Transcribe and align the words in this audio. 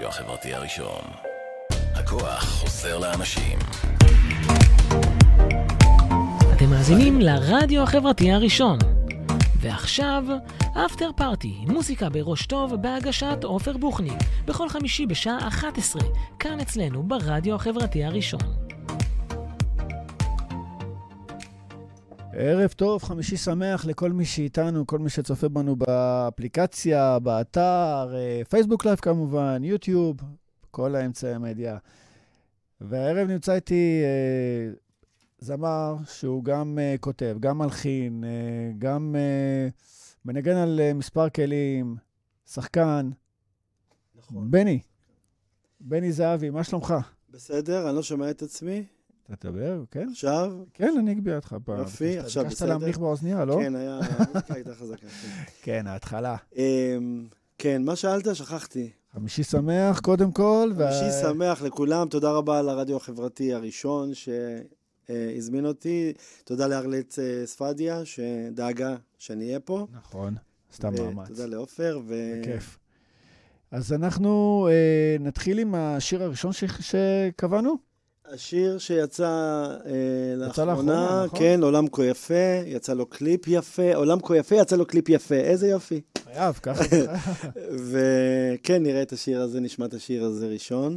הרדיו 0.00 0.08
החברתי 0.08 0.54
הראשון. 0.54 1.02
הכוח 1.94 2.44
חוזר 2.44 2.98
לאנשים. 2.98 3.58
אתם 6.56 6.70
מאזינים 6.70 7.20
לרדיו 7.20 7.82
החברתי 7.82 8.32
הראשון. 8.32 8.78
ועכשיו, 9.60 10.24
After 10.86 11.10
Party, 11.16 11.54
מוזיקה 11.66 12.08
בראש 12.08 12.46
טוב 12.46 12.74
בהגשת 12.74 13.44
עופר 13.44 13.76
בוחניק, 13.76 14.18
בכל 14.46 14.68
חמישי 14.68 15.06
בשעה 15.06 15.48
11, 15.48 16.02
כאן 16.38 16.60
אצלנו 16.60 17.02
ברדיו 17.02 17.54
החברתי 17.54 18.04
הראשון. 18.04 18.59
ערב 22.42 22.70
טוב, 22.70 23.02
חמישי 23.02 23.36
שמח 23.36 23.84
לכל 23.84 24.12
מי 24.12 24.24
שאיתנו, 24.24 24.86
כל 24.86 24.98
מי 24.98 25.10
שצופה 25.10 25.48
בנו 25.48 25.76
באפליקציה, 25.76 27.18
באתר, 27.18 28.14
אה, 28.14 28.42
פייסבוק 28.48 28.84
live 28.84 28.98
כמובן, 28.98 29.64
יוטיוב, 29.64 30.16
כל 30.70 30.94
האמצעי 30.94 31.34
המדיה. 31.34 31.78
והערב 32.80 33.28
נמצא 33.28 33.54
איתי 33.54 34.02
אה, 34.04 34.72
זמר 35.38 35.96
שהוא 36.06 36.44
גם 36.44 36.78
אה, 36.80 36.94
כותב, 37.00 37.36
גם 37.40 37.58
מלחין, 37.58 38.24
אה, 38.24 38.72
גם 38.78 39.16
אה, 39.18 39.68
מנגן 40.24 40.56
על 40.56 40.80
אה, 40.80 40.94
מספר 40.94 41.28
כלים, 41.28 41.96
שחקן. 42.46 43.10
נכון. 44.18 44.50
בני, 44.50 44.80
בני 45.80 46.12
זהבי, 46.12 46.50
מה 46.50 46.64
שלומך? 46.64 46.94
בסדר, 47.30 47.88
אני 47.88 47.96
לא 47.96 48.02
שומע 48.02 48.30
את 48.30 48.42
עצמי. 48.42 48.84
אתה 49.32 49.36
תדבר, 49.48 49.82
כן? 49.90 50.08
עכשיו? 50.10 50.52
כן, 50.74 50.94
אני 50.98 51.12
אגביה 51.12 51.36
אותך 51.36 51.56
פעם. 51.64 51.78
יופי, 51.78 52.18
עכשיו 52.18 52.42
ביקשת 52.44 52.56
בסדר? 52.56 52.68
להמליך 52.68 52.98
באוזנייה, 52.98 53.44
לא? 53.44 53.56
כן, 53.62 53.74
היה... 53.76 54.00
הייתה 54.48 54.74
חזקה. 54.74 55.06
כן. 55.22 55.28
כן, 55.62 55.86
ההתחלה. 55.86 56.36
אמ, 56.56 57.26
כן, 57.58 57.82
מה 57.84 57.96
שאלת? 57.96 58.36
שכחתי. 58.36 58.90
חמישי 59.14 59.42
שמח, 59.42 60.00
קודם 60.00 60.32
כל. 60.32 60.70
חמישי 60.76 61.10
שמח 61.22 61.62
לכולם, 61.62 62.08
תודה 62.08 62.30
רבה 62.32 62.62
לרדיו 62.62 62.96
החברתי 62.96 63.54
הראשון 63.54 64.10
שהזמין 64.14 65.66
אותי. 65.66 66.12
תודה 66.44 66.66
לארלט 66.66 67.18
אה, 67.18 67.46
ספדיה, 67.46 68.04
שדאגה 68.04 68.96
שאני 69.18 69.46
אהיה 69.46 69.60
פה. 69.60 69.86
נכון, 69.92 70.34
סתם 70.74 70.88
ו- 70.98 71.04
מאמץ. 71.04 71.28
תודה 71.28 71.46
לעופר. 71.46 72.00
בכיף. 72.08 72.78
אז 73.70 73.92
אנחנו 73.92 74.68
אה, 74.70 75.16
נתחיל 75.20 75.58
עם 75.58 75.74
השיר 75.74 76.22
הראשון 76.22 76.52
ש- 76.52 76.64
שקבענו. 76.80 77.89
השיר 78.34 78.78
שיצא 78.78 79.26
אה, 79.86 80.46
יצא 80.48 80.64
לאחרונה, 80.64 80.92
לאחרונה, 80.92 81.24
נכון? 81.26 81.38
כן, 81.38 81.62
עולם 81.62 81.88
כה 81.88 82.04
יפה, 82.04 82.62
יצא 82.66 82.94
לו 82.94 83.06
קליפ 83.06 83.48
יפה, 83.48 83.94
עולם 83.94 84.20
כה 84.20 84.36
יפה, 84.36 84.56
יצא 84.56 84.76
לו 84.76 84.86
קליפ 84.86 85.08
יפה, 85.08 85.34
איזה 85.34 85.68
יופי. 85.68 86.00
חייב, 86.24 86.54
ככה. 86.62 86.84
וכן, 87.90 88.82
נראה 88.82 89.02
את 89.02 89.12
השיר 89.12 89.40
הזה, 89.40 89.60
נשמע 89.60 89.86
את 89.86 89.94
השיר 89.94 90.24
הזה 90.24 90.46
ראשון. 90.46 90.96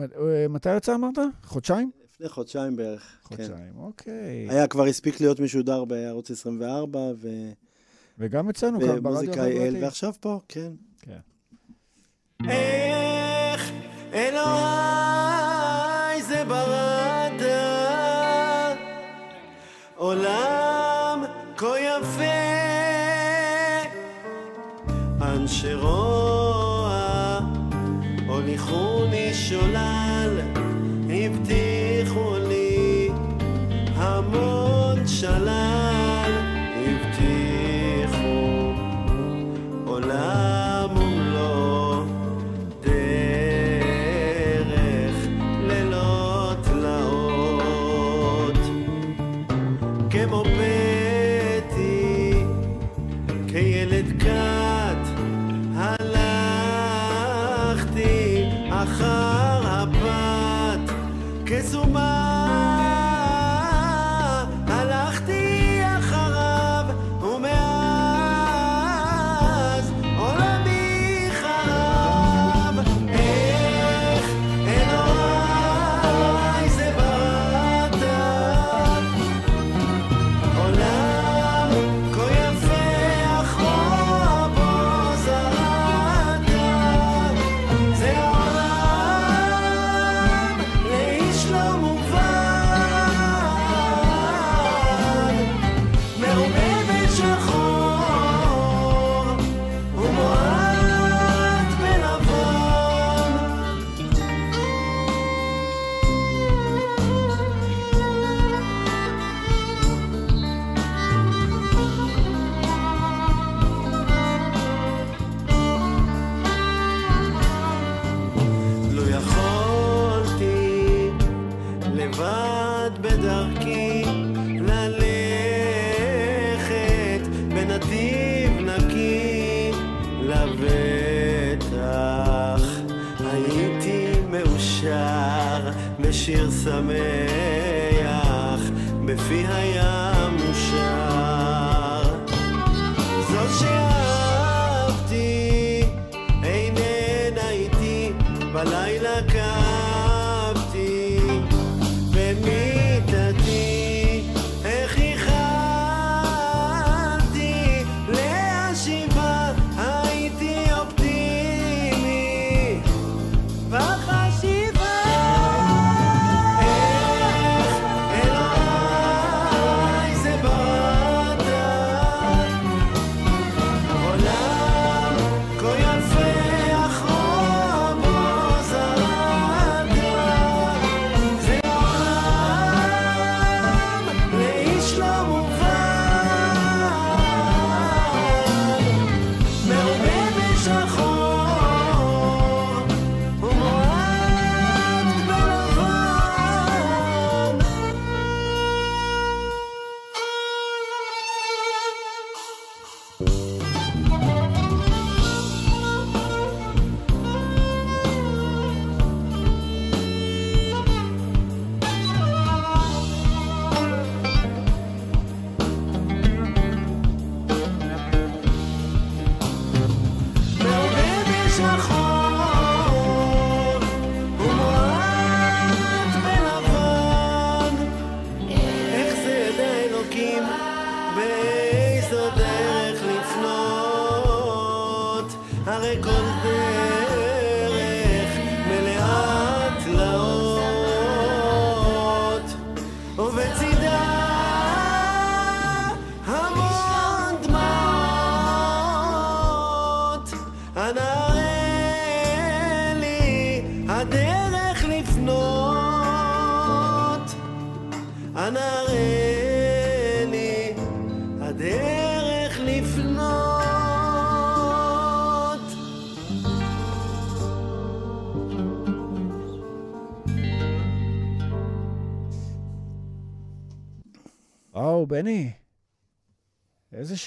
אה, 0.00 0.06
מתי 0.48 0.76
יצא 0.76 0.94
אמרת? 0.94 1.18
חודשיים? 1.44 1.90
לפני 2.14 2.28
חודשיים 2.28 2.76
בערך. 2.76 3.02
כן. 3.28 3.36
חודשיים, 3.36 3.72
אוקיי. 3.76 4.46
היה 4.50 4.66
כבר 4.66 4.84
הספיק 4.84 5.20
להיות 5.20 5.40
משודר 5.40 5.84
בערוץ 5.84 6.30
24, 6.30 6.98
ו... 6.98 7.28
וגם 8.18 8.48
אצלנו 8.48 8.80
כאן 8.80 8.88
ברדיו 8.88 9.02
ומוזיקה 9.04 9.46
אל, 9.46 9.56
החברתי. 9.56 9.84
ועכשיו 9.84 10.12
פה, 10.20 10.40
כן. 10.48 10.72
כן. 11.02 11.18
איך 12.48 13.72
אלוהי 14.12 15.07
עולם 19.98 21.24
כה 21.56 21.66
יפה 21.80 22.22
אנשי 25.22 25.74
רוע 25.74 26.17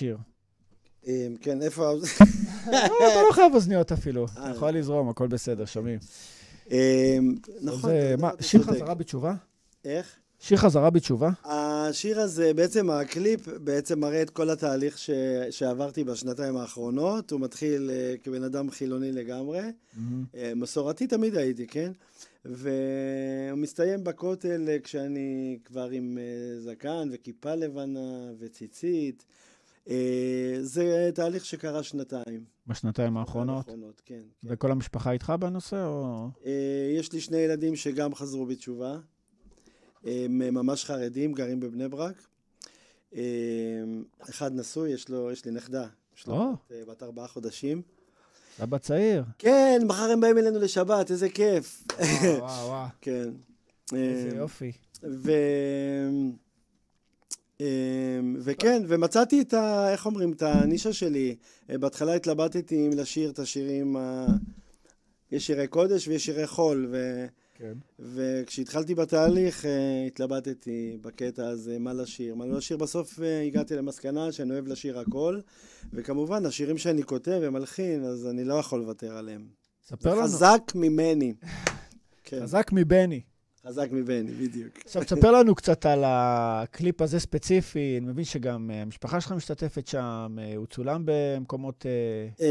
איזה 0.01 0.17
שיר. 0.17 0.17
אמ, 1.07 1.35
כן, 1.41 1.61
איפה... 1.61 1.89
אה, 2.67 2.85
אתה 2.85 3.21
לא 3.27 3.31
חייב 3.31 3.53
אוזניות 3.55 3.91
אפילו, 3.91 4.25
אתה 4.25 4.45
אה. 4.45 4.51
יכול 4.51 4.71
לזרום, 4.71 5.09
הכל 5.09 5.27
בסדר, 5.27 5.65
שומעים. 5.65 5.99
אמ, 6.71 6.75
נכון. 7.61 7.89
אתה- 8.15 8.29
אתה 8.29 8.43
שיר. 8.43 8.63
חזרה 8.63 8.93
בתשובה? 8.93 9.33
איך? 9.85 10.15
שיר 10.39 10.57
חזרה 10.57 10.89
בתשובה? 10.89 11.29
השיר 11.43 12.19
הזה, 12.19 12.53
בעצם 12.53 12.89
הקליפ, 12.89 13.47
בעצם 13.47 13.99
מראה 13.99 14.21
את 14.21 14.29
כל 14.29 14.49
התהליך 14.49 14.97
ש... 14.97 15.09
שעברתי 15.49 16.03
בשנתיים 16.03 16.57
האחרונות. 16.57 17.31
הוא 17.31 17.39
מתחיל 17.41 17.89
uh, 17.89 18.23
כבן 18.23 18.43
אדם 18.43 18.71
חילוני 18.71 19.11
לגמרי. 19.11 19.59
Uh, 19.59 19.97
מסורתי 20.55 21.07
תמיד 21.07 21.35
הייתי, 21.35 21.67
כן? 21.67 21.91
והוא 22.45 22.59
מסתיים 23.57 24.03
בכותל 24.03 24.67
uh, 24.67 24.83
כשאני 24.83 25.59
כבר 25.65 25.89
עם 25.91 26.17
uh, 26.17 26.63
זקן 26.63 27.09
וכיפה 27.11 27.55
לבנה 27.55 28.31
וציצית. 28.39 29.25
Uh, 29.87 29.91
זה 30.61 31.09
תהליך 31.15 31.45
שקרה 31.45 31.83
שנתיים. 31.83 32.45
בשנתיים 32.67 33.17
האחרונות. 33.17 33.67
האחרונות, 33.67 34.01
כן. 34.05 34.21
כן. 34.41 34.47
וכל 34.49 34.71
המשפחה 34.71 35.11
איתך 35.11 35.33
בנושא, 35.39 35.85
או... 35.85 36.27
Uh, 36.43 36.47
יש 36.99 37.13
לי 37.13 37.21
שני 37.21 37.37
ילדים 37.37 37.75
שגם 37.75 38.15
חזרו 38.15 38.45
בתשובה. 38.45 38.97
הם 40.03 40.39
ממש 40.39 40.85
חרדים, 40.85 41.33
גרים 41.33 41.59
בבני 41.59 41.87
ברק. 41.87 42.27
אחד 44.29 44.55
נשוי, 44.55 44.91
יש 44.91 45.09
לו, 45.09 45.31
יש 45.31 45.45
לי 45.45 45.51
נכדה. 45.51 45.87
יש 46.17 46.27
לו 46.27 46.33
או. 46.33 46.51
בת, 46.51 46.87
בת 46.87 47.03
ארבעה 47.03 47.27
חודשים. 47.27 47.81
אבא 48.63 48.77
צעיר. 48.77 49.23
כן, 49.37 49.81
מחר 49.87 50.11
הם 50.11 50.21
באים 50.21 50.37
אלינו 50.37 50.59
לשבת, 50.59 51.11
איזה 51.11 51.29
כיף. 51.29 51.83
וואו, 52.39 52.67
וואו. 52.67 52.87
כן. 53.01 53.29
איזה 53.93 54.29
אה, 54.31 54.37
יופי. 54.37 54.71
ו... 55.03 55.31
אמ, 57.61 58.35
וכן, 58.39 58.83
ומצאתי 58.87 59.41
את 59.41 59.53
ה... 59.53 59.91
איך 59.91 60.05
אומרים? 60.05 60.31
את 60.31 60.41
הנישה 60.41 60.93
שלי. 60.93 61.35
אה, 61.69 61.77
בהתחלה 61.77 62.13
התלבטתי 62.13 62.87
אם 62.87 62.91
לשיר 62.97 63.29
את 63.29 63.39
השירים 63.39 63.97
ה... 63.97 64.25
יש 65.31 65.47
שירי 65.47 65.67
קודש 65.67 66.07
ויש 66.07 66.25
שירי 66.25 66.47
חול, 66.47 66.87
ו... 66.91 67.25
כן. 67.55 67.73
וכשהתחלתי 67.99 68.95
בתהליך 68.95 69.65
אה, 69.65 70.03
התלבטתי 70.07 70.97
בקטע 71.01 71.47
הזה, 71.47 71.79
מה 71.79 71.93
לשיר, 71.93 72.35
מה 72.35 72.45
לא 72.45 72.57
לשיר. 72.57 72.77
בסוף 72.77 73.19
אה, 73.21 73.41
הגעתי 73.41 73.75
למסקנה 73.75 74.31
שאני 74.31 74.51
אוהב 74.51 74.67
לשיר 74.67 74.99
הכל, 74.99 75.39
וכמובן, 75.93 76.45
השירים 76.45 76.77
שאני 76.77 77.03
כותב 77.03 77.39
ומלחין, 77.41 78.03
אז 78.03 78.27
אני 78.27 78.43
לא 78.43 78.53
יכול 78.53 78.79
לוותר 78.79 79.17
עליהם. 79.17 79.47
ספר 79.87 80.13
לנו. 80.13 80.23
חזק 80.23 80.71
ממני. 80.75 81.33
כן, 82.23 82.39
חזק 82.41 82.69
מבני. 82.71 83.21
חזק 83.67 83.87
מבני, 83.91 84.31
בדיוק. 84.31 84.77
עכשיו, 84.85 85.03
תספר 85.03 85.31
לנו 85.31 85.55
קצת 85.55 85.85
על 85.85 86.03
הקליפ 86.05 87.01
הזה 87.01 87.19
ספציפי. 87.19 87.97
אני 87.97 88.07
מבין 88.07 88.25
שגם 88.25 88.71
אה, 88.71 88.81
המשפחה 88.81 89.21
שלך 89.21 89.31
משתתפת 89.31 89.87
שם, 89.87 90.37
אה, 90.39 90.55
הוא 90.55 90.65
צולם 90.65 91.03
במקומות... 91.05 91.85
אה. 92.39 92.47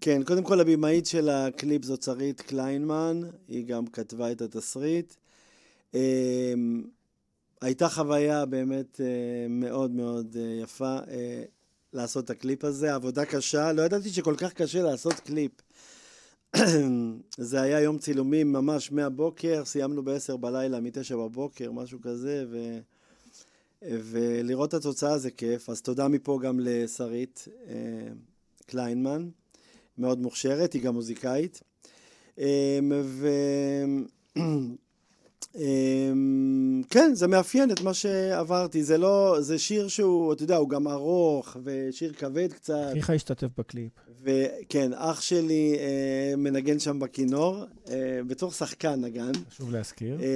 כן, 0.00 0.22
קודם 0.22 0.42
כל 0.42 0.60
הבמאית 0.60 1.06
של 1.06 1.28
הקליפ 1.28 1.84
זאת 1.84 2.02
שרית 2.02 2.40
קליינמן, 2.40 3.20
היא 3.48 3.66
גם 3.66 3.86
כתבה 3.86 4.32
את 4.32 4.40
התסריט. 4.42 5.14
הייתה 7.60 7.88
חוויה 7.88 8.46
באמת 8.46 9.00
מאוד 9.48 9.90
מאוד 9.90 10.36
יפה 10.62 10.96
לעשות 11.92 12.24
את 12.24 12.30
הקליפ 12.30 12.64
הזה, 12.64 12.94
עבודה 12.94 13.24
קשה, 13.24 13.72
לא 13.72 13.82
ידעתי 13.82 14.10
שכל 14.10 14.34
כך 14.36 14.52
קשה 14.52 14.82
לעשות 14.82 15.14
קליפ. 15.14 15.52
זה 17.38 17.60
היה 17.60 17.80
יום 17.80 17.98
צילומים 17.98 18.52
ממש 18.52 18.92
מהבוקר, 18.92 19.64
סיימנו 19.64 20.04
ב-10 20.04 20.36
בלילה, 20.36 20.80
מ-9 20.80 21.16
בבוקר, 21.16 21.72
משהו 21.72 22.00
כזה, 22.00 22.44
ו... 22.50 22.78
ולראות 23.82 24.68
את 24.68 24.74
התוצאה 24.74 25.18
זה 25.18 25.30
כיף. 25.30 25.70
אז 25.70 25.82
תודה 25.82 26.08
מפה 26.08 26.38
גם 26.42 26.60
לשרית 26.60 27.48
אה, 27.68 27.74
קליינמן, 28.66 29.28
מאוד 29.98 30.20
מוכשרת, 30.20 30.72
היא 30.72 30.82
גם 30.82 30.94
מוזיקאית. 30.94 31.60
אה, 32.38 32.78
ו... 33.02 33.28
אמ, 35.56 36.82
כן, 36.90 37.10
זה 37.14 37.26
מאפיין 37.26 37.70
את 37.70 37.80
מה 37.80 37.94
שעברתי. 37.94 38.84
זה 38.84 38.98
לא, 38.98 39.36
זה 39.40 39.58
שיר 39.58 39.88
שהוא, 39.88 40.32
אתה 40.32 40.42
יודע, 40.42 40.56
הוא 40.56 40.68
גם 40.68 40.88
ארוך, 40.88 41.56
ושיר 41.64 42.12
כבד 42.12 42.52
קצת. 42.52 42.88
אחיך 42.92 43.10
השתתף 43.10 43.48
בקליפ. 43.58 43.92
וכן, 44.24 44.90
אח 44.94 45.20
שלי 45.20 45.76
אה, 45.78 46.36
מנגן 46.36 46.78
שם 46.78 46.98
בכינור, 46.98 47.56
אה, 47.90 47.94
בתור 48.26 48.50
שחקן 48.52 49.00
נגן. 49.00 49.32
חשוב 49.50 49.72
להזכיר. 49.72 50.18
אה, 50.20 50.26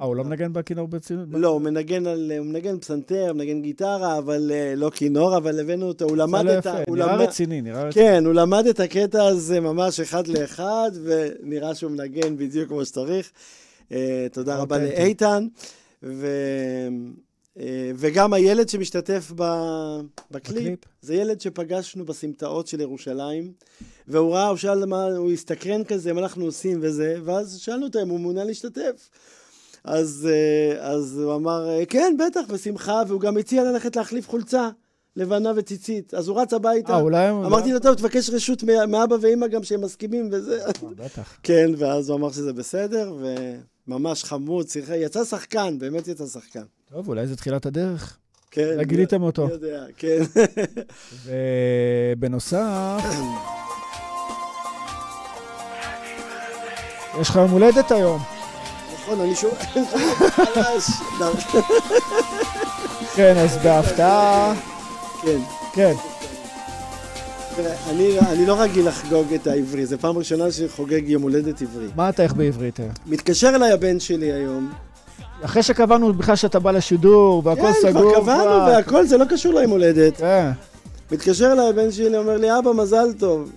אה, 0.00 0.04
הוא 0.04 0.16
לא 0.16 0.24
מנגן 0.24 0.52
בכינור 0.52 0.88
ברצינות? 0.88 1.28
לא, 1.30 1.48
הוא 1.48 1.60
מנגן 1.60 2.06
על, 2.06 2.32
הוא 2.38 2.46
מנגן 2.46 2.78
פסנתר, 2.78 3.32
מנגן 3.32 3.62
גיטרה, 3.62 4.18
אבל 4.18 4.50
אה, 4.54 4.74
לא 4.76 4.90
כינור, 4.94 5.36
אבל 5.36 5.60
הבאנו 5.60 5.86
אותו, 5.88 6.04
הוא 6.04 6.16
למד 6.16 6.40
עשה 6.46 6.52
לו 6.52 6.58
את 6.58 6.66
ה... 6.66 6.82
הוא 6.88 6.96
נראה 6.96 7.16
למד- 7.16 7.28
רציני, 7.28 7.60
נראה 7.60 7.84
רציני. 7.84 8.04
כן, 8.06 8.24
הוא 8.26 8.34
למד 8.34 8.66
את 8.66 8.80
הקטע 8.80 9.24
הזה 9.24 9.60
ממש 9.60 10.00
אחד 10.00 10.26
לאחד, 10.26 10.90
ונראה 11.04 11.74
שהוא 11.74 11.90
מנגן 11.90 12.36
בדיוק 12.36 12.68
כמו 12.68 12.84
שצריך. 12.84 13.30
אה, 13.92 14.26
תודה 14.32 14.56
רבה. 14.56 14.78
לאיתן. 14.78 15.46
ו... 16.02 16.26
אה, 17.60 17.90
וגם 17.96 18.32
הילד 18.32 18.68
שמשתתף 18.68 19.32
ב... 19.36 19.42
בקליפ, 20.30 20.58
בקליפ. 20.60 20.78
זה 21.02 21.14
ילד 21.14 21.40
שפגשנו 21.40 22.04
בסמטאות 22.04 22.66
של 22.66 22.80
ירושלים, 22.80 23.52
והוא 24.08 24.34
ראה, 24.34 24.48
הוא 24.48 24.56
שאל 24.56 24.84
מה, 24.84 25.04
הוא 25.04 25.32
הסתקרן 25.32 25.84
כזה, 25.84 26.12
מה 26.12 26.20
אנחנו 26.20 26.44
עושים 26.44 26.78
וזה, 26.82 27.16
ואז 27.24 27.58
שאלנו 27.58 27.86
אותו 27.86 28.02
אם 28.02 28.08
הוא 28.08 28.20
מעוניין 28.20 28.46
להשתתף. 28.46 29.08
אז, 29.84 30.28
אה, 30.30 30.90
אז 30.92 31.18
הוא 31.18 31.34
אמר, 31.34 31.68
אה, 31.68 31.86
כן, 31.86 32.16
בטח, 32.26 32.40
בשמחה, 32.52 33.02
והוא 33.08 33.20
גם 33.20 33.36
הציע 33.36 33.64
ללכת 33.64 33.96
להחליף 33.96 34.28
חולצה 34.28 34.68
לבנה 35.16 35.52
וציצית. 35.56 36.14
אז 36.14 36.28
הוא 36.28 36.40
רץ 36.40 36.52
הביתה. 36.52 36.92
אה, 36.92 37.00
אולי... 37.00 37.30
אמרתי 37.30 37.72
לו, 37.72 37.78
טוב, 37.80 37.94
תבקש 37.94 38.30
רשות 38.30 38.62
מא- 38.62 38.86
מאבא 38.86 39.16
ואימא 39.20 39.46
גם 39.46 39.62
שהם 39.62 39.80
מסכימים 39.80 40.28
וזה. 40.32 40.66
אה, 40.66 40.72
בטח. 40.96 41.36
כן, 41.42 41.70
ואז 41.78 42.08
הוא 42.08 42.18
אמר 42.18 42.32
שזה 42.32 42.52
בסדר, 42.52 43.14
וממש 43.88 44.24
חמוד, 44.24 44.68
שיחק, 44.68 44.94
יצא 44.98 45.24
שחקן, 45.24 45.78
באמת 45.78 46.08
יצא 46.08 46.26
שחקן. 46.26 46.64
טוב, 46.92 47.08
אולי 47.08 47.26
זה 47.26 47.36
תחילת 47.36 47.66
הדרך. 47.66 48.16
כן. 48.50 48.82
גיליתם 48.82 49.22
אותו. 49.22 49.46
מי 49.46 49.52
יודע, 49.52 49.84
כן. 49.96 50.22
ובנוסף, 52.16 53.02
יש 57.20 57.30
לך 57.30 57.36
יום 57.36 57.50
הולדת 57.50 57.90
היום. 57.90 58.22
נכון, 58.94 59.20
אני 59.20 59.34
שומע, 59.34 59.54
חלש. 60.30 60.84
כן, 63.14 63.36
אז 63.36 63.56
בהפתעה... 63.56 64.54
כן. 65.22 65.38
כן. 65.72 65.92
אני, 67.90 68.18
אני 68.20 68.46
לא 68.46 68.60
רגיל 68.60 68.88
לחגוג 68.88 69.32
את 69.34 69.46
העברי, 69.46 69.86
זו 69.86 69.98
פעם 69.98 70.18
ראשונה 70.18 70.52
שחוגג 70.52 71.08
יום 71.08 71.22
הולדת 71.22 71.62
עברי. 71.62 71.86
מה 71.96 72.08
אתה 72.08 72.22
איך 72.22 72.34
בעברית? 72.34 72.80
מתקשר 73.06 73.48
אליי 73.54 73.72
הבן 73.72 74.00
שלי 74.00 74.32
היום. 74.32 74.72
אחרי 75.42 75.62
שקבענו 75.62 76.12
בכלל 76.12 76.36
שאתה 76.36 76.58
בא 76.58 76.70
לשידור 76.70 77.42
והכל 77.44 77.62
כן, 77.62 77.72
סגור 77.82 78.12
כבר 78.12 78.22
קבענו 78.22 78.66
והכל, 78.66 79.06
זה 79.06 79.16
לא 79.16 79.24
קשור 79.24 79.54
ליום 79.54 79.70
הולדת. 79.70 80.16
כן. 80.16 80.50
מתקשר 81.12 81.52
אליי 81.52 81.68
הבן 81.68 81.92
שלי, 81.92 82.16
אומר 82.16 82.36
לי, 82.36 82.58
אבא, 82.58 82.72
מזל 82.72 83.12
טוב. 83.18 83.50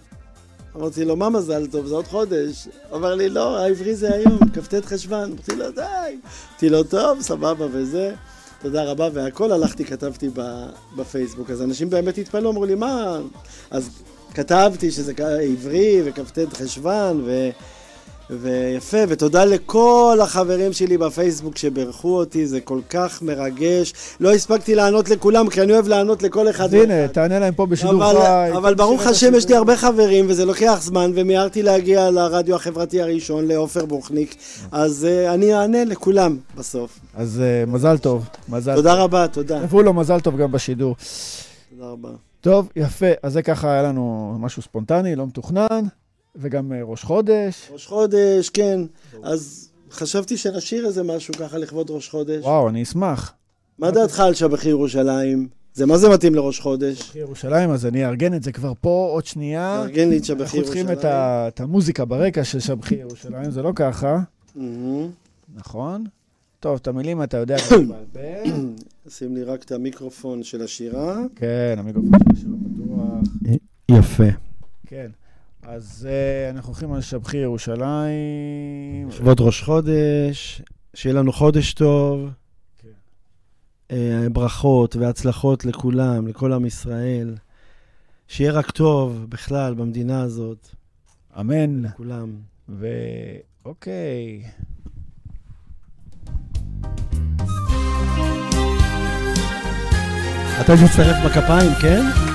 אמרתי 0.75 1.05
לו, 1.05 1.15
מה 1.15 1.29
מזל 1.29 1.67
טוב? 1.67 1.85
זה 1.85 1.95
עוד 1.95 2.07
חודש. 2.07 2.67
אומר 2.91 3.15
לי, 3.15 3.29
לא, 3.29 3.59
העברי 3.59 3.95
זה 3.95 4.13
היום, 4.13 4.39
כ"ט 4.53 4.85
חשוון. 4.85 5.31
אמרתי 5.31 5.55
לו, 5.55 5.71
די. 5.71 5.81
אמרתי 6.51 6.69
לו, 6.69 6.83
טוב, 6.83 7.21
סבבה 7.21 7.65
וזה. 7.71 8.13
תודה 8.61 8.83
רבה, 8.83 9.09
והכל 9.13 9.51
הלכתי, 9.51 9.85
כתבתי 9.85 10.29
בפייסבוק. 10.95 11.49
אז 11.49 11.61
אנשים 11.61 11.89
באמת 11.89 12.17
התפלאו, 12.17 12.51
אמרו 12.51 12.65
לי, 12.65 12.75
מה? 12.75 13.17
אז 13.71 13.89
כתבתי 14.33 14.91
שזה 14.91 15.13
עברי 15.51 16.01
וכ"ט 16.05 16.39
חשוון, 16.53 17.21
ו... 17.25 17.49
ויפה, 18.29 18.97
ותודה 19.07 19.45
לכל 19.45 20.19
החברים 20.21 20.73
שלי 20.73 20.97
בפייסבוק 20.97 21.57
שברכו 21.57 22.17
אותי, 22.17 22.47
זה 22.47 22.61
כל 22.61 22.79
כך 22.89 23.21
מרגש. 23.21 23.93
לא 24.19 24.33
הספקתי 24.33 24.75
לענות 24.75 25.09
לכולם, 25.09 25.49
כי 25.49 25.61
אני 25.61 25.73
אוהב 25.73 25.87
לענות 25.87 26.23
לכל 26.23 26.49
אחד. 26.49 26.65
אז 26.65 26.73
הנה, 26.73 27.07
תענה 27.07 27.39
להם 27.39 27.53
פה 27.53 27.65
בשידור 27.65 28.11
אבל, 28.11 28.21
חי. 28.21 28.57
אבל 28.57 28.75
ברוך 28.75 29.01
תשאיר 29.01 29.11
את 29.11 29.15
השם, 29.15 29.35
יש 29.35 29.47
לי. 29.47 29.55
הרבה 29.55 29.77
חברים, 29.77 30.25
וזה 30.29 30.45
לוקח 30.45 30.79
זמן, 30.81 31.11
ומיהרתי 31.15 31.63
להגיע 31.63 32.11
לרדיו 32.11 32.55
החברתי 32.55 33.01
הראשון, 33.01 33.47
לעופר 33.47 33.85
בוכניק, 33.85 34.35
אז 34.71 35.07
uh, 35.09 35.33
אני 35.33 35.53
אענה 35.53 35.85
לכולם 35.85 36.37
בסוף. 36.57 36.99
אז 37.15 37.41
אה, 37.41 37.65
מזל 37.65 37.97
טוב, 37.97 38.25
מזל 38.49 38.75
תודה 38.75 38.93
רבה, 38.93 39.27
תודה. 39.27 39.59
תבואו 39.61 39.83
לו 39.83 39.93
מזל 39.93 40.19
טוב 40.19 40.37
גם 40.37 40.51
בשידור. 40.51 40.95
תודה 41.69 41.91
רבה. 41.91 42.09
טוב, 42.41 42.69
יפה. 42.75 43.07
אז 43.23 43.33
זה 43.33 43.41
ככה 43.41 43.71
היה 43.71 43.83
לנו 43.83 44.35
משהו 44.39 44.61
ספונטני, 44.61 45.15
לא 45.15 45.27
מתוכנן, 45.27 45.85
וגם 46.39 46.73
אה, 46.73 46.83
ראש 46.83 47.03
חודש. 47.03 47.69
ראש 47.71 47.87
חודש, 47.87 48.49
כן. 48.49 48.79
אז 49.23 49.69
חשבתי 49.91 50.37
שנשאיר 50.37 50.85
איזה 50.85 51.03
משהו 51.03 51.33
ככה 51.33 51.57
לכבוד 51.57 51.89
ראש 51.89 52.09
חודש. 52.09 52.43
וואו, 52.43 52.69
אני 52.69 52.83
אשמח. 52.83 53.33
מה 53.79 53.91
דעתך 53.91 54.19
על 54.19 54.33
שבחי 54.33 54.69
ירושלים? 54.69 55.47
זה 55.73 55.85
מה 55.85 55.97
זה 55.97 56.09
מתאים 56.09 56.35
לראש 56.35 56.59
חודש? 56.59 57.15
ירושלים, 57.15 57.69
אז 57.69 57.85
אני 57.85 58.05
אארגן 58.05 58.33
את 58.33 58.43
זה 58.43 58.51
כבר 58.51 58.73
פה 58.81 59.09
עוד 59.13 59.25
שנייה. 59.25 59.81
תארגן 59.83 60.09
לי 60.09 60.17
את 60.17 60.25
שבחי 60.25 60.41
אנחנו 60.43 60.57
ירושלים. 60.57 60.85
צריכים 60.85 60.99
את, 60.99 61.05
ה, 61.05 61.47
את 61.47 61.59
המוזיקה 61.59 62.05
ברקע 62.05 62.43
של 62.43 62.59
שבחי 62.59 62.95
ירושלים, 62.95 63.51
זה 63.51 63.61
לא 63.61 63.71
ככה. 63.75 64.19
נכון? 65.55 66.05
טוב, 66.59 66.79
את 66.81 66.87
המילים 66.87 67.23
אתה 67.23 67.37
יודע 67.37 67.57
בעל 67.69 67.85
פה. 68.13 69.09
שים 69.17 69.35
לי 69.35 69.43
רק 69.43 69.63
את 69.63 69.71
המיקרופון 69.71 70.43
של 70.43 70.61
השירה. 70.61 71.17
כן, 71.35 71.75
המיקרופון 71.77 72.19
שלו 72.41 72.55
פתוח. 72.75 73.59
יפה. 73.91 74.23
כן. 74.87 75.07
אז 75.71 76.07
uh, 76.09 76.55
אנחנו 76.55 76.69
הולכים 76.69 76.93
על 76.93 77.01
שבחי 77.01 77.37
ירושלים. 77.37 79.09
לכבוד 79.09 79.41
ראש 79.41 79.63
חודש, 79.63 80.61
שיהיה 80.93 81.15
לנו 81.15 81.33
חודש 81.33 81.73
טוב. 81.73 82.29
כן. 82.77 82.87
אה, 83.91 84.27
ברכות 84.31 84.95
והצלחות 84.95 85.65
לכולם, 85.65 86.27
לכל 86.27 86.53
עם 86.53 86.65
ישראל. 86.65 87.35
שיהיה 88.27 88.51
רק 88.51 88.71
טוב 88.71 89.25
בכלל 89.29 89.73
במדינה 89.73 90.21
הזאת, 90.21 90.67
אמן. 91.39 91.89
כולם. 91.97 92.35
ואוקיי. 92.69 94.43
אתה 100.61 100.73
מצטרף 100.83 101.25
בכפיים, 101.25 101.71
כן? 101.81 102.28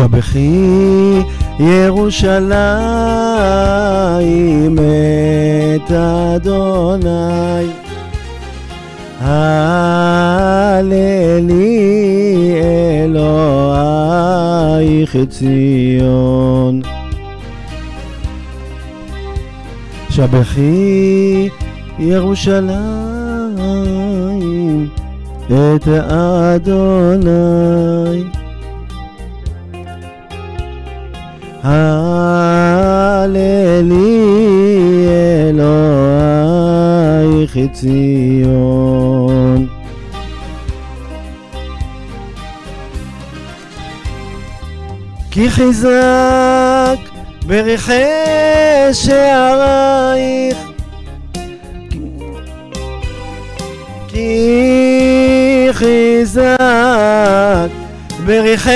שבחי 0.00 1.22
ירושלים 1.58 2.48
את 5.76 5.90
אדוני. 5.90 7.66
הללי 9.20 11.00
אלוהיך 13.04 15.16
ציון. 15.28 16.80
שבחי 20.10 21.48
ירושלים 21.98 22.80
את 25.46 25.88
אדוני 26.08 27.30
הללי 31.62 33.40
אלוהיך 36.70 37.56
ציון. 37.72 39.68
כי 45.30 45.50
חיזק 45.50 46.98
בריחי 47.46 48.04
שערייך 48.92 50.56
כי 54.08 55.68
חיזק 55.72 56.50
בריחי 58.30 58.70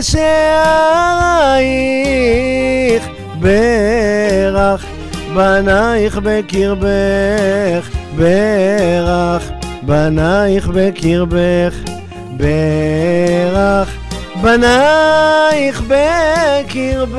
שערייך 0.00 0.28
ברך 3.38 4.84
בנייך 5.34 6.18
בקרבך 6.22 7.90
ברך 8.16 9.50
בנייך 9.82 10.68
בקרבך 10.68 11.74
ברך 12.36 13.88
בנייך 14.42 15.82
בקרבך. 15.88 17.10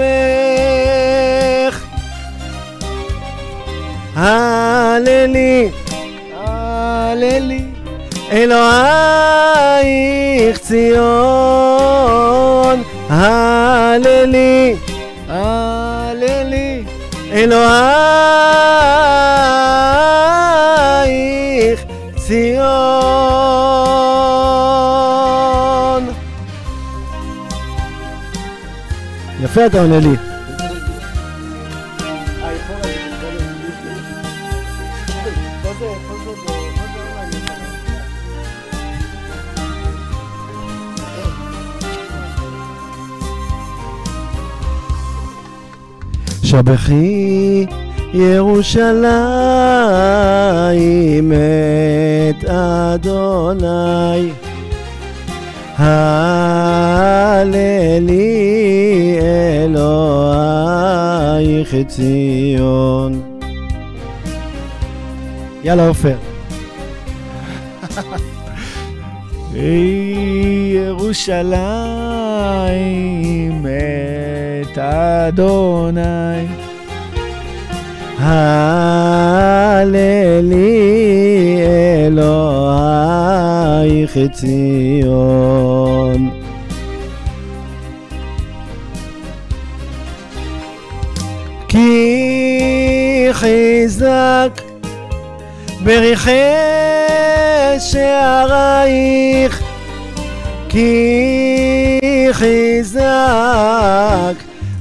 הללי 4.15 5.69
הללי 6.37 7.60
אלוהיך 8.31 8.57
ציון, 10.57 11.01
הללי, 13.09 14.75
הללי, 15.27 16.83
אלוהיך 17.31 17.81
ציון. 22.15 22.61
יפה 29.43 29.65
אתה 29.65 29.81
עונה 29.81 29.99
לי. 29.99 30.30
שבחי 46.51 47.65
ירושלים 48.13 49.01
את 52.29 52.45
אדוני. 52.45 54.31
הללי 55.77 56.09
אלוהיך 59.63 61.75
ציון. 61.87 63.21
יאללה 65.63 65.87
עופר. 65.87 66.15
ירושלים 70.73 71.55
את 73.65 74.50
אדוני. 74.77 76.47
הללי 78.19 79.71
אלוהיך 82.07 84.17
ציון. 84.31 86.29
כי 91.67 93.27
חיזק 93.31 94.61
בריחי 95.83 96.31
שערייך 97.79 99.61
כי 100.69 102.29
חיזק 102.31 103.01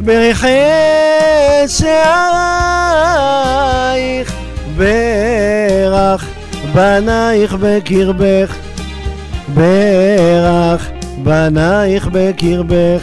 בריחי 0.01 0.59
שערייך 1.69 1.93
ברך 4.77 6.25
בנייך 6.75 7.55
בקרבך 7.61 8.57
ברך 9.55 10.91
בנייך 11.23 12.09
בקרבך 12.13 13.03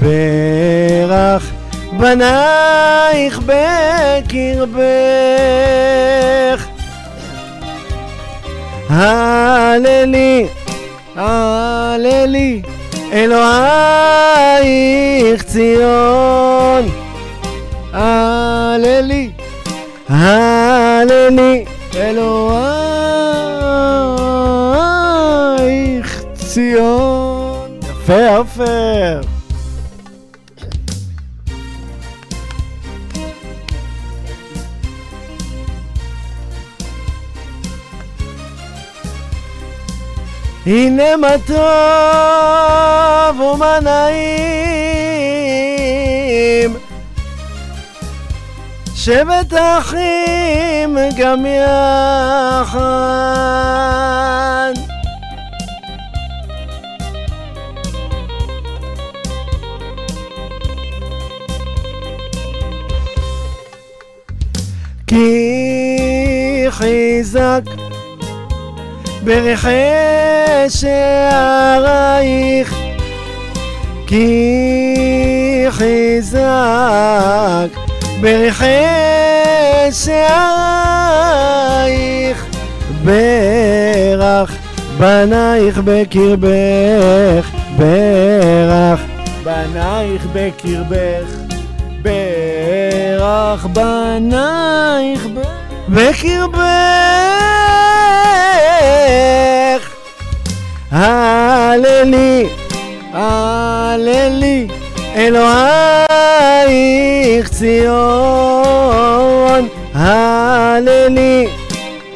ברך 0.00 1.52
בנייך 1.98 3.40
בקרבך. 3.46 4.72
הללי, 8.90 10.46
הללי, 11.16 12.62
אלוהיך 13.12 14.72
ציון. 15.42 16.88
הללי, 17.92 19.30
הללי, 20.08 21.64
אלוהיך 21.94 22.62
ציון. 26.34 27.80
יפה, 27.90 28.36
עופר. 28.36 29.20
הנה 40.66 41.16
מה 41.16 41.32
טוב 41.46 41.56
ומה 43.40 43.78
נעים 43.80 45.12
שבת 48.94 49.52
אחים 49.52 50.98
גם 51.18 51.46
יחד. 51.46 52.82
כי 65.06 66.66
חיזק 66.70 67.71
ברכי 69.24 69.68
שערייך 70.68 72.74
כי 74.06 75.66
חיזק. 75.70 76.40
ברכי 78.20 78.84
שערייך 79.92 80.32
ברך. 83.04 84.56
בנייך 84.98 85.80
בקרבך 85.84 87.50
ברך. 87.76 89.00
בנייך 89.44 90.26
בקרבך, 90.32 91.28
ברך. 92.02 93.66
בנייך 93.66 95.26
ב... 95.26 95.61
בקרבך 95.92 96.62
הללי 100.92 102.46
הללי, 103.12 104.66
אלוהיך 105.16 105.48
ציון. 107.48 108.82
הללי 109.94 111.48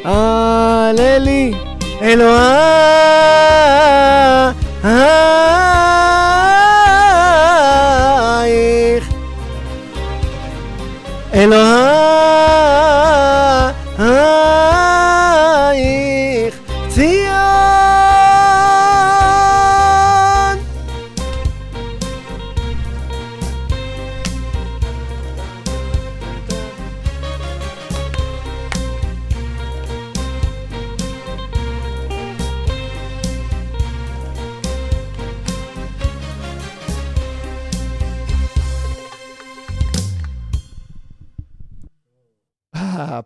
הללי, 0.04 1.52
אלוהיך 2.02 3.45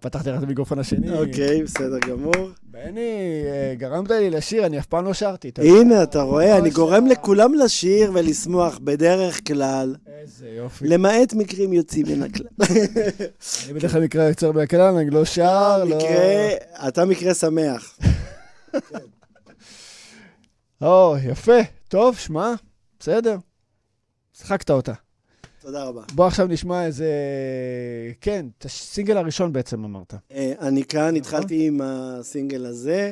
פתחתי 0.01 0.31
לך 0.31 0.39
את 0.39 0.43
המיקרופון 0.43 0.79
השני. 0.79 1.19
אוקיי, 1.19 1.63
בסדר 1.63 1.99
גמור. 1.99 2.51
בני, 2.63 3.43
אה, 3.47 3.75
גרמת 3.77 4.11
לי 4.11 4.31
לשיר, 4.31 4.67
אני 4.67 4.79
אף 4.79 4.87
פעם 4.87 5.05
לא 5.05 5.15
שרתי. 5.15 5.51
הנה, 5.59 6.03
אתה 6.03 6.23
רואה, 6.23 6.57
אני 6.57 6.69
ממש 6.69 6.75
גורם 6.75 7.07
לא. 7.07 7.13
לכולם 7.13 7.55
לשיר 7.55 8.11
ולשמוח 8.15 8.79
בדרך 8.79 9.47
כלל, 9.47 9.95
איזה 10.21 10.49
יופי. 10.49 10.89
למעט 10.89 11.35
מקרים 11.35 11.73
יוצאים 11.73 12.07
מן 12.09 12.23
הכלל. 12.23 12.47
אני 13.65 13.75
בדרך 13.75 13.93
כלל 13.93 14.05
מקרה 14.05 14.29
יוצר 14.29 14.53
מהכלל, 14.53 14.95
אני 14.95 15.11
לא 15.11 15.25
שר, 15.25 15.85
לא... 15.85 15.99
אתה 16.89 17.05
מקרה 17.05 17.35
שמח. 17.35 17.99
או, 20.83 21.17
יפה. 21.25 21.59
טוב, 21.89 22.17
שמע, 22.17 22.55
בסדר. 23.01 23.37
שחקת 24.39 24.71
אותה. 24.71 24.93
תודה 25.61 25.85
רבה. 25.85 26.03
בוא 26.15 26.27
עכשיו 26.27 26.47
נשמע 26.47 26.87
איזה... 26.87 27.07
כן, 28.21 28.47
את 28.59 28.65
הסינגל 28.65 29.17
הראשון 29.17 29.53
בעצם 29.53 29.85
אמרת. 29.85 30.15
אה, 30.33 30.53
אני 30.61 30.85
כאן, 30.85 31.17
התחלתי 31.17 31.67
עם 31.67 31.81
הסינגל 31.85 32.67
הזה. 32.67 33.11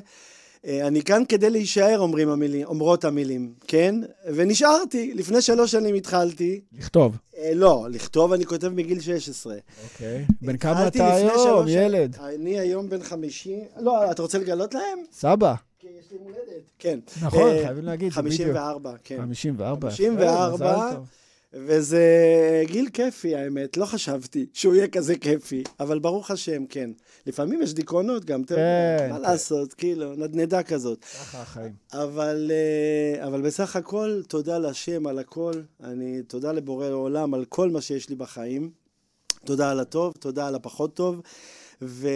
אה, 0.66 0.86
אני 0.86 1.02
כאן 1.02 1.22
כדי 1.28 1.50
להישאר, 1.50 1.98
אומרים 1.98 2.28
המילים, 2.28 2.66
אומרות 2.66 3.04
המילים, 3.04 3.52
כן? 3.66 3.94
ונשארתי. 4.26 5.14
לפני 5.14 5.42
שלוש 5.42 5.70
שנים 5.70 5.94
התחלתי. 5.94 6.60
לכתוב. 6.72 7.16
אה, 7.36 7.50
לא, 7.54 7.86
לכתוב 7.90 8.32
אני 8.32 8.46
כותב 8.46 8.68
מגיל 8.68 9.00
16. 9.00 9.56
אוקיי. 9.84 10.24
בן 10.42 10.56
כמה 10.56 10.88
אתה 10.88 11.14
היום, 11.14 11.68
ילד? 11.68 12.16
אני 12.20 12.58
היום 12.58 12.88
בן 12.88 13.02
חמישי. 13.02 13.60
לא, 13.80 14.10
אתה 14.10 14.22
רוצה 14.22 14.38
לגלות 14.38 14.74
להם? 14.74 14.98
סבא. 15.12 15.54
כי 15.78 15.86
יש 16.00 16.12
לי 16.12 16.18
מולדת. 16.22 16.70
כן. 16.78 16.98
נכון, 17.22 17.50
חייבים 17.64 17.84
להגיד. 17.84 18.12
זה 18.12 18.22
בדיוק. 18.22 18.40
54, 18.40 18.92
כן. 19.04 19.16
54. 19.20 19.90
54. 19.90 21.00
וזה 21.52 22.02
גיל 22.66 22.88
כיפי, 22.92 23.36
האמת. 23.36 23.76
לא 23.76 23.86
חשבתי 23.86 24.46
שהוא 24.52 24.74
יהיה 24.74 24.88
כזה 24.88 25.18
כיפי, 25.18 25.62
אבל 25.80 25.98
ברוך 25.98 26.30
השם, 26.30 26.66
כן. 26.66 26.90
לפעמים 27.26 27.62
יש 27.62 27.74
דיכאונות 27.74 28.24
גם, 28.24 28.40
יודע, 28.40 28.56
כן, 28.98 29.08
מה 29.10 29.16
כן. 29.16 29.22
לעשות, 29.22 29.74
כאילו, 29.74 30.14
נדנדה 30.14 30.62
כזאת. 30.62 31.04
ככה 31.04 31.42
החיים. 31.42 31.72
אבל, 31.92 32.50
אה, 32.50 33.26
אבל 33.26 33.42
בסך 33.42 33.76
הכל, 33.76 34.22
תודה 34.28 34.58
להשם 34.58 35.06
על 35.06 35.18
הכל. 35.18 35.52
אני, 35.84 36.22
תודה 36.22 36.52
לבורא 36.52 36.88
עולם 36.88 37.34
על 37.34 37.44
כל 37.44 37.70
מה 37.70 37.80
שיש 37.80 38.08
לי 38.08 38.14
בחיים. 38.14 38.70
תודה 39.44 39.70
על 39.70 39.80
הטוב, 39.80 40.14
תודה 40.18 40.46
על 40.46 40.54
הפחות 40.54 40.94
טוב. 40.94 41.20
ו, 41.82 42.08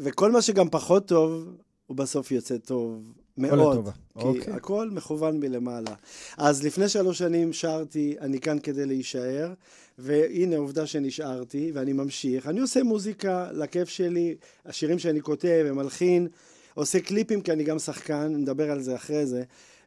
וכל 0.00 0.32
מה 0.32 0.42
שגם 0.42 0.68
פחות 0.70 1.08
טוב, 1.08 1.48
הוא 1.86 1.96
בסוף 1.96 2.32
יוצא 2.32 2.58
טוב. 2.58 3.12
מאוד. 3.38 3.88
כי 4.18 4.24
אוקיי. 4.24 4.54
הכל 4.54 4.88
מכוון 4.92 5.40
מלמעלה. 5.40 5.94
אז 6.38 6.64
לפני 6.64 6.88
שלוש 6.88 7.18
שנים 7.18 7.52
שרתי, 7.52 8.16
אני 8.20 8.40
כאן 8.40 8.58
כדי 8.58 8.86
להישאר, 8.86 9.52
והנה 9.98 10.56
עובדה 10.56 10.86
שנשארתי, 10.86 11.70
ואני 11.74 11.92
ממשיך. 11.92 12.46
אני 12.46 12.60
עושה 12.60 12.82
מוזיקה 12.82 13.48
לכיף 13.52 13.88
שלי, 13.88 14.34
השירים 14.66 14.98
שאני 14.98 15.20
כותב 15.20 15.66
ומלחין, 15.68 16.28
עושה 16.74 17.00
קליפים 17.00 17.40
כי 17.40 17.52
אני 17.52 17.64
גם 17.64 17.78
שחקן, 17.78 18.34
נדבר 18.36 18.70
על 18.70 18.80
זה 18.80 18.94
אחרי 18.94 19.26
זה. 19.26 19.42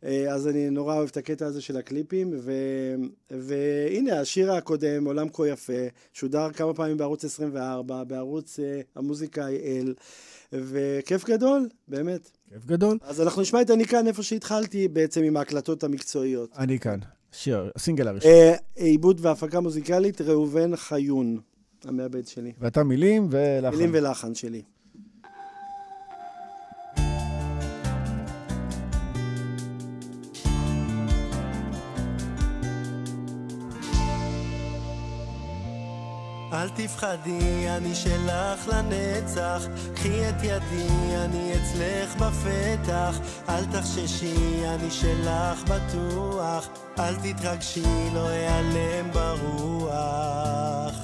אה, 0.05 0.33
אז 0.33 0.47
אני 0.47 0.69
נורא 0.69 0.95
אוהב 0.95 1.09
את 1.11 1.17
הקטע 1.17 1.45
הזה 1.45 1.61
של 1.61 1.77
הקליפים, 1.77 2.33
ו... 2.39 2.51
והנה 3.31 4.19
השיר 4.19 4.51
הקודם, 4.51 5.05
עולם 5.05 5.29
כה 5.29 5.47
יפה, 5.47 5.73
שודר 6.13 6.51
כמה 6.51 6.73
פעמים 6.73 6.97
בערוץ 6.97 7.25
24, 7.25 8.03
בערוץ 8.03 8.59
אה, 8.59 8.81
המוזיקה 8.95 9.47
אל, 9.47 9.93
וכיף 10.53 11.25
גדול, 11.25 11.69
באמת. 11.87 12.31
כיף 12.53 12.65
גדול. 12.65 12.97
אז 13.01 13.21
אנחנו 13.21 13.41
נשמע 13.41 13.61
את 13.61 13.71
אני 13.71 13.85
כאן 13.85 14.07
איפה 14.07 14.23
שהתחלתי 14.23 14.87
בעצם 14.87 15.23
עם 15.23 15.37
ההקלטות 15.37 15.83
המקצועיות. 15.83 16.49
אני 16.57 16.79
כאן. 16.79 16.99
שיר, 17.31 17.71
הסינגל 17.75 18.07
הראשון. 18.07 18.31
אה, 18.31 18.55
עיבוד 18.75 19.19
והפקה 19.21 19.59
מוזיקלית, 19.59 20.21
ראובן 20.21 20.75
חיון, 20.75 21.39
המעבד 21.83 22.27
שלי. 22.27 22.53
ואתה 22.59 22.83
מילים 22.83 23.27
ולחן. 23.31 23.75
מילים 23.75 23.89
ולחן 23.93 24.35
שלי. 24.35 24.61
אל 36.61 36.69
תפחדי, 36.69 37.69
אני 37.69 37.95
שלך 37.95 38.67
לנצח. 38.67 39.61
קחי 39.95 40.29
את 40.29 40.43
ידי, 40.43 41.15
אני 41.25 41.53
אצלך 41.53 42.15
בפתח. 42.15 43.19
אל 43.49 43.65
תחששי, 43.65 44.63
אני 44.67 44.91
שלך 44.91 45.63
בטוח. 45.63 46.67
אל 46.99 47.15
תתרגשי, 47.15 48.09
לא 48.13 48.29
אעלם 48.29 49.11
ברוח. 49.11 50.95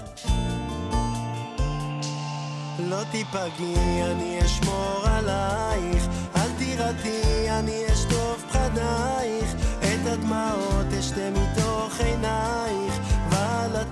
לא 2.79 3.03
תיפגעי, 3.11 4.03
אני 4.11 4.39
אשמור 4.45 5.01
עלייך. 5.05 6.07
אל 6.35 6.49
תירתי, 6.57 7.49
אני 7.49 7.85
אשטוף 7.93 8.43
פחדייך. 8.49 9.55
את 9.79 10.07
הדמעות 10.07 10.93
אשתה 10.99 11.29
מתוך 11.29 11.99
עינייך. 11.99 12.86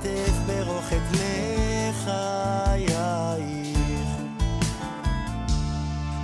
ואלטף 0.06 0.38
ברוך 0.48 0.94
את 0.94 1.12
לחייך. 1.12 2.10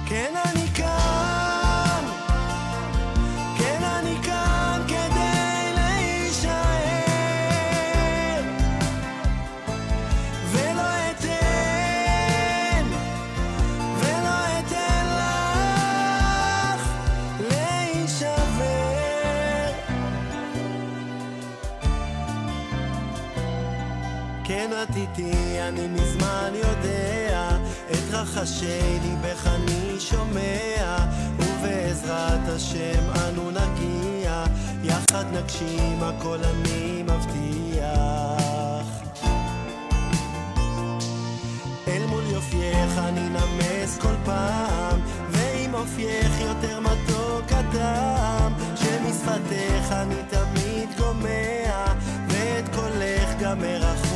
כן, 0.05 0.33
אני 0.45 0.67
כאן, 0.75 1.30
את 24.83 24.95
איתי, 24.95 25.61
אני 25.61 25.87
מזמן 25.87 26.51
יודע, 26.55 27.49
את 27.91 28.13
רחשי 28.13 28.99
ליבך 29.03 29.47
אני 29.47 29.99
שומע, 29.99 30.97
ובעזרת 31.39 32.47
השם 32.47 33.03
אנו 33.15 33.51
נגיע, 33.51 34.43
יחד 34.83 35.25
נגשים 35.33 36.03
הכל 36.03 36.37
אני 36.43 37.03
מבטיח. 37.03 37.81
אל 41.87 42.05
מול 42.05 42.23
יופייך 42.31 42.97
אני 42.97 43.29
נמס 43.29 43.97
כל 43.97 44.15
פעם, 44.25 44.99
ועם 45.29 45.73
אופייך 45.73 46.41
יותר 46.41 46.79
מתוק 46.79 47.51
הטעם, 47.51 48.53
שמשפתך 48.75 49.91
אני 49.91 50.15
תמיד 50.29 50.89
גומע, 50.97 51.85
ואת 52.27 52.75
קולך 52.75 53.29
גם 53.39 53.59
מרחוק 53.59 54.10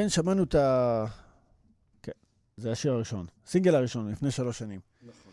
כן, 0.00 0.08
שמענו 0.08 0.42
את 0.42 0.54
ה... 0.54 1.04
כן, 2.02 2.12
זה 2.56 2.72
השיר 2.72 2.92
הראשון. 2.92 3.26
סינגל 3.46 3.74
הראשון, 3.74 4.12
לפני 4.12 4.30
שלוש 4.30 4.58
שנים. 4.58 4.80
נכון. 5.02 5.32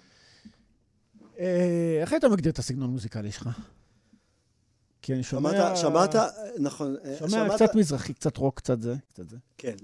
אה, 1.40 1.98
איך 2.02 2.12
היית 2.12 2.24
מגדיר 2.24 2.52
את 2.52 2.60
הסגנון 2.60 2.90
המוזיקלי 2.90 3.32
שלך? 3.32 3.50
כי 5.02 5.14
אני 5.14 5.24
שומע... 5.24 5.52
שמעת, 5.52 5.78
שמעת, 5.78 6.16
נכון. 6.60 6.96
אה, 7.06 7.16
שומע 7.20 7.30
שמעת- 7.30 7.62
קצת 7.62 7.76
מזרחי, 7.76 8.14
קצת 8.14 8.38
רוק, 8.38 8.58
קצת 8.58 8.82
זה, 8.82 8.96
קצת 9.10 9.30
זה. 9.30 9.38
כן. 9.58 9.76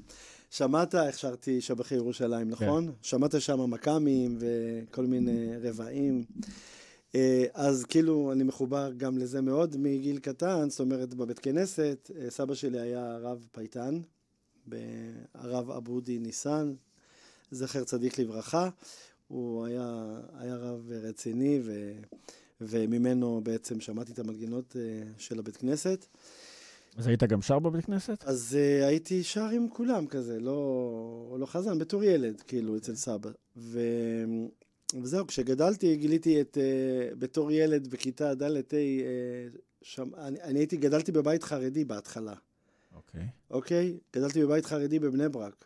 שמעת, 0.50 0.96
איך 0.96 1.20
שרתי 1.20 1.62
שבחי 1.62 1.96
ירושלים, 1.96 2.50
נכון? 2.50 2.92
שמעת 3.02 3.42
שם 3.42 3.70
מכ"מים 3.70 4.38
וכל 4.40 5.06
מיני 5.06 5.58
רבעים. 5.62 6.24
אה, 7.16 7.46
אז 7.54 7.86
כאילו, 7.86 8.32
אני 8.32 8.44
מחובר 8.44 8.92
גם 8.98 9.18
לזה 9.18 9.42
מאוד 9.42 9.78
מגיל 9.78 10.20
קטן, 10.20 10.70
זאת 10.70 10.80
אומרת, 10.80 11.14
בבית 11.14 11.40
כנסת, 11.40 12.12
סבא 12.30 12.56
שלי 12.56 12.80
היה 12.80 13.18
רב 13.22 13.48
פייטן, 13.52 14.02
הרב 15.34 15.72
אבודי 15.72 16.20
ניסן, 16.20 16.74
זכר 17.52 17.84
צדיק 17.84 18.20
לברכה. 18.20 18.70
הוא 19.28 19.66
היה, 19.66 20.20
היה 20.40 20.56
רב 20.56 20.92
רציני, 20.92 21.60
ו, 21.64 21.92
וממנו 22.62 23.42
בעצם 23.44 23.80
שמעתי 23.80 24.12
את 24.12 24.20
המנגינות 24.20 24.76
אה, 24.80 25.04
של 25.18 25.40
הבית 25.40 25.58
כנסת. 25.58 26.06
אז 26.98 27.08
היית 27.08 27.24
גם 27.24 27.42
שר 27.42 27.60
בבית 27.60 27.86
כנסת? 27.86 28.24
אז 28.24 28.58
uh, 28.58 28.86
הייתי 28.86 29.24
שר 29.24 29.46
עם 29.46 29.70
כולם 29.70 30.08
כזה, 30.08 30.40
לא, 30.40 31.38
לא 31.40 31.46
חזן, 31.46 31.80
בתור 31.80 32.04
ילד, 32.04 32.42
כאילו, 32.42 32.78
אצל 32.78 32.96
סבא. 32.96 33.30
ו... 33.58 33.80
וזהו, 35.02 35.28
כשגדלתי, 35.28 35.96
גיליתי 35.96 36.42
את, 36.42 36.58
uh, 36.58 37.16
בתור 37.16 37.52
ילד 37.52 37.88
בכיתה 37.88 38.36
ד' 38.36 38.44
ה', 38.44 38.58
uh, 38.58 38.74
שם, 39.82 40.10
אני, 40.18 40.42
אני 40.42 40.60
הייתי, 40.60 40.78
גדלתי 40.78 41.12
בבית 41.12 41.44
חרדי 41.44 41.86
בהתחלה, 41.86 42.34
אוקיי. 42.96 43.28
אוקיי? 43.52 43.98
גדלתי 44.16 44.44
בבית 44.44 44.66
חרדי 44.66 45.00
בבני 45.00 45.30
ברק. 45.30 45.66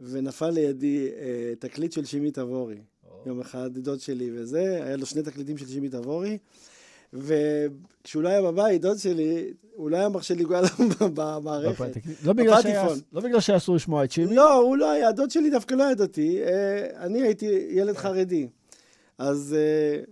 ונפל 0.00 0.50
לידי 0.50 1.08
uh, 1.08 1.58
תקליט 1.58 1.92
של 1.92 2.04
שימי 2.04 2.30
תבורי. 2.30 2.78
יום 3.26 3.40
אחד 3.40 3.78
דוד 3.78 4.00
שלי 4.00 4.30
וזה, 4.34 4.84
היה 4.84 4.96
לו 4.96 5.06
שני 5.06 5.22
תקליטים 5.22 5.58
של 5.58 5.66
שימי 5.66 5.88
תבורי. 5.88 6.38
וכשהוא 7.12 8.22
לא 8.22 8.28
היה 8.28 8.42
בבית, 8.42 8.82
דוד 8.82 8.98
שלי, 8.98 9.52
הוא 9.74 9.90
לא 9.90 9.96
היה 9.96 10.08
מרשה 10.08 10.34
לי 10.34 10.42
לגוע 10.42 10.60
במערכת. 11.14 11.90
לא 12.24 12.32
בגלל 12.32 12.62
שהיה-. 12.62 12.86
לא 13.12 13.20
בגלל 13.20 13.40
שהיה 13.40 13.56
אסור 13.56 13.76
לשמוע 13.76 14.04
את 14.04 14.12
שימי? 14.12 14.34
לא, 14.34 14.54
הוא 14.54 14.76
לא 14.76 14.90
היה, 14.90 15.12
דוד 15.12 15.30
שלי 15.30 15.50
דווקא 15.50 15.74
לא 15.74 15.84
היה 15.84 15.94
דתי, 15.94 16.42
אה, 16.42 17.04
אני 17.06 17.22
הייתי 17.22 17.46
ילד 17.70 17.96
חרדי. 17.96 18.48
אז 19.18 19.56
אה, 19.58 20.02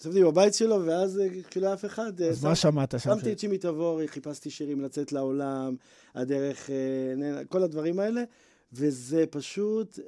ישבתי 0.00 0.24
בבית 0.24 0.54
שלו, 0.54 0.86
ואז 0.86 1.18
אה, 1.18 1.26
היה 1.54 1.74
אף 1.74 1.84
אחד, 1.84 2.20
אה, 2.20 2.28
אז 2.28 2.44
מה 2.44 2.54
שמעת 2.54 2.90
שם? 2.90 2.98
שמתי 2.98 3.32
את 3.32 3.38
שימי 3.38 3.58
תבורי, 3.58 4.08
חיפשתי 4.08 4.50
שירים 4.50 4.80
לצאת 4.80 5.12
לעולם, 5.12 5.76
הדרך, 6.14 6.70
אה, 6.70 7.44
כל 7.44 7.62
הדברים 7.62 7.98
האלה, 7.98 8.22
וזה 8.72 9.24
פשוט 9.30 9.98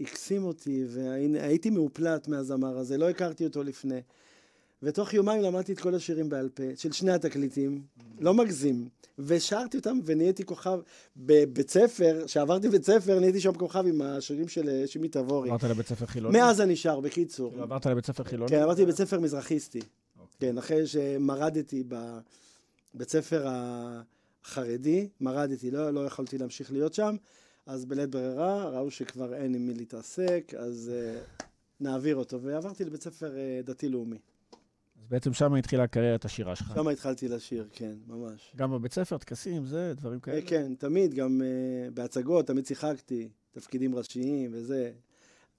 הקסים 0.00 0.44
אותי, 0.44 0.84
והייתי 0.88 1.70
מאופלט 1.70 2.28
מהזמר 2.28 2.78
הזה, 2.78 2.98
לא 2.98 3.10
הכרתי 3.10 3.44
אותו 3.44 3.62
לפני. 3.62 4.00
ותוך 4.82 5.14
יומיים 5.14 5.42
למדתי 5.42 5.72
את 5.72 5.80
כל 5.80 5.94
השירים 5.94 6.28
בעל 6.28 6.48
פה, 6.48 6.62
של 6.76 6.92
שני 6.92 7.12
התקליטים, 7.12 7.82
לא 8.20 8.34
מגזים. 8.34 8.88
ושרתי 9.18 9.76
אותם 9.76 9.98
ונהייתי 10.04 10.44
כוכב 10.44 10.78
בבית 11.16 11.70
ספר, 11.70 12.22
כשעברתי 12.26 12.68
בית 12.68 12.84
ספר, 12.84 13.20
נהייתי 13.20 13.40
שם 13.40 13.54
כוכב 13.54 13.86
עם 13.86 14.02
השירים 14.02 14.48
של 14.48 14.68
אה, 14.68 14.86
שימי 14.86 15.08
תבורי. 15.08 15.50
עברת 15.50 15.64
לבית 15.64 15.86
ספר 15.86 16.06
חילוני? 16.06 16.38
מאז 16.38 16.60
אני 16.60 16.76
שר, 16.76 17.00
בקיצור. 17.00 17.50
כאילו, 17.50 17.62
עברת 17.62 17.86
לבית 17.86 18.06
ספר 18.06 18.24
חילוני? 18.24 18.50
כן, 18.50 18.62
עברתי 18.62 18.82
בבית 18.82 18.96
ספר 18.96 19.20
מזרחיסטי. 19.20 19.80
כן, 20.40 20.58
אחרי 20.58 20.86
שמרדתי 20.86 21.84
בבית 22.94 23.08
ספר 23.08 23.46
החרדי, 23.46 25.08
מרדתי, 25.20 25.70
לא, 25.70 25.90
לא 25.90 26.06
יכולתי 26.06 26.38
להמשיך 26.38 26.72
להיות 26.72 26.94
שם, 26.94 27.16
אז 27.66 27.84
בלית 27.84 28.10
ברירה, 28.10 28.68
ראו 28.70 28.90
שכבר 28.90 29.34
אין 29.34 29.54
עם 29.54 29.66
מי 29.66 29.74
להתעסק, 29.74 30.52
אז 30.58 30.90
uh, 30.92 31.42
נעביר 31.80 32.16
אותו, 32.16 32.42
ועברתי 32.42 32.84
לבית 32.84 33.02
ספר 33.02 33.32
uh, 33.32 33.66
דתי-לאומי. 33.66 34.18
בעצם 35.12 35.32
שם 35.32 35.54
התחילה 35.54 35.86
קריירת 35.86 36.24
השירה 36.24 36.56
שלך. 36.56 36.72
שם 36.74 36.88
התחלתי 36.88 37.28
לשיר, 37.28 37.68
כן, 37.72 37.92
ממש. 38.06 38.52
גם 38.56 38.72
בבית 38.72 38.92
ספר, 38.92 39.18
טקסים, 39.18 39.66
זה, 39.66 39.92
דברים 39.96 40.20
כאלה? 40.20 40.36
אה, 40.36 40.42
כן, 40.46 40.74
תמיד, 40.78 41.14
גם 41.14 41.40
uh, 41.40 41.90
בהצגות, 41.94 42.46
תמיד 42.46 42.66
שיחקתי, 42.66 43.28
תפקידים 43.50 43.94
ראשיים 43.94 44.50
וזה. 44.54 44.90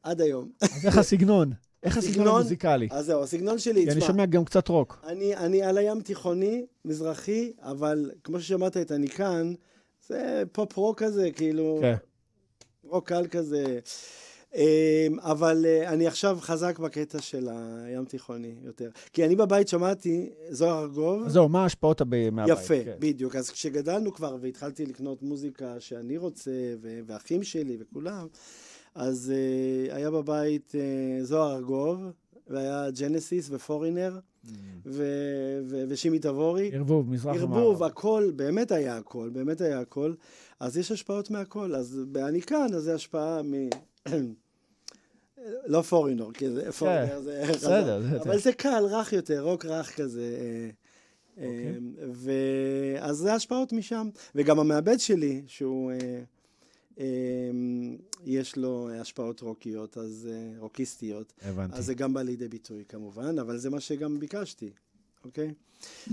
עד 0.04 0.22
היום. 0.22 0.50
אז 0.62 0.86
איך 0.86 0.98
הסגנון? 0.98 1.52
איך 1.84 1.98
הסגנון 1.98 2.13
סגנון? 2.13 2.36
המוזיקלי? 2.36 2.88
אז 2.92 3.06
זהו, 3.06 3.24
הסגנון 3.24 3.60
שלי, 3.60 3.84
כי 3.84 3.92
אני 3.92 4.00
תשמע, 4.00 4.08
שומע 4.08 4.26
גם 4.26 4.46
קצת 4.46 4.68
רוק. 4.68 5.02
אני, 5.08 5.36
אני 5.36 5.63
על 5.63 5.78
הים 5.78 6.02
תיכוני, 6.02 6.66
מזרחי, 6.86 7.54
אבל 7.62 8.12
כמו 8.24 8.39
ששמעת 8.39 8.78
את 8.78 8.92
אני 8.92 9.10
כאן, 9.10 9.54
זה 10.08 10.44
פופ 10.52 10.78
רוק 10.78 11.04
כזה, 11.04 11.32
כאילו, 11.32 11.78
כן. 11.82 11.96
רוק 12.84 13.08
קל 13.08 13.28
כזה. 13.32 13.80
אמ, 14.56 15.20
אבל 15.20 15.66
אה, 15.66 15.89
אני 15.94 16.08
עכשיו 16.08 16.38
חזק 16.42 16.80
בקטע 16.80 17.22
של 17.22 17.50
הים 17.52 18.06
תיכוני 18.06 18.56
יותר. 18.63 18.89
כי 19.13 19.26
אני 19.26 19.36
בבית 19.36 19.68
שמעתי 19.68 20.30
זוהר 20.50 20.82
ארגוב. 20.84 21.30
זהו, 21.30 21.50
מה 21.50 21.63
ההשפעות 21.63 22.02
הב- 22.02 22.30
מהבית? 22.30 22.58
יפה, 22.58 22.84
כן. 22.86 22.96
בדיוק. 23.00 23.36
אז 23.36 23.50
כשגדלנו 23.50 24.13
כבר 24.13 24.38
והתחלתי 24.42 24.86
לקנות 24.86 25.22
מוזיקה 25.24 25.80
שאני 25.80 26.18
רוצה, 26.18 26.52
ואחים 26.82 27.44
שלי 27.44 27.78
וכולם, 27.80 28.28
אז 28.96 29.34
uh, 29.89 29.94
היה 29.96 30.12
בבית 30.12 30.72
uh, 30.76 31.24
זוהר 31.26 31.56
ארגוב, 31.56 32.00
והיה 32.48 32.88
ג'נסיס 32.92 33.50
ופורינר, 33.52 34.20
ו- 34.86 35.60
ו- 35.66 35.84
ושימי 35.89 36.20
תבורי. 36.20 36.72
ערבוב, 36.74 37.10
מזרח 37.10 37.36
ומערב. 37.36 37.54
ערבוב, 37.54 37.84
הכל, 37.84 38.32
באמת 38.36 38.72
היה 38.72 38.98
הכל, 38.98 39.30
באמת 39.34 39.62
היה 39.62 39.80
הכל. 39.80 40.13
אז 40.60 40.78
יש 40.78 40.92
השפעות 40.92 41.32
מהכל. 41.32 41.76
אז 41.76 42.00
אני 42.16 42.42
כאן, 42.42 42.68
אז 42.76 42.84
זה 42.84 42.96
השפעה 42.96 43.42
מ... 43.44 43.54
לא 45.65 45.82
פורינור, 45.82 46.34
כי 46.34 46.49
זה 46.49 46.71
פורינר 46.71 47.21
זה... 47.21 47.43
כן, 47.47 47.53
בסדר, 47.53 48.01
זה- 48.01 48.21
אבל 48.21 48.39
זה 48.39 48.53
קל, 48.53 48.84
רך 48.89 49.13
יותר, 49.13 49.41
רוק 49.41 49.65
רך 49.65 49.95
כזה. 49.95 50.21
אה, 50.21 50.69
אה, 51.43 51.47
אוקיי. 52.08 52.99
אז 52.99 53.17
זה 53.17 53.34
השפעות 53.34 53.73
משם. 53.73 54.10
וגם 54.36 54.60
המעבד 54.60 54.99
שלי, 54.99 55.41
שהוא... 55.47 55.91
אה, 55.91 57.06
יש 58.25 58.58
לו 58.58 58.89
השפעות 59.01 59.41
רוקיות, 59.41 59.97
אז 59.97 60.29
רוקיסטיות. 60.58 61.34
הבנתי. 61.41 61.77
אז 61.77 61.86
זה 61.86 61.93
גם 61.93 62.13
בא 62.13 62.21
לידי 62.21 62.47
ביטוי 62.47 62.84
כמובן, 62.89 63.39
אבל 63.39 63.58
זה 63.58 63.69
מה 63.69 63.79
שגם 63.79 64.19
ביקשתי, 64.19 64.69
אוקיי? 65.26 65.54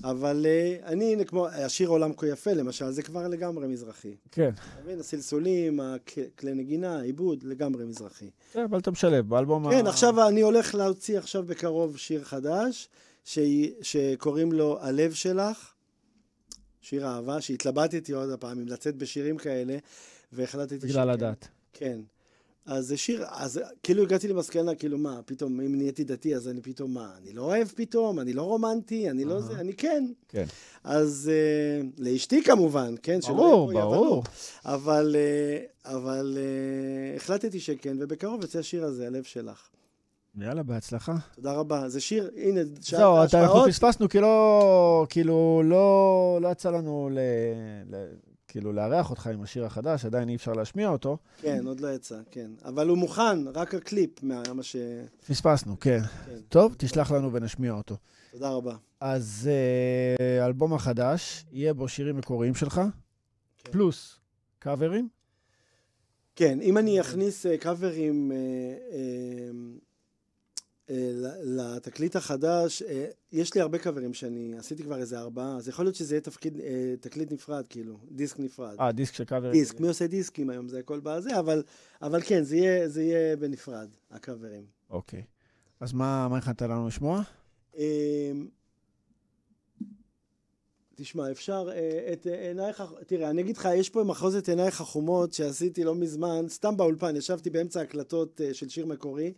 אבל 0.05 0.46
uh, 0.46 0.87
אני, 0.87 1.12
הנה, 1.12 1.25
כמו 1.25 1.49
השיר 1.49 1.88
עולם 1.88 2.12
כה 2.16 2.27
יפה, 2.27 2.53
למשל, 2.53 2.90
זה 2.90 3.03
כבר 3.03 3.29
לגמרי 3.29 3.66
מזרחי. 3.66 4.14
כן. 4.31 4.51
אתה 4.55 4.83
מבין? 4.83 5.01
הסלסולים, 5.01 5.81
הכלי 5.81 6.55
נגינה, 6.55 6.99
העיבוד, 6.99 7.44
לגמרי 7.44 7.85
מזרחי. 7.85 8.31
כן, 8.53 8.64
אבל 8.70 8.79
אתה 8.79 8.90
משלב, 8.90 9.29
באלבום 9.29 9.66
ה... 9.66 9.70
כן, 9.70 9.87
עכשיו 9.87 10.29
אני 10.29 10.40
הולך 10.40 10.75
להוציא 10.75 11.18
עכשיו 11.18 11.42
בקרוב 11.42 11.96
שיר 11.96 12.25
חדש, 12.25 12.88
שקוראים 13.83 14.53
לו 14.53 14.79
הלב 14.81 15.12
שלך, 15.12 15.73
שיר 16.81 17.07
אהבה, 17.07 17.40
שהתלבטתי 17.40 18.12
עוד 18.12 18.31
הפעם 18.31 18.59
אם 18.59 18.68
לצאת 18.68 18.96
בשירים 18.96 19.37
כאלה, 19.37 19.77
והחלטתי 20.33 20.79
בגלל. 20.79 21.11
הדת. 21.11 21.49
כן. 21.73 22.01
אז 22.70 22.87
זה 22.87 22.96
שיר, 22.96 23.24
אז 23.30 23.61
כאילו 23.83 24.02
הגעתי 24.02 24.28
למסקנה, 24.28 24.74
כאילו 24.74 24.98
מה, 24.98 25.20
פתאום, 25.24 25.61
אם 25.61 25.74
נהייתי 25.76 26.04
דתי, 26.04 26.37
אז 26.37 26.48
אני 26.48 26.61
פתאום 26.61 26.94
מה, 26.94 27.11
אני 27.22 27.33
לא 27.33 27.42
אוהב 27.42 27.68
פתאום, 27.68 28.20
אני 28.20 28.33
לא 28.33 28.42
רומנטי, 28.42 29.11
אני 29.11 29.24
לא 29.24 29.40
זה, 29.40 29.52
אני 29.61 29.72
כן. 29.74 30.06
כן. 30.28 30.44
אז 30.85 31.30
אה, 31.33 31.83
לאשתי 31.98 32.42
כמובן, 32.42 32.94
כן? 33.02 33.22
שלא 33.22 33.35
ברור, 33.35 33.72
ברור. 33.72 34.22
אבל, 34.64 35.16
אה, 35.18 35.92
אבל 35.94 36.38
אה, 36.40 37.16
החלטתי 37.16 37.61
שכן, 37.61 37.96
ובקרוב 38.00 38.44
יצא 38.44 38.59
השיר 38.59 38.85
הזה, 38.85 39.06
הלב 39.06 39.22
שלך. 39.22 39.68
יאללה, 40.38 40.62
בהצלחה. 40.62 41.16
תודה 41.35 41.52
רבה. 41.52 41.88
זה 41.88 42.00
שיר, 42.00 42.30
הנה, 42.37 42.61
שאלת 42.80 43.00
זהו, 43.00 43.24
אתה- 43.24 43.42
אנחנו. 43.42 43.64
פספסנו, 43.68 44.09
כי 44.09 44.20
לא, 44.20 45.06
כאילו, 45.09 45.62
לא, 45.64 46.38
לא 46.42 46.48
יצא 46.48 46.70
לנו 46.70 47.09
ל, 47.12 47.18
ל, 47.90 48.06
כאילו 48.50 48.72
לארח 48.72 49.10
אותך 49.10 49.26
עם 49.26 49.42
השיר 49.42 49.64
החדש, 49.64 50.04
עדיין 50.04 50.28
אי 50.28 50.34
אפשר 50.36 50.52
להשמיע 50.52 50.88
אותו. 50.88 51.18
כן, 51.42 51.66
עוד 51.66 51.80
לא 51.80 51.88
יצא, 51.94 52.18
כן. 52.30 52.50
אבל 52.64 52.88
הוא 52.88 52.98
מוכן, 52.98 53.48
רק 53.54 53.74
הקליפ, 53.74 54.22
מה 54.22 54.42
ש... 54.62 54.76
פספסנו, 55.28 55.80
כן. 55.80 56.00
כן. 56.26 56.32
טוב, 56.48 56.74
תשלח 56.78 57.10
לנו 57.12 57.32
ונשמיע 57.32 57.72
אותו. 57.72 57.96
תודה 58.30 58.50
רבה. 58.50 58.76
אז 59.00 59.50
אה, 59.52 60.44
האלבום 60.44 60.74
החדש, 60.74 61.44
יהיה 61.52 61.74
בו 61.74 61.88
שירים 61.88 62.16
מקוריים 62.16 62.54
שלך, 62.54 62.74
כן. 62.74 63.72
פלוס 63.72 64.18
קאברים. 64.58 65.08
כן, 66.36 66.58
אם 66.60 66.78
אני 66.78 67.00
אכניס 67.00 67.46
אה, 67.46 67.58
קאברים 67.58 68.32
אה, 68.32 68.36
ל- 68.98 69.78
לתקליט 71.42 72.16
החדש, 72.16 72.83
אה, 72.83 73.07
יש 73.33 73.55
לי 73.55 73.61
הרבה 73.61 73.79
קאברים 73.79 74.14
שאני 74.14 74.55
עשיתי 74.59 74.83
כבר 74.83 74.98
איזה 74.98 75.18
ארבעה, 75.18 75.57
אז 75.57 75.68
יכול 75.68 75.85
להיות 75.85 75.94
שזה 75.94 76.14
יהיה 76.14 76.20
תפקיד, 76.20 76.61
אה, 76.61 76.94
תקליט 77.00 77.33
נפרד, 77.33 77.64
כאילו, 77.68 77.96
דיסק 78.11 78.38
נפרד. 78.38 78.76
אה, 78.81 78.92
דיסק 78.92 79.14
של 79.14 79.24
קאברים. 79.24 79.53
דיסק, 79.53 79.81
מי 79.81 79.88
עושה 79.88 80.07
דיסקים 80.07 80.50
היום? 80.50 80.68
זה 80.68 80.79
הכל 80.79 81.00
בזה, 81.00 81.38
אבל, 81.38 81.62
אבל 82.03 82.20
כן, 82.22 82.42
זה 82.42 82.57
יהיה, 82.57 82.88
זה 82.88 83.03
יהיה 83.03 83.37
בנפרד, 83.37 83.88
הקאברים. 84.11 84.64
אוקיי. 84.90 85.22
אז 85.81 85.92
מה, 85.92 86.29
מה 86.29 86.38
הכנת 86.38 86.62
לנו 86.62 86.88
לשמוע? 86.88 87.22
תשמע, 91.03 91.31
אפשר 91.31 91.68
אה, 91.72 92.12
את 92.12 92.26
אה, 92.26 92.48
עינייך, 92.48 92.83
תראה, 93.07 93.31
אני 93.31 93.42
אגיד 93.42 93.57
לך, 93.57 93.68
יש 93.74 93.90
פה 93.90 94.05
מחוזת 94.05 94.48
עינייך 94.48 94.81
החומות 94.81 95.33
שעשיתי 95.33 95.85
לא 95.85 95.94
מזמן, 95.94 96.44
סתם 96.48 96.76
באולפן, 96.76 97.16
ישבתי 97.16 97.50
באמצע 97.50 97.81
הקלטות 97.81 98.40
אה, 98.40 98.55
של 98.55 98.68
שיר 98.68 98.87
מקורי, 98.87 99.33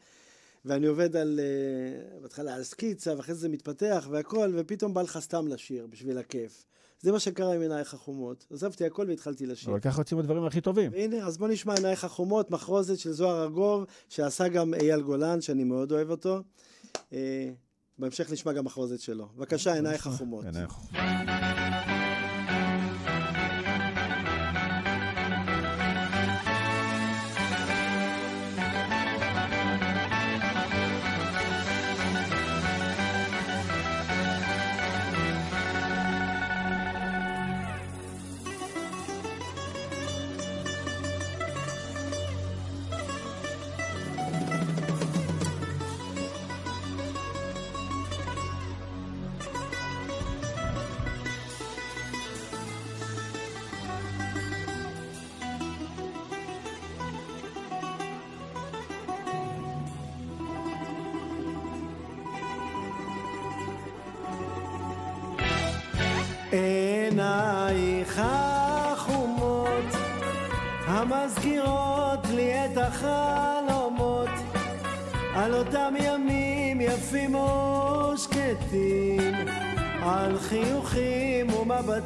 ואני 0.65 0.87
עובד 0.87 1.17
על, 1.17 1.41
אה, 1.43 2.21
בהתחלה 2.21 2.55
על 2.55 2.63
סקיצה, 2.63 3.17
ואחרי 3.17 3.35
זה 3.35 3.49
מתפתח 3.49 4.07
והכל, 4.11 4.53
ופתאום 4.57 4.95
בא 4.95 5.03
לך 5.03 5.19
סתם 5.19 5.49
לשיר, 5.49 5.87
בשביל 5.87 6.19
הכיף. 6.19 6.65
זה 7.01 7.13
מה 7.13 7.21
שקרה 7.21 7.55
עם 7.55 7.61
עינייך 7.61 7.95
החומות. 7.95 8.47
עזבתי 8.51 8.87
הכל 8.87 9.07
והתחלתי 9.09 9.47
לשיר. 9.47 9.71
אבל 9.71 9.81
ככה 9.81 10.01
יוצאים 10.01 10.21
הדברים 10.21 10.45
הכי 10.45 10.61
טובים. 10.61 10.93
והנה, 10.93 11.27
אז 11.27 11.39
בוא 11.39 11.49
נשמע 11.49 11.75
עינייך 11.75 12.05
החומות, 12.05 12.51
מחרוזת 12.51 12.99
של 12.99 13.13
זוהר 13.13 13.43
ארגוב, 13.43 13.85
שעשה 14.09 14.49
גם 14.49 14.75
אייל 14.75 15.01
גולן, 15.01 15.41
שאני 15.41 15.65
מאוד 15.65 15.93
אוהב 15.93 16.11
אותו. 16.11 16.41
אה, 17.13 17.51
בהמשך 17.99 18.33
נשמע 18.33 18.53
גם 18.53 18.65
מחרוזת 18.65 19.01
שלו. 19.01 19.29
בבקשה, 19.37 19.75
עינייך 19.75 20.07
החומות. 20.07 20.45
עינייך 20.45 20.71
החומות. 20.71 21.52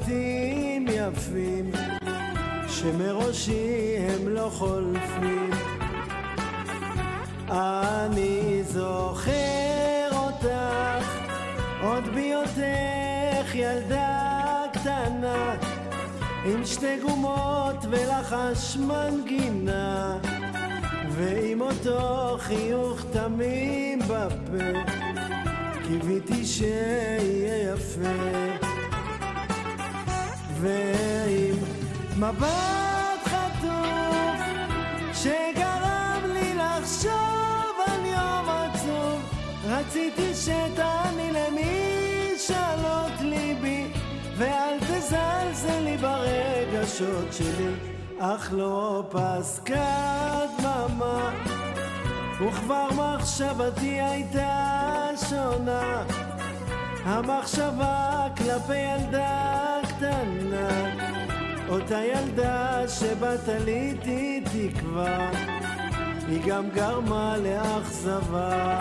ומבטים 0.07 0.87
יפים 0.89 1.73
שמראשי 2.69 3.97
הם 3.99 4.29
לא 4.29 4.51
חולפים. 4.53 5.51
אני 7.49 8.63
זוכר 8.65 10.09
אותך 10.13 11.19
עוד 11.83 12.05
בהיותך 12.15 13.55
ילדה 13.55 14.63
קטנה 14.73 15.55
עם 16.45 16.65
שתי 16.65 16.97
גומות 17.03 17.85
ולחש 17.91 18.77
מנגינה 18.77 20.19
ועם 21.11 21.61
אותו 21.61 22.37
חיוך 22.39 23.05
תמים 23.13 23.99
בפה 23.99 24.81
קיוויתי 25.87 26.45
שיהיה 26.45 27.73
יפה 27.73 28.46
ועם 30.61 31.57
מבט 32.17 33.23
חטוף 33.25 34.41
שגרם 35.13 36.23
לי 36.33 36.55
לחשוב 36.55 37.75
על 37.87 38.07
יום 38.07 38.49
עצוב. 38.49 39.21
רציתי 39.69 40.35
שתעני 40.35 41.31
למשאלות 41.33 43.21
ליבי 43.21 43.93
ואל 44.37 44.79
תזלזלי 44.81 45.97
ברגשות 45.97 47.33
שלי 47.33 47.73
אך 48.19 48.53
לא 48.53 49.05
פסקה 49.11 50.43
דממה 50.59 51.31
וכבר 52.41 52.89
מחשבתי 52.93 54.01
הייתה 54.01 55.09
שונה 55.29 56.03
המחשבה 57.05 58.27
כלפי 58.37 58.77
ילדה 58.77 59.66
קטנה 59.97 60.95
אותה 61.69 62.05
ילדה 62.05 62.89
שבה 62.89 63.39
תליתי 63.39 64.41
תקווה 64.45 65.31
היא 66.29 66.41
גם 66.47 66.71
גרמה 66.75 67.37
לאכזבה 67.37 68.77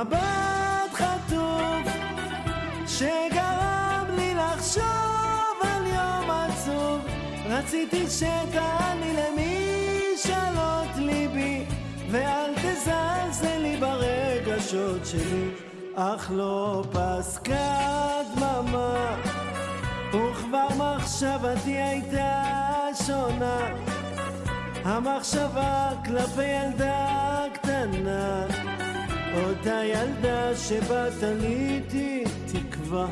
מבט 0.00 0.92
חטוף 0.94 1.92
שגרם 2.86 4.06
לי 4.16 4.34
לחשוב 4.34 5.56
על 5.62 5.86
יום 5.86 6.30
עצוב. 6.30 7.00
רציתי 7.46 8.06
שתעני 8.06 9.12
למשאלות 9.12 10.96
ליבי 10.96 11.64
ואל 12.10 12.52
תזלזלי 12.54 13.76
ברגשות 13.76 15.06
שלי. 15.06 15.50
אך 15.94 16.30
לא 16.34 16.84
פסקה 16.92 18.20
דממה 18.34 19.16
וכבר 20.08 20.68
מחשבתי 20.76 21.70
הייתה 21.70 22.42
שונה. 23.06 23.58
המחשבה 24.84 25.90
כלפי 26.04 26.42
ילדה 26.44 27.44
קטנה, 27.54 28.46
אותה 29.34 29.80
ילדה 29.84 30.56
שבה 30.56 31.06
תליתי 31.20 32.24
תקווה, 32.46 33.06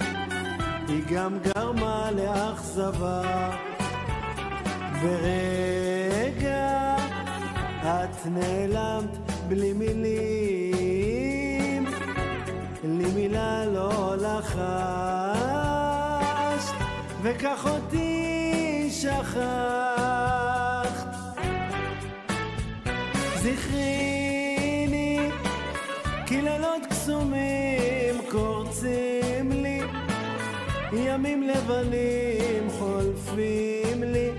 היא 0.89 1.03
גם 1.13 1.39
גרמה 1.39 2.11
לאכזבה. 2.11 3.51
ברגע 5.03 6.97
את 7.83 8.27
נעלמת 8.27 9.19
בלי 9.49 9.73
מילים, 9.73 11.05
לי 12.85 13.11
מילה 13.15 13.65
לא 13.65 14.15
לחשת, 14.17 14.59
וכך 17.23 17.67
אותי 17.67 18.89
שכחת. 18.91 19.78
קסומים 27.09 28.21
קורצים 28.31 29.53
לי, 29.53 29.81
ימים 30.93 31.43
לבנים 31.43 32.71
חולפים 32.71 34.03
לי, 34.03 34.31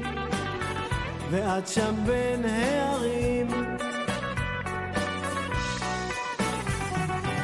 ואת 1.29 1.67
שם 1.67 1.95
בין 2.05 2.45
הערים. 2.45 3.47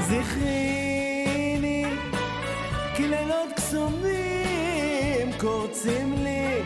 זכריני, 0.02 1.86
כי 2.96 3.08
לילות 3.08 3.50
קסומים 3.56 5.32
קורצים 5.38 6.14
לי, 6.14 6.62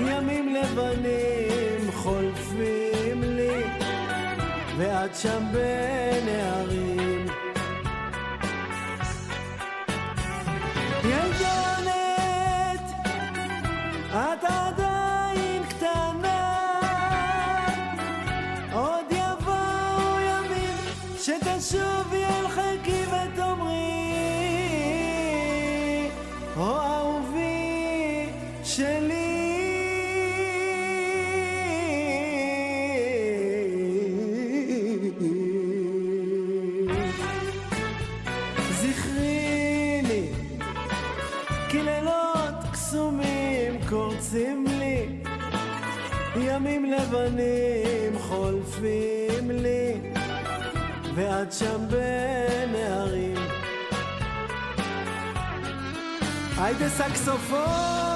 ימים 0.00 0.54
לבנים 0.54 1.92
חולפים 1.92 3.22
לי, 3.22 3.64
ואת 4.76 5.16
שם 5.16 5.42
בין 5.52 6.28
הערים. 6.28 6.77
saxophone. 56.98 58.07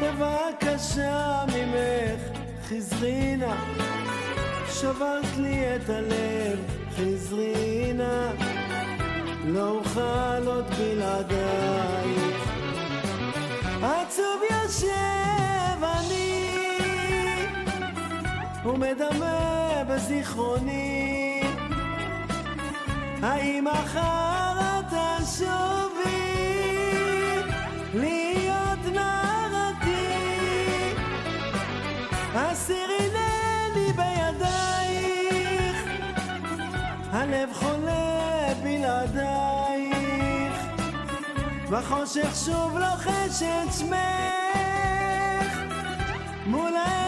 בבקשה 0.00 1.44
שברת 4.80 5.36
לי 5.36 5.76
את 5.76 5.88
הלב, 5.88 6.58
חזרי 6.96 7.92
לא 9.44 9.68
אוכל 9.68 10.46
עוד 10.46 10.64
בלעדייך. 10.78 12.50
עצוב 13.82 14.42
יושב 14.50 15.39
ומדמה 18.64 19.82
בזיכרוני. 19.88 21.40
האם 23.22 23.64
מחר 23.64 24.60
את 24.60 24.94
תשובי 25.22 26.10
להיות 27.94 28.78
נערתי? 28.92 30.14
הסירינני 32.34 33.92
בידייך 33.96 35.76
הלב 37.12 37.48
חולה 37.52 38.54
בלעדייך. 38.62 39.40
בחושך 41.70 42.36
שוב 42.46 42.78
לוחש 42.78 43.42
את 43.42 43.72
שמך 43.72 45.58
מול 46.46 46.76
העיניי 46.76 46.99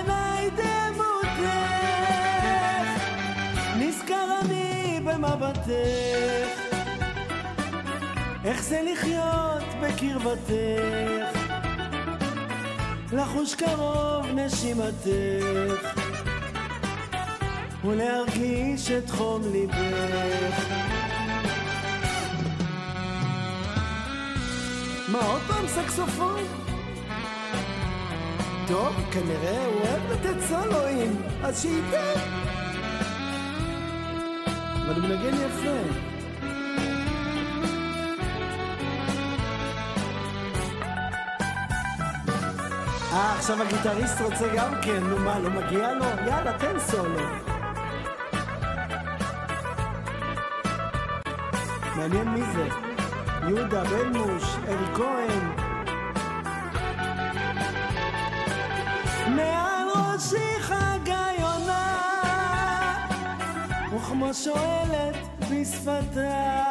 במבטך 5.67 6.61
איך 8.45 8.63
זה 8.63 8.83
לחיות 8.93 9.63
בקרבתך 9.83 11.39
לחוש 13.13 13.55
קרוב 13.55 14.27
נשימתך 14.35 16.01
ולהרגיש 17.85 18.91
את 18.91 19.11
חום 19.11 19.43
ליבך 19.53 20.67
מה, 25.09 25.27
עוד 25.27 25.41
פעם 25.49 25.69
סקסופון? 25.69 26.41
טוב, 28.69 28.95
כנראה 29.13 29.67
הוא 29.67 29.81
אוהב 29.81 30.13
לתת 30.13 30.41
סולואים, 30.49 31.23
אז 31.43 31.63
שייתן. 31.63 32.42
אבל 34.93 35.01
הוא 35.01 35.09
מנגן 35.09 35.35
יפה. 35.35 35.79
אה, 43.13 43.35
עכשיו 43.37 43.63
הגיטריסט 43.63 44.21
רוצה 44.21 44.49
גם 44.57 44.73
כן, 44.83 45.05
נו 45.05 45.19
מה, 45.19 45.39
לא 45.39 45.51
מגיע 45.51 45.93
לו? 45.93 46.05
יאללה, 46.05 46.59
תן 46.59 46.79
סולו. 46.79 47.21
מעניין 51.97 52.29
מי 52.29 52.43
זה. 52.55 52.69
יהודה 53.49 53.85
בן-מוש, 53.85 54.57
אלי 54.69 54.95
כהן. 54.95 55.62
וכמו 64.23 64.35
שואלת 64.35 65.17
בשפתה, 65.51 66.63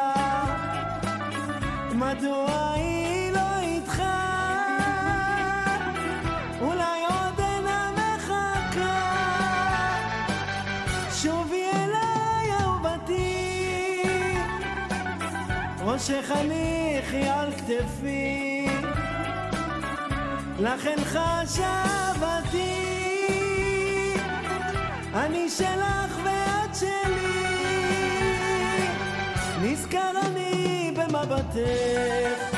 מדוע 1.94 2.72
היא 2.74 3.32
לא 3.32 3.58
איתך? 3.60 4.02
אולי 6.60 7.04
עוד 7.08 7.40
אינה 7.40 7.90
מחכה, 7.92 9.18
שובי 11.22 11.62
אליי 11.74 12.52
אהובתי, 12.60 14.02
ראשך 15.80 16.30
הניחי 16.30 17.28
על 17.28 17.52
כתפי, 17.52 18.66
לכן 20.60 20.96
חשבתי, 21.04 22.72
אני 25.14 25.48
שלך 25.50 26.18
ואת 26.24 26.74
שלי, 26.74 27.21
במבטך, 31.12 32.56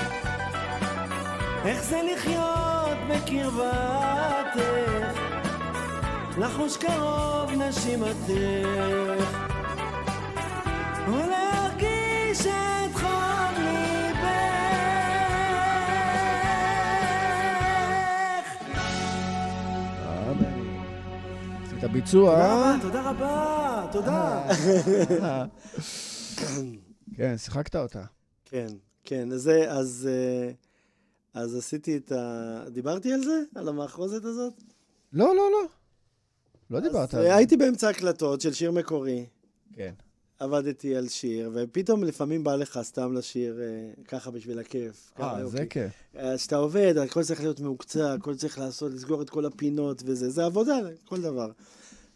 איך 1.65 1.85
זה 1.85 2.01
לחיות 2.13 2.99
בקרבתך, 3.11 4.61
לחוש 6.39 6.77
קרוב 6.77 7.51
נשימתך, 7.51 8.29
ולהרגיש 11.09 12.47
את 12.47 12.95
חום 12.95 13.55
ליבך. 13.59 14.25
עשית 21.67 21.85
ביצוע. 21.85 22.77
תודה 22.83 23.11
רבה, 23.11 23.87
תודה 23.93 24.41
רבה, 24.41 24.53
תודה. 25.07 25.23
אה. 25.23 25.45
כן, 27.17 27.39
שיחקת 27.39 27.77
אותה. 27.77 28.05
כן, 28.55 28.69
כן, 29.05 29.33
אז 29.33 29.51
אז, 29.69 30.09
אה, 30.11 30.51
אז 31.35 31.57
עשיתי 31.57 31.97
את 31.97 32.13
ה... 32.13 32.65
דיברתי 32.73 33.13
על 33.13 33.23
זה? 33.23 33.43
על 33.55 33.69
המאחרוזת 33.69 34.25
הזאת? 34.25 34.53
לא, 35.13 35.27
לא, 35.27 35.51
לא. 35.53 35.69
לא 36.71 36.81
דיברת 36.81 37.15
על 37.15 37.21
אה, 37.21 37.27
זה. 37.27 37.37
הייתי 37.37 37.57
באמצע 37.57 37.89
הקלטות 37.89 38.41
של 38.41 38.53
שיר 38.53 38.71
מקורי. 38.71 39.27
כן. 39.73 39.95
עבדתי 40.39 40.97
על 40.97 41.09
שיר, 41.09 41.51
ופתאום 41.55 42.05
לפעמים 42.05 42.45
בא 42.45 42.57
לך 42.57 42.79
סתם 42.83 43.13
לשיר 43.13 43.61
אה, 43.61 44.03
ככה 44.09 44.31
בשביל 44.31 44.59
הכיף. 44.59 45.13
אה. 45.21 45.47
זה 45.47 45.67
כיף. 45.67 45.93
אז 46.15 46.41
כשאתה 46.41 46.57
עובד, 46.57 46.99
הכל 46.99 47.23
צריך 47.23 47.41
להיות 47.41 47.61
מהוקצע, 47.61 48.13
הכל 48.13 48.35
צריך 48.35 48.59
לעשות, 48.59 48.93
לסגור 48.93 49.23
את 49.23 49.31
כל 49.31 49.47
הפינות 49.47 50.03
וזה, 50.07 50.31
זה 50.31 50.45
עבודה, 50.45 50.79
כל 51.05 51.21
דבר. 51.21 51.51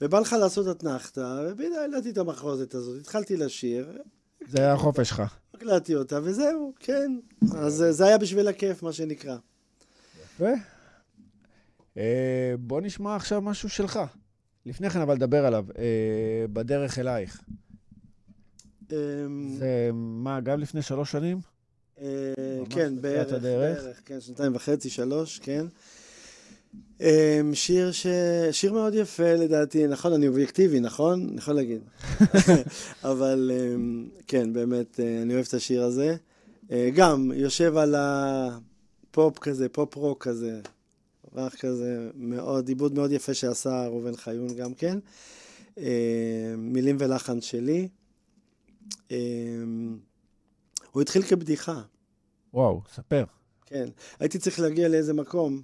ובא 0.01 0.21
לך 0.21 0.37
לעשות 0.41 0.77
אתנחתא, 0.77 1.45
ובדיוק 1.51 1.75
העליתי 1.77 2.11
את 2.11 2.19
המחרוזת 2.19 2.75
הזאת, 2.75 3.01
התחלתי 3.01 3.37
לשיר, 3.37 3.93
זה 4.49 4.59
היה 4.59 4.73
החופש 4.73 5.09
שלך. 5.09 5.23
הקלטתי 5.59 5.95
אותה, 5.95 6.21
וזהו, 6.23 6.73
כן. 6.81 7.19
אז 7.55 7.83
אה, 7.83 7.93
זה 7.93 8.07
היה 8.07 8.19
בשביל 8.19 8.49
הכיף, 8.49 8.83
מה 8.83 8.93
שנקרא. 8.93 9.37
יפה. 10.25 10.51
אה, 11.97 12.55
בוא 12.59 12.81
נשמע 12.81 13.17
עכשיו 13.17 13.41
משהו 13.41 13.69
שלך. 13.69 14.01
לפני 14.67 14.91
כן, 14.91 15.01
אבל 15.01 15.17
דבר 15.17 15.47
עליו. 15.47 15.65
אה, 15.79 16.45
בדרך 16.53 16.99
אלייך. 16.99 17.43
אמ, 18.93 18.97
זה 19.59 19.91
מה, 19.93 20.41
גם 20.41 20.61
לפני 20.61 20.83
שלוש 20.83 21.13
שנים? 21.13 21.41
כן, 22.71 23.01
בערך. 23.01 23.43
בערך, 23.43 24.01
כן, 24.05 24.21
שנתיים 24.21 24.55
וחצי, 24.55 24.91
שלוש, 24.91 25.39
כן. 25.39 25.67
אמ, 27.01 27.55
שיר 27.55 27.93
ש... 27.93 28.07
שיר 28.53 28.73
מאוד 28.73 28.95
יפה 28.95 29.35
לדעתי, 29.35 29.87
נכון, 29.87 30.13
אני 30.13 30.29
אובייקטיבי, 30.29 30.81
נכון? 30.81 31.29
אני 31.29 31.39
יכול 31.39 31.55
להגיד. 31.55 31.81
אבל 33.05 33.51
אמ, 33.55 34.09
כן, 34.27 34.53
באמת, 34.53 35.01
אה, 35.01 35.23
אני 35.23 35.35
אוהב 35.35 35.45
את 35.49 35.55
השיר 35.55 35.83
הזה. 35.83 36.17
אה, 36.71 36.91
גם, 36.95 37.33
יושב 37.35 37.77
על 37.77 37.95
הפופ 37.99 39.39
כזה, 39.39 39.69
פופ 39.69 39.97
רוק 39.97 40.25
כזה, 40.25 40.61
רך 41.35 41.61
כזה, 41.61 42.11
מאוד, 42.15 42.69
עיבוד 42.69 42.95
מאוד 42.95 43.13
יפה 43.13 43.35
שעשה 43.35 43.87
ראובן 43.87 44.17
חיון 44.17 44.57
גם 44.57 44.75
כן. 44.75 44.99
אה, 45.79 46.55
מילים 46.59 46.97
ולחן 47.01 47.41
שלי. 47.41 47.89
אמ, 49.11 49.99
הוא 50.93 51.03
התחיל 51.03 51.23
כבדיחה. 51.23 51.83
וואו, 52.55 52.81
ספר. 52.95 53.25
כן. 53.67 53.89
הייתי 54.21 54.39
צריך 54.39 54.61
להגיע 54.61 54.89
לאיזה 54.89 55.15
מקום, 55.15 55.63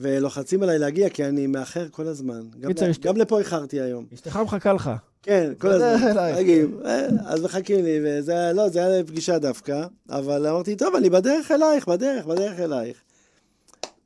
ולוחצים 0.00 0.62
עליי 0.62 0.78
להגיע, 0.78 1.08
כי 1.08 1.24
אני 1.24 1.46
מאחר 1.46 1.88
כל 1.90 2.06
הזמן. 2.06 2.40
גם, 2.60 2.70
לה, 2.70 2.88
גם 3.00 3.16
לפה 3.16 3.38
איחרתי 3.38 3.80
היום. 3.80 4.06
אשתך 4.14 4.36
מחכה 4.36 4.72
לך. 4.72 4.90
כן, 5.22 5.52
כל 5.58 5.68
הזמן. 5.68 6.32
מגיעים. 6.38 6.80
אה, 6.84 7.06
אז 7.26 7.42
מחכים 7.42 7.84
לי, 7.84 8.00
וזה 8.04 8.32
היה, 8.32 8.52
לא, 8.52 8.68
זה 8.68 8.78
היה 8.86 9.00
לפגישה 9.00 9.38
דווקא, 9.38 9.86
אבל 10.10 10.46
אמרתי, 10.46 10.76
טוב, 10.76 10.94
אני 10.94 11.10
בדרך 11.10 11.50
אלייך, 11.50 11.88
בדרך, 11.88 12.26
בדרך 12.26 12.60
אלייך. 12.60 12.96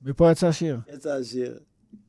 מפה 0.02 0.30
יצא 0.30 0.46
השיר. 0.46 0.78
יצא 0.94 1.12
השיר. 1.12 1.58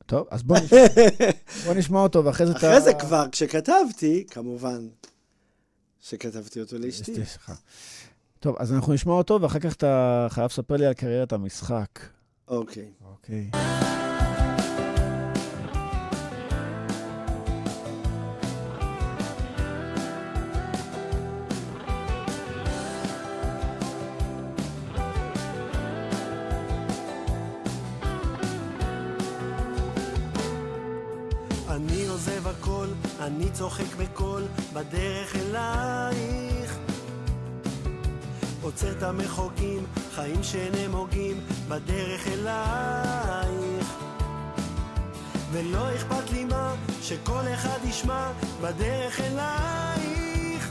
טוב, 0.06 0.26
אז 0.30 0.42
בוא 0.42 0.56
נשמע, 0.56 0.78
בוא 1.66 1.74
נשמע 1.74 2.00
אותו, 2.00 2.24
ואחרי 2.24 2.46
זה 2.46 2.52
אתה... 2.52 2.58
אחרי 2.58 2.80
זה 2.80 2.94
כבר, 2.94 3.26
כשכתבתי, 3.32 4.24
כמובן, 4.30 4.88
שכתבתי 6.00 6.60
אותו 6.60 6.78
לאשתי. 6.78 7.14
טוב, 8.40 8.56
אז 8.58 8.72
אנחנו 8.72 8.92
נשמע 8.92 9.12
אותו, 9.12 9.40
ואחר 9.42 9.58
כך 9.58 9.74
אתה 9.74 10.26
חייב 10.30 10.46
לספר 10.50 10.76
לי 10.76 10.86
על 10.86 10.92
קריירת 10.92 11.32
המשחק. 11.32 11.88
אוקיי. 12.48 12.90
אוקיי. 13.24 13.50
אני 31.68 32.06
עוזב 32.06 32.46
הכל, 32.46 32.86
אני 33.20 33.50
צוחק 33.52 33.94
בקול, 33.98 34.42
בדרך 34.72 35.36
אלייך. 35.36 36.78
עוצר 38.62 38.92
את 38.92 39.02
המחוגים, 39.02 39.86
חיים 40.14 40.42
שאינם 40.42 40.92
הוגים, 40.94 41.40
בדרך 41.68 42.26
אלייך. 42.26 43.94
ולא 45.52 45.94
אכפת 45.94 46.30
לי 46.30 46.44
מה, 46.44 46.74
שכל 47.02 47.42
אחד 47.54 47.78
ישמע, 47.84 48.30
בדרך 48.60 49.20
אלייך. 49.20 50.70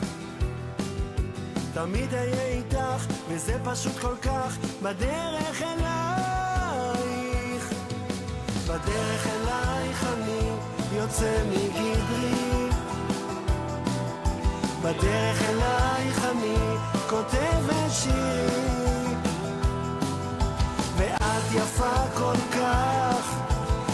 תמיד 1.73 2.13
אהיה 2.13 2.45
איתך, 2.47 3.05
וזה 3.29 3.57
פשוט 3.63 3.97
כל 4.01 4.15
כך, 4.21 4.57
בדרך 4.83 5.61
אלייך. 5.61 6.53
בדרך 8.67 9.27
אלייך 9.27 10.03
אני 10.13 10.49
יוצא 10.97 11.43
מגדרי 11.49 12.69
בדרך 14.83 15.41
אלייך 15.49 16.25
אני 16.31 16.55
כותב 17.09 17.69
את 21.37 21.51
יפה 21.51 21.93
כל 22.13 22.35
כך. 22.53 23.39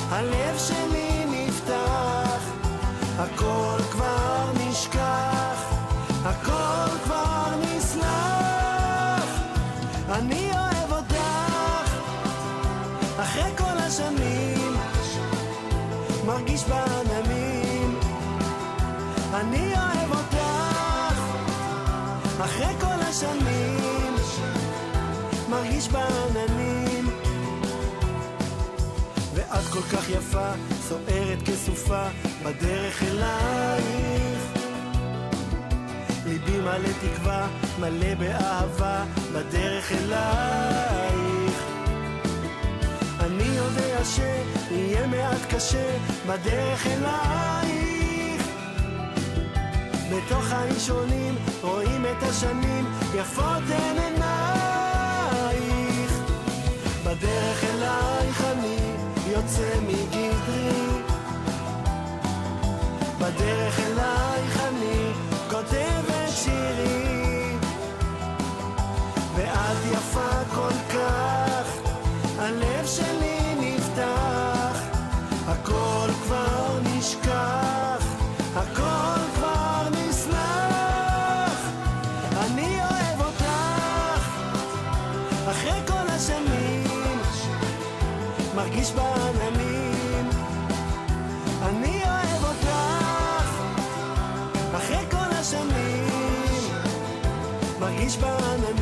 הלב 0.09 0.57
שלי 0.57 1.25
נפתח. 1.27 2.43
הכל 3.17 3.77
כבר 3.91 4.51
נשכח. 4.59 5.73
הכל 6.25 6.97
כבר 7.03 7.45
נסלח. 7.61 9.25
אני 10.11 10.51
אוהב 10.51 10.91
אותך. 10.91 11.93
אחרי 13.19 13.51
כל 13.57 13.77
השנים 13.77 14.73
מרגיש 16.25 16.63
בעננים. 16.63 17.99
אני 19.33 19.73
אוהב 19.73 20.11
אותך. 20.11 21.19
אחרי 22.43 22.73
כל 22.81 23.01
השנים 23.09 24.15
מרגיש 25.49 25.89
בעננים 25.89 26.58
ואת 29.51 29.65
כל 29.65 29.81
כך 29.81 30.09
יפה, 30.09 30.51
סוערת 30.87 31.41
כסופה, 31.45 32.07
בדרך 32.43 33.03
אלייך. 33.03 34.39
ליבי 36.25 36.57
מלא 36.57 36.89
תקווה, 37.01 37.47
מלא 37.79 38.15
באהבה, 38.15 39.03
בדרך 39.33 39.91
אלייך. 39.91 41.63
אני 43.19 43.43
יודע 43.43 43.99
שיהיה 44.05 45.07
מעט 45.07 45.53
קשה, 45.53 45.97
בדרך 46.27 46.87
אלייך. 46.87 48.47
בתוך 50.11 50.51
האישונים 50.51 51.35
רואים 51.61 52.05
את 52.05 52.23
השנים, 52.23 52.85
יפות 53.15 53.63
הן 53.69 53.97
עינייך. 53.97 54.29
בדרך 57.03 57.63
אלייך 57.63 58.43
אני 58.43 58.58
יוצא 59.39 59.79
מגדרי. 59.87 60.69
בדרך 63.19 63.79
אלייך 63.79 63.88
מרגיש 97.99 98.17
בעננים. 98.17 98.79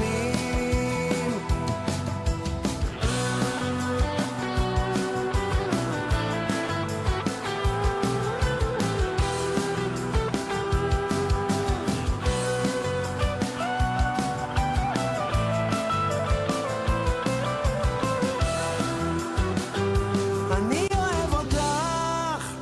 אני 20.51 20.87
אוהב 20.95 21.33
אותך, 21.33 22.53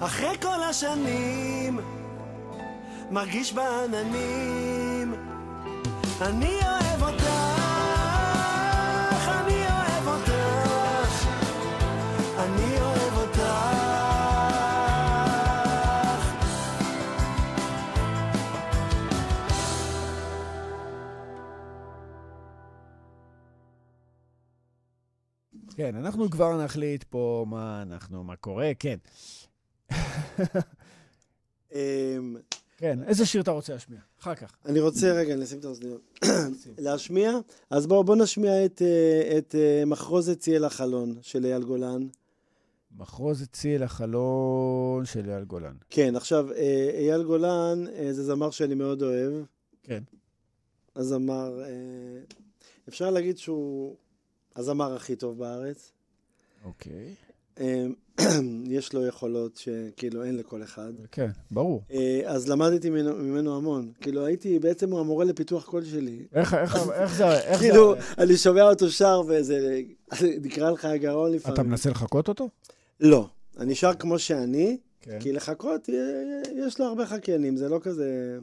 אחרי 0.00 0.34
כל 0.42 0.62
השנים, 0.70 1.80
מרגיש 3.10 3.52
בעננים. 3.52 4.61
אני 6.28 6.58
אוהב 6.62 7.02
אותך, 7.02 7.24
אני 9.28 9.66
אוהב 9.66 10.06
אותך, 10.06 11.26
אני 12.38 12.80
אוהב 12.80 13.16
אותך. 13.16 13.42
כן, 25.76 25.96
אנחנו 25.96 26.30
כבר 26.30 26.64
נחליט 26.64 27.04
פה 27.04 27.46
מה 27.48 27.82
אנחנו, 27.82 28.24
מה 28.24 28.36
קורה, 28.36 28.72
כן. 28.78 28.98
כן, 32.82 33.02
איזה 33.02 33.26
שיר 33.26 33.42
אתה 33.42 33.50
רוצה 33.50 33.72
להשמיע? 33.72 34.00
אחר 34.20 34.34
כך. 34.34 34.56
אני 34.66 34.80
רוצה 34.80 35.12
רגע 35.12 35.36
לשים 35.36 35.58
את 35.58 35.64
האוזניות. 35.64 36.20
להשמיע? 36.78 37.32
אז 37.70 37.86
בואו 37.86 38.04
בוא 38.04 38.16
נשמיע 38.16 38.64
את, 38.64 38.82
אה, 38.82 39.38
את 39.38 39.54
אה, 39.54 39.84
מחרוזת 39.86 40.40
ציל 40.40 40.64
החלון 40.64 41.18
של 41.22 41.44
אייל 41.44 41.62
גולן. 41.62 42.08
מחרוזת 42.96 43.52
ציל 43.52 43.82
החלון 43.82 45.04
של 45.04 45.30
אייל 45.30 45.44
גולן. 45.44 45.74
כן, 45.90 46.16
עכשיו, 46.16 46.52
אה, 46.52 46.90
אייל 46.94 47.22
גולן 47.22 47.84
זה 48.10 48.24
זמר 48.24 48.50
שאני 48.50 48.74
מאוד 48.74 49.02
אוהב. 49.02 49.32
כן. 49.82 50.02
הזמר, 50.96 51.60
אפשר 52.88 53.10
להגיד 53.10 53.38
שהוא 53.38 53.96
הזמר 54.56 54.94
הכי 54.94 55.16
טוב 55.16 55.38
בארץ. 55.38 55.92
אוקיי. 56.64 57.14
אה, 57.60 57.86
יש 58.76 58.92
לו 58.92 59.06
יכולות 59.06 59.56
שכאילו 59.56 60.24
אין 60.24 60.36
לכל 60.36 60.62
אחד. 60.62 60.92
כן, 61.12 61.30
ברור. 61.50 61.82
אה, 61.92 62.20
אז 62.24 62.48
למדתי 62.48 62.90
ממנו, 62.90 63.14
ממנו 63.16 63.56
המון. 63.56 63.92
כאילו, 64.00 64.26
הייתי 64.26 64.58
בעצם 64.58 64.92
הוא 64.92 65.00
המורה 65.00 65.24
לפיתוח 65.24 65.64
קול 65.64 65.84
שלי. 65.84 66.26
איך, 66.34 66.54
איך, 66.54 66.76
איך 66.92 67.14
זה, 67.14 67.40
איך 67.40 67.60
כאילו, 67.60 67.94
זה, 67.94 68.22
אני 68.22 68.36
שומע 68.36 68.62
אותו 68.62 68.90
שר 68.90 69.22
וזה 69.28 69.80
נקרא 70.44 70.70
לך 70.70 70.84
הגרון 70.84 71.32
לפעמים. 71.32 71.54
אתה 71.54 71.62
מנסה 71.62 71.90
לחקות 71.90 72.28
אותו? 72.28 72.48
לא. 73.00 73.28
אני 73.58 73.74
שר 73.74 73.94
כמו 73.94 74.18
שאני, 74.18 74.76
כן. 75.00 75.18
כי 75.20 75.32
לחכות, 75.32 75.90
אה, 75.90 75.94
יש 76.66 76.80
לו 76.80 76.86
הרבה 76.86 77.06
חקיינים, 77.06 77.56
זה 77.56 77.68
לא 77.68 77.78
כזה 77.82 78.38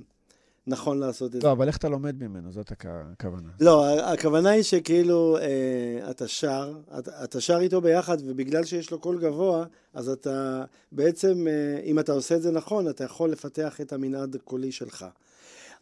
נכון 0.69 0.99
לעשות 0.99 1.35
את 1.35 1.41
זה. 1.41 1.47
לא, 1.47 1.51
אבל 1.51 1.67
איך 1.67 1.77
אתה 1.77 1.89
לומד 1.89 2.23
ממנו? 2.23 2.51
זאת 2.51 2.71
הכ- 2.71 2.85
הכוונה. 3.13 3.49
לא, 3.59 3.99
הכוונה 3.99 4.49
היא 4.49 4.63
שכאילו 4.63 5.37
אה, 5.37 6.09
אתה 6.11 6.27
שר, 6.27 6.73
אתה, 6.99 7.23
אתה 7.23 7.41
שר 7.41 7.57
איתו 7.59 7.81
ביחד, 7.81 8.17
ובגלל 8.25 8.63
שיש 8.63 8.91
לו 8.91 8.99
קול 8.99 9.19
גבוה, 9.21 9.65
אז 9.93 10.09
אתה 10.09 10.63
בעצם, 10.91 11.47
אה, 11.47 11.81
אם 11.83 11.99
אתה 11.99 12.11
עושה 12.11 12.35
את 12.35 12.41
זה 12.41 12.51
נכון, 12.51 12.89
אתה 12.89 13.03
יכול 13.03 13.31
לפתח 13.31 13.81
את 13.81 13.93
המנעד 13.93 14.35
הקולי 14.35 14.71
שלך. 14.71 15.05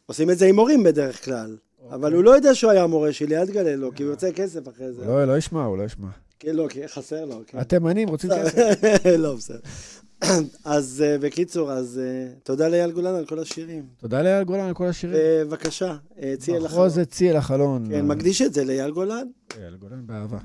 עושים 0.06 0.30
את 0.30 0.38
זה 0.38 0.46
עם 0.46 0.56
מורים 0.56 0.84
בדרך 0.84 1.26
כלל, 1.26 1.58
אבל 1.90 2.14
הוא 2.14 2.24
לא 2.24 2.32
יודע 2.32 2.56
שהוא 2.56 2.72
היה 2.72 2.84
המורה 2.84 3.14
שלי, 3.14 3.38
אל 3.38 3.46
תגלה 3.48 3.76
לו, 3.76 3.92
כי 3.96 4.04
הוא 4.04 4.12
יוצא 4.12 4.32
כסף 4.32 4.68
אחרי 4.70 4.94
זה. 4.94 5.06
לא, 5.06 5.26
לא 5.26 5.38
ישמע, 5.38 5.66
הוא 5.66 5.78
לא 5.78 5.84
ישמע. 5.84 6.08
כן, 6.40 6.56
לא, 6.56 6.68
חסר 6.88 7.26
לו, 7.26 7.42
כן. 7.48 7.58
התימנים 7.58 8.10
רוצים 8.10 8.30
כסף. 8.38 8.74
לא, 9.18 9.36
בסדר. 9.36 9.60
אז 10.66 11.04
אה, 11.06 11.18
בקיצור, 11.18 11.72
אז 11.72 12.00
אה, 12.04 12.34
תודה 12.44 12.68
לאייל 12.68 12.92
גולן 12.92 13.16
על 13.16 13.26
כל 13.26 13.40
השירים. 13.40 13.84
תודה 14.02 14.22
לאייל 14.22 14.44
גולן 14.44 14.68
על 14.68 14.74
כל 14.74 14.86
השירים. 14.86 15.18
בבקשה, 15.18 15.96
אה, 16.22 16.34
ציע 16.40 16.60
לך. 16.60 16.66
מחרוזת 16.66 17.12
ציל 17.12 17.36
החלון. 17.36 17.86
כן, 17.90 18.08
מקדיש 18.08 18.42
את 18.42 18.54
זה 18.54 18.66
לאייל 18.66 18.92
גולן. 18.92 19.28
אייל 19.58 19.76
גולן 19.76 20.08
באהבה. 20.08 20.38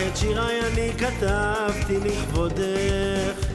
לך 0.00 0.08
את 0.08 0.16
שיריי 0.16 0.60
אני 0.60 0.90
כתבתי 0.98 1.96
לכבודך. 2.04 3.46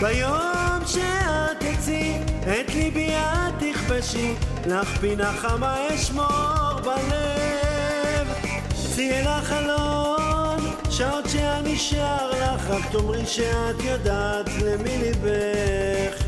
ביום 0.00 0.86
שאת 0.86 1.58
תצאי, 1.58 2.18
את 2.42 2.74
ליבי 2.74 3.10
את 3.10 3.62
תכבשי, 3.62 4.34
לך 4.66 4.98
פינה 5.00 5.32
חמה 5.32 5.94
אשמור 5.94 6.80
בלב. 6.84 8.28
צאי 8.94 9.10
אל 9.12 9.26
החלון, 9.26 10.74
שעות 10.90 11.28
שאני 11.28 11.78
שר 11.78 12.30
לך, 12.30 12.70
רק 12.70 12.82
תאמרי 12.92 13.26
שאת 13.26 13.84
יודעת 13.84 14.48
למי 14.62 14.98
ליבך. 14.98 16.22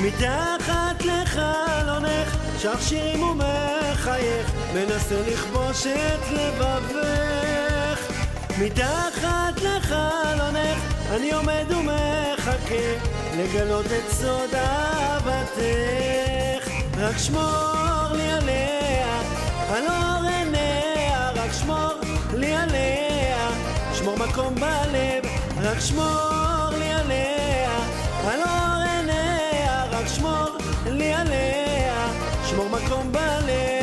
מתחת 0.00 1.04
לחלונך, 1.04 2.36
שר 2.58 2.80
שירים 2.80 3.22
ומחייך, 3.22 4.50
מנסה 4.74 5.20
לכבוש 5.26 5.86
את 5.86 6.30
לבבך. 6.32 7.45
מתחת 8.58 9.60
לחלונך, 9.62 10.78
אני 11.10 11.32
עומד 11.32 11.64
ומחכה, 11.70 12.94
לגלות 13.36 13.86
את 13.86 14.12
סוד 14.12 14.54
אהבתך. 14.54 16.68
רק 16.98 17.18
שמור 17.18 18.12
לי 18.12 18.32
עליה, 18.32 19.20
על 19.68 19.86
אור 19.86 20.28
עיניה, 20.28 21.30
רק 21.34 21.52
שמור 21.60 21.92
לי 22.34 22.56
עליה, 22.56 23.50
שמור 23.94 24.16
מקום 24.18 24.54
בלב, 24.54 25.24
רק 25.62 25.80
שמור 25.80 26.70
לי 26.78 26.92
עליה, 26.92 27.78
על 28.26 28.40
אור 28.40 28.82
עיניה, 28.90 29.84
רק 29.90 30.06
שמור 30.06 30.48
לי 30.86 31.14
עליה, 31.14 32.08
שמור 32.50 32.68
מקום 32.68 33.12
בלב. 33.12 33.75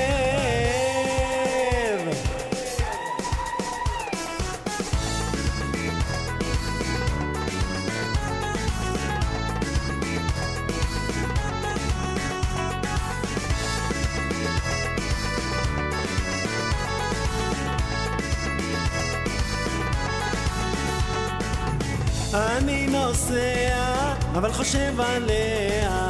נוסע, 22.94 24.14
אבל 24.34 24.52
חושב 24.52 25.00
עליה, 25.00 26.10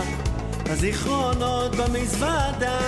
הזיכרונות 0.65 1.75
במזוודה. 1.75 2.79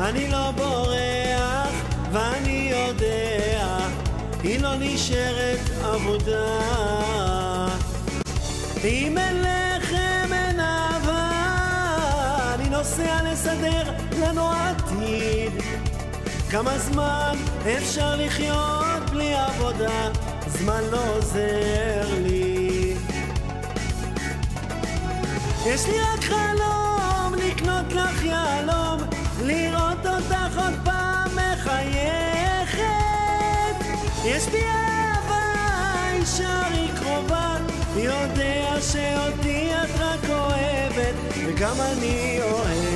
אני 0.00 0.28
לא 0.28 0.50
בורח, 0.50 1.70
ואני 2.12 2.72
יודע, 2.72 3.78
היא 4.42 4.60
לא 4.60 4.70
נשארת 4.78 5.60
עבודה. 5.82 6.58
אם 8.84 9.18
אין 9.18 9.42
לחם 9.42 10.32
אין 10.32 10.60
אהבה, 10.60 11.30
אני 12.54 12.68
נוסע 12.68 13.22
לסדר 13.32 13.82
לנו 14.20 14.50
עתיד. 14.50 15.52
כמה 16.50 16.78
זמן 16.78 17.36
אפשר 17.78 18.16
לחיות 18.16 19.10
בלי 19.10 19.34
עבודה? 19.34 20.10
זמן 20.66 20.84
לא 20.90 21.16
עוזר 21.16 22.06
לי. 22.22 22.94
יש 25.66 25.86
לי 25.86 26.00
רק 26.00 26.24
חלום 26.24 27.34
לקנות 27.34 27.92
לך 27.92 28.24
יהלום, 28.24 29.00
לראות 29.44 30.06
אותך 30.06 30.58
עוד 30.58 30.74
פעם 30.84 31.30
מחייכת. 31.30 32.86
יש 34.24 34.46
בי 34.46 34.62
אהבה, 34.62 35.42
הישארי 36.04 36.88
קרובה, 36.98 37.56
יודע 37.96 38.76
שאותי 38.80 39.70
את 39.74 40.00
רק 40.00 40.30
אוהבת, 40.30 41.14
וגם 41.46 41.76
אני 41.80 42.38
אוהב. 42.42 42.95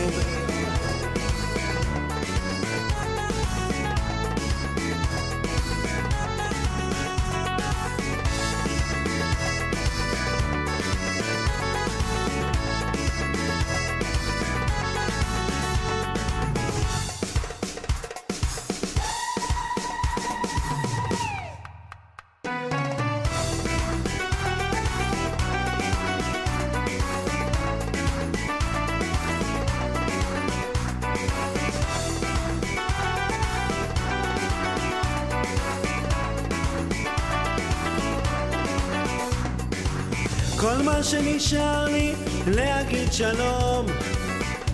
כל 40.60 40.82
מה 40.82 41.02
שנשאר 41.02 41.84
לי 41.84 42.14
להגיד 42.46 43.12
שלום. 43.12 43.86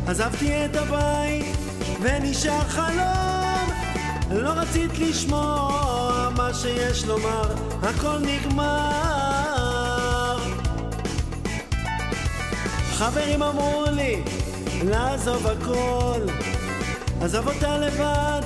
עזבתי 0.07 0.65
את 0.65 0.77
הבית 0.77 1.57
ונשאר 2.01 2.61
חלום. 2.69 3.71
לא 4.31 4.51
רצית 4.51 4.99
לשמוע 4.99 6.29
מה 6.37 6.55
שיש 6.55 7.05
לומר 7.05 7.55
הכל 7.83 8.19
נגמר. 8.19 8.77
חברים 12.93 13.43
אמרו 13.43 13.85
לי 13.93 14.23
לעזוב 14.85 15.47
הכל 15.47 16.21
עזוב 17.21 17.49
אותה 17.49 17.79
לבד 17.79 18.43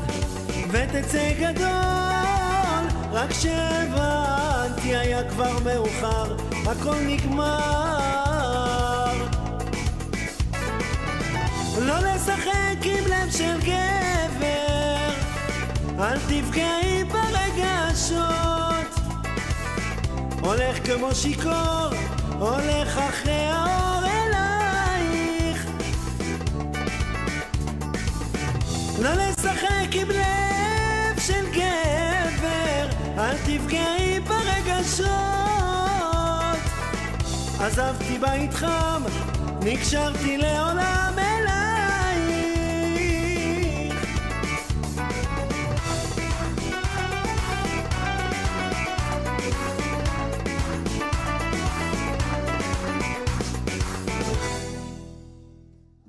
ותצא 0.70 1.32
גדול. 1.40 2.88
רק 3.12 3.32
שהבנתי 3.32 4.96
היה 4.96 5.30
כבר 5.30 5.58
מאוחר 5.64 6.49
הכל 6.70 6.96
נגמר. 7.06 7.50
לא 11.78 11.98
לשחק 11.98 12.78
עם 12.82 13.04
לב 13.04 13.30
של 13.30 13.60
גבר 13.60 15.10
אל 15.98 16.18
תפגעי 16.18 17.04
ברגשות. 17.04 18.20
הולך 20.40 20.86
כמו 20.86 21.14
שיכור 21.14 21.88
הולך 22.38 22.98
אחרי 22.98 23.46
האור 23.50 24.04
אלייך. 24.06 25.66
לא 28.98 29.10
לשחק 29.14 29.92
עם 29.92 30.08
לב 30.10 31.20
של 31.20 31.46
גבר 31.50 32.88
אל 33.18 33.36
תפגעי 33.36 34.20
ברגשות 34.20 35.59
עזבתי 37.60 38.18
בית 38.18 38.54
חם, 38.54 39.02
נקשרתי 39.64 40.36
לעולם 40.36 41.14
אלייך. 41.18 41.50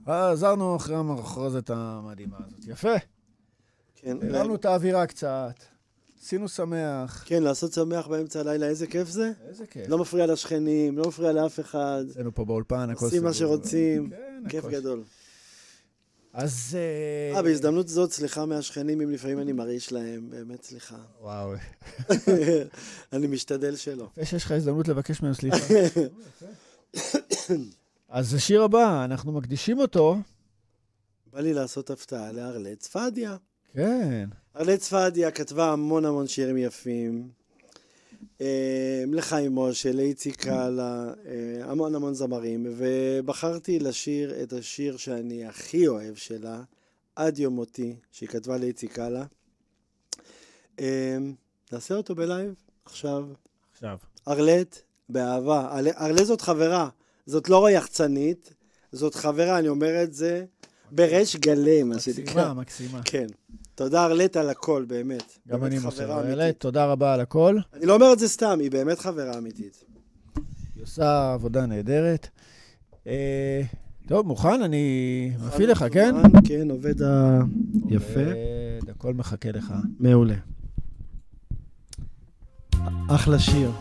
עזרנו 0.06 0.76
אחרי 0.76 0.96
המחרוזת 0.96 1.70
המדהימה 1.70 2.38
הזאת. 2.48 2.68
יפה. 2.68 2.94
כן, 3.96 4.18
הרמנו 4.22 4.56
את 4.56 4.66
האווירה 4.66 5.08
קצת, 5.08 5.54
עשינו 6.22 6.50
שמח. 6.50 7.24
כן, 7.26 7.44
לעשות 7.44 7.74
שמח 7.74 8.08
באמצע 8.08 8.40
הלילה, 8.40 8.66
איזה 8.66 8.88
כיף 8.88 9.10
זה. 9.10 9.32
איזה 9.48 9.66
כיף. 9.68 9.90
לא 9.90 9.98
מפריע 9.98 10.26
לשכנים, 10.26 10.98
לא 10.98 11.08
מפריע 11.08 11.32
לאף 11.32 11.60
אחד. 11.60 12.04
אצלנו 12.12 12.36
פה 12.36 12.46
באולפן, 12.46 12.90
הכל 12.90 13.06
עושים 13.06 13.24
מה 13.24 13.34
סגור. 13.34 13.48
שרוצים. 13.56 14.10
כן, 14.10 14.44
כיף 14.50 14.66
הכל- 14.66 14.74
גדול. 14.74 15.04
אז... 16.34 16.78
אה, 17.32 17.38
אה, 17.38 17.42
בהזדמנות 17.42 17.88
זאת, 17.88 18.12
סליחה 18.12 18.46
מהשכנים 18.46 19.02
אם 19.02 19.12
לפעמים 19.12 19.40
אני 19.40 19.52
מרעיש 19.52 19.92
להם, 19.92 20.30
באמת 20.30 20.64
סליחה. 20.64 20.98
וואו, 21.22 21.54
אני 23.14 23.28
משתדל 23.28 23.76
שלא. 23.76 24.10
שיש 24.24 24.44
לך 24.44 24.52
הזדמנות 24.52 24.88
לבקש 24.88 25.22
מהם 25.22 25.34
סליחה. 25.34 25.58
אז 28.10 28.34
השיר 28.34 28.64
הבא, 28.64 29.06
אנחנו 29.06 29.32
מקדישים 29.32 29.80
אותו. 29.80 30.18
בא 31.34 31.40
לי 31.40 31.54
לעשות 31.54 31.90
הפתעה 31.90 32.32
לארלט 32.32 32.80
צפדיה. 32.80 33.38
כן. 33.74 34.30
ארלט 34.56 34.80
צפדיה 34.80 35.32
כתבה 35.32 35.72
המון 35.72 36.06
המון 36.06 36.28
שירים 36.28 36.58
יפים. 36.58 37.30
אה, 38.42 39.04
לחיים 39.08 39.56
משה, 39.56 39.92
לאיציק 39.92 40.36
קאלה, 40.42 41.14
אה, 41.26 41.72
המון 41.72 41.96
המון 41.96 42.14
זמרים, 42.14 42.66
ובחרתי 42.78 43.80
לשיר 43.80 44.44
את 44.44 44.54
השיר 44.54 44.98
שאני 44.98 45.46
הכי 45.46 45.88
אוהב 45.88 46.16
שלה, 46.16 46.64
עד 47.16 47.40
יום 47.40 47.56
מותי, 47.56 47.96
שהיא 48.12 48.30
כתבה 48.30 48.58
לאיציק 48.58 48.94
קאלה. 48.94 49.26
אה, 50.80 51.18
נעשה 51.72 51.96
אותו 51.96 52.16
בלייב 52.16 52.54
עכשיו. 52.86 53.26
עכשיו. 53.74 53.98
ארלט, 54.28 54.80
באהבה. 55.10 55.70
ארל- 55.78 55.88
ארלט 55.98 56.26
זאת 56.26 56.42
חברה, 56.42 56.90
זאת 57.26 57.50
לא 57.50 57.70
יחצנית, 57.70 58.54
זאת 58.92 59.16
חברה, 59.16 59.60
אני 59.60 59.68
אומר 59.68 60.04
את 60.04 60.14
זה 60.14 60.46
בריש 60.92 61.36
גלי, 61.36 61.84
מה 61.84 62.00
שנקרא. 62.00 62.22
מקסימה, 62.24 62.54
מקסימה. 62.54 63.02
כן. 63.06 63.28
תודה 63.84 64.06
ארלט 64.06 64.38
על 64.38 64.50
הכל, 64.50 64.86
באמת. 64.88 65.38
גם 65.48 65.66
אני 65.66 65.80
מוסר. 65.80 66.24
אלה, 66.28 66.54
תודה 66.54 66.86
רבה 66.86 67.14
על 67.14 67.20
הכל. 67.20 67.58
אני 67.74 67.86
לא 67.86 67.94
אומר 67.94 68.14
את 68.14 68.20
זה 68.20 68.28
סתם, 68.28 68.60
היא 68.60 68.72
באמת 68.72 69.00
חברה 69.00 69.38
אמיתית. 69.38 69.84
היא 70.76 70.84
עושה 70.84 71.34
עבודה 71.34 71.66
נהדרת. 71.66 72.28
אה, 73.08 73.62
טוב, 74.08 74.28
מוכן? 74.28 74.62
אני 74.62 75.32
מפעיל 75.48 75.72
לך, 75.72 75.86
כן? 75.92 76.16
כן, 76.48 76.72
עובד 76.72 77.02
ה... 77.02 77.40
יפה. 77.90 78.20
עובד, 78.20 78.90
הכל 78.90 79.14
מחכה 79.14 79.52
לך. 79.52 79.74
מעולה. 80.00 80.36
אחלה 83.10 83.40
שיר. 83.40 83.72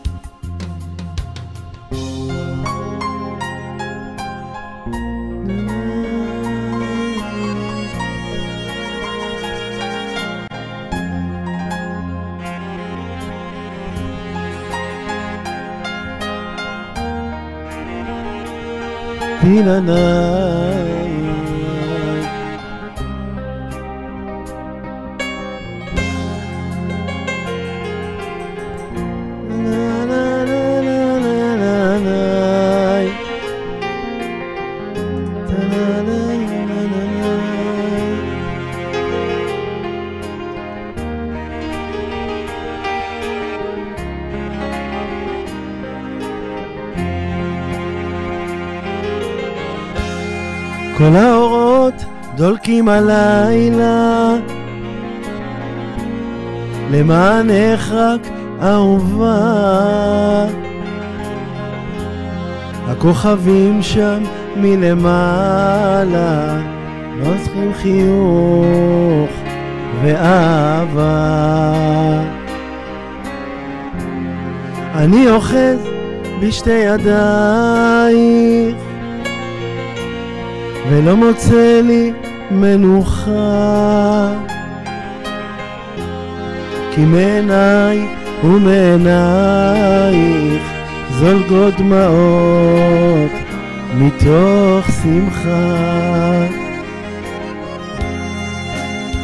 Dinana 19.41 20.60
דולקים 52.41 52.89
הלילה. 52.89 54.35
למענך 56.91 57.91
רק 57.91 58.27
אהובה. 58.61 60.45
הכוכבים 62.87 63.81
שם 63.81 64.23
מלמעלה 64.55 66.57
לא 67.19 67.33
צריכים 67.43 67.73
חיוך 67.73 69.29
ואהבה. 70.03 71.73
אני 74.95 75.29
אוחז 75.29 75.79
בשתי 76.41 76.71
ידייך 76.71 78.75
ולא 80.89 81.15
מוצא 81.15 81.81
לי 81.83 82.11
מנוחה. 82.51 84.29
כי 86.91 87.01
מעיניי 87.01 88.07
ומעינייך 88.43 89.91
זולגות 91.19 91.73
דמעות 91.77 93.31
מתוך 93.93 94.85
שמחה. 95.03 95.81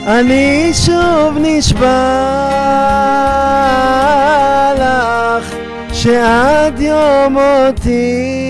אני 0.07 0.69
שוב 0.73 1.37
נשבע 1.41 1.87
לך 4.79 5.55
שעד 5.93 6.79
יום 6.79 7.37
מותי 7.37 8.46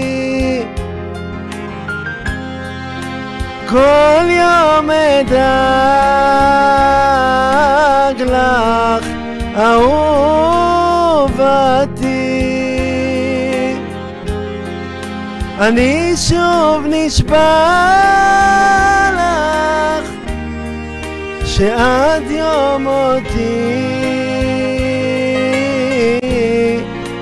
כל 3.69 4.25
יום 4.29 4.89
אדאג 4.91 5.41
לך 8.21 9.07
אהובתי. 9.57 10.57
אני 15.59 16.13
שוב 16.15 16.85
נשבע 16.89 17.63
לך 19.13 20.09
שעד 21.45 22.23
יום 22.29 22.83
מותי 22.83 23.77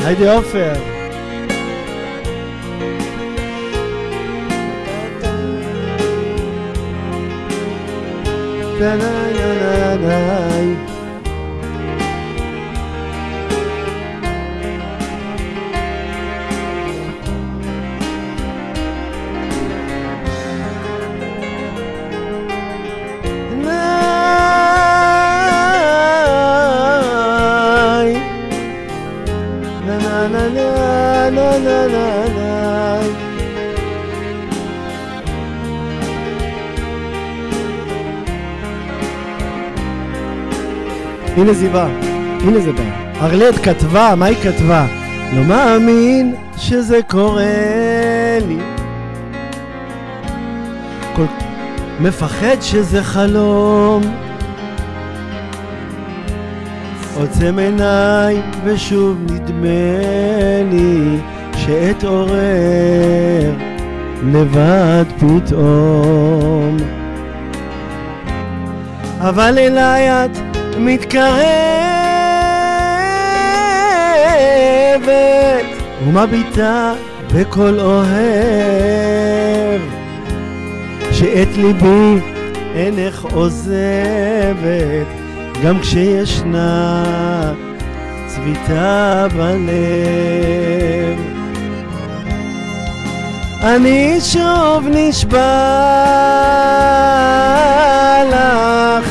Haydi 0.05 0.31
Ofer. 0.31 0.77
Ben. 8.81 9.20
הנה 41.41 41.53
זה 41.53 41.68
בא, 41.68 41.88
הנה 42.41 42.61
זה 42.61 42.72
בא. 42.72 42.82
ארלט 43.20 43.55
כתבה, 43.62 44.14
מה 44.16 44.26
היא 44.26 44.36
כתבה? 44.36 44.86
לא 45.32 45.45
מאמין 45.45 46.34
שזה 46.57 47.01
קורה 47.07 47.45
לי. 48.49 48.59
כל... 51.16 51.24
מפחד 52.01 52.57
שזה 52.61 53.03
חלום. 53.03 54.03
עוצם 57.16 57.59
עיניים 57.59 58.43
ושוב 58.64 59.18
נדמה 59.32 60.62
לי 60.70 61.18
שאתעורר 61.57 62.41
לבד 64.32 65.05
פתאום. 65.18 66.76
אבל 69.20 69.59
אליי 69.59 70.24
את 70.24 70.49
מתקרבת 70.81 71.31
ומביטה 76.07 76.93
בקול 77.35 77.81
אוהב? 77.81 78.20
שאת 81.12 81.57
ליבי 81.57 82.20
אינך 82.74 83.24
עוזבת 83.33 85.07
גם 85.64 85.81
כשישנה 85.81 87.05
צביטה 88.26 89.26
בלב. 89.37 91.20
אני 93.62 94.20
שוב 94.20 94.87
נשבע 94.91 95.41
לך 98.31 99.10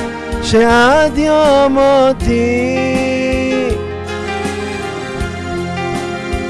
שעד 0.52 1.18
יום 1.18 1.78
מותי. 1.78 2.78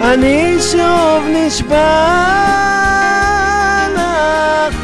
אני 0.01 0.57
שוב 0.73 1.25
נשבע 1.29 2.15
לך 3.97 4.75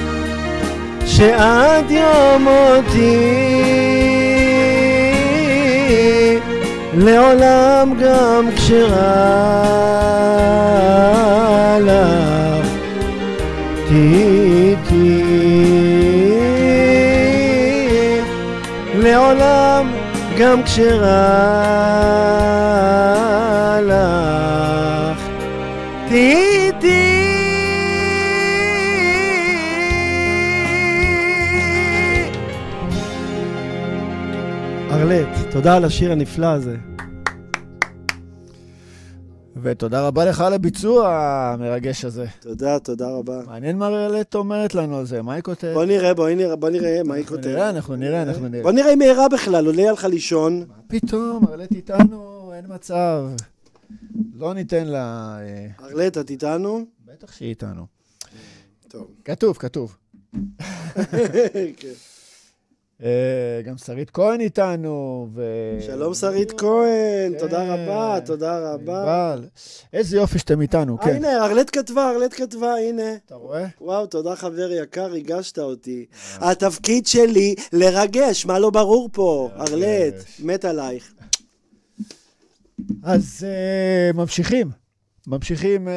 שעד 1.07 1.91
יום 1.91 2.43
מותי 2.49 3.84
לעולם 6.97 7.93
גם 8.01 8.49
כשרע 8.57 8.99
לך. 11.81 12.69
תהיי 13.89 14.77
איתי 14.87 15.23
לעולם 18.95 19.93
גם 20.39 20.63
כשרע 20.63 21.01
לך. 23.83 25.19
תהיי 26.09 26.44
תודה 35.55 35.77
על 35.77 35.85
השיר 35.85 36.13
הנפלא 36.13 36.47
הזה. 36.47 36.77
ותודה 39.63 40.07
רבה 40.07 40.25
לך 40.25 40.41
על 40.41 40.53
הביצוע 40.53 41.09
המרגש 41.53 42.05
הזה. 42.05 42.27
תודה, 42.41 42.79
תודה 42.79 43.09
רבה. 43.09 43.43
מעניין 43.47 43.79
מה 43.79 43.89
רלט 43.89 44.35
אומרת 44.35 44.75
לנו 44.75 44.99
על 44.99 45.07
זה, 45.07 45.23
מה 45.23 45.35
היא 45.35 45.43
כותבת? 45.43 45.75
בוא 45.75 45.85
נראה, 45.85 46.15
בוא 46.15 46.29
נראה, 46.29 46.57
בוא 46.57 46.71
נראה 46.71 47.03
מה 47.05 47.15
היא 47.15 47.23
אנחנו 47.23 47.37
כותבת. 47.37 47.53
נראה, 47.53 47.71
אנחנו 47.71 47.97
נראה, 47.97 48.23
אנחנו 48.23 48.49
נראה. 48.49 48.63
בוא 48.63 48.73
נראה 48.73 48.93
אם 48.93 49.01
היא 49.01 49.11
ערה 49.11 49.29
בכלל, 49.29 49.67
עולה 49.67 49.93
לך 49.93 50.05
לישון. 50.05 50.59
מה 50.69 50.75
פתאום, 50.87 51.47
ארלט 51.49 51.73
איתנו, 51.73 52.53
אין 52.55 52.65
מצב. 52.69 53.27
לא 54.35 54.55
ניתן 54.55 54.87
לה... 54.87 55.37
אה, 55.41 55.87
ארלט, 55.87 56.19
את 56.19 56.31
איתנו? 56.31 56.85
בטח 57.07 57.33
שהיא 57.33 57.49
איתנו. 57.49 57.87
טוב. 58.89 59.07
כתוב, 59.25 59.57
כתוב. 59.57 59.97
כן. 61.77 62.14
אה, 63.05 63.63
גם 63.65 63.77
שרית 63.77 64.11
כהן 64.11 64.41
איתנו, 64.41 65.29
ו... 65.35 65.43
שלום 65.81 66.15
שרית 66.15 66.53
כהן, 66.61 67.33
כן. 67.33 67.39
תודה 67.39 67.75
רבה, 67.75 68.19
תודה 68.27 68.73
רבה. 68.73 69.37
איזה 69.93 70.17
יופי 70.17 70.39
שאתם 70.39 70.61
איתנו, 70.61 70.97
אה, 70.99 71.05
כן. 71.05 71.17
הנה, 71.17 71.45
ארלט 71.45 71.79
כתבה, 71.79 72.11
ארלט 72.11 72.35
כתבה, 72.35 72.75
הנה. 72.75 73.15
אתה 73.27 73.35
רואה? 73.35 73.67
וואו, 73.81 74.07
תודה 74.07 74.37
חבר 74.37 74.73
יקר, 74.73 75.07
ריגשת 75.07 75.59
אותי. 75.59 76.07
התפקיד 76.35 77.07
שלי 77.07 77.55
לרגש, 77.73 78.47
מה 78.47 78.59
לא 78.59 78.71
ברור 78.71 79.09
פה? 79.13 79.51
ארלט, 79.57 80.15
מת 80.39 80.65
עלייך. 80.65 81.15
אז 83.03 83.47
אה, 83.47 84.13
ממשיכים. 84.15 84.71
ממשיכים 85.27 85.89
אה, 85.89 85.95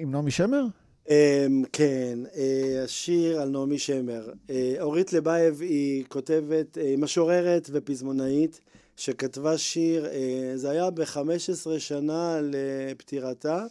עם 0.00 0.10
נעמי 0.10 0.30
שמר? 0.30 0.64
אמ, 1.10 1.64
כן, 1.72 2.18
אה, 2.36 2.82
השיר 2.84 3.40
על 3.40 3.48
נעמי 3.48 3.78
שמר. 3.78 4.32
אה, 4.50 4.74
אורית 4.80 5.12
לבייב 5.12 5.60
היא 5.60 6.04
כותבת, 6.08 6.78
אה, 6.78 6.82
היא 6.82 6.98
משוררת 6.98 7.70
ופזמונאית, 7.72 8.60
שכתבה 8.96 9.58
שיר, 9.58 10.06
זה 10.54 10.70
היה 10.70 10.90
ב-15 10.90 11.78
שנה 11.78 12.40
לפטירתה, 12.42 13.64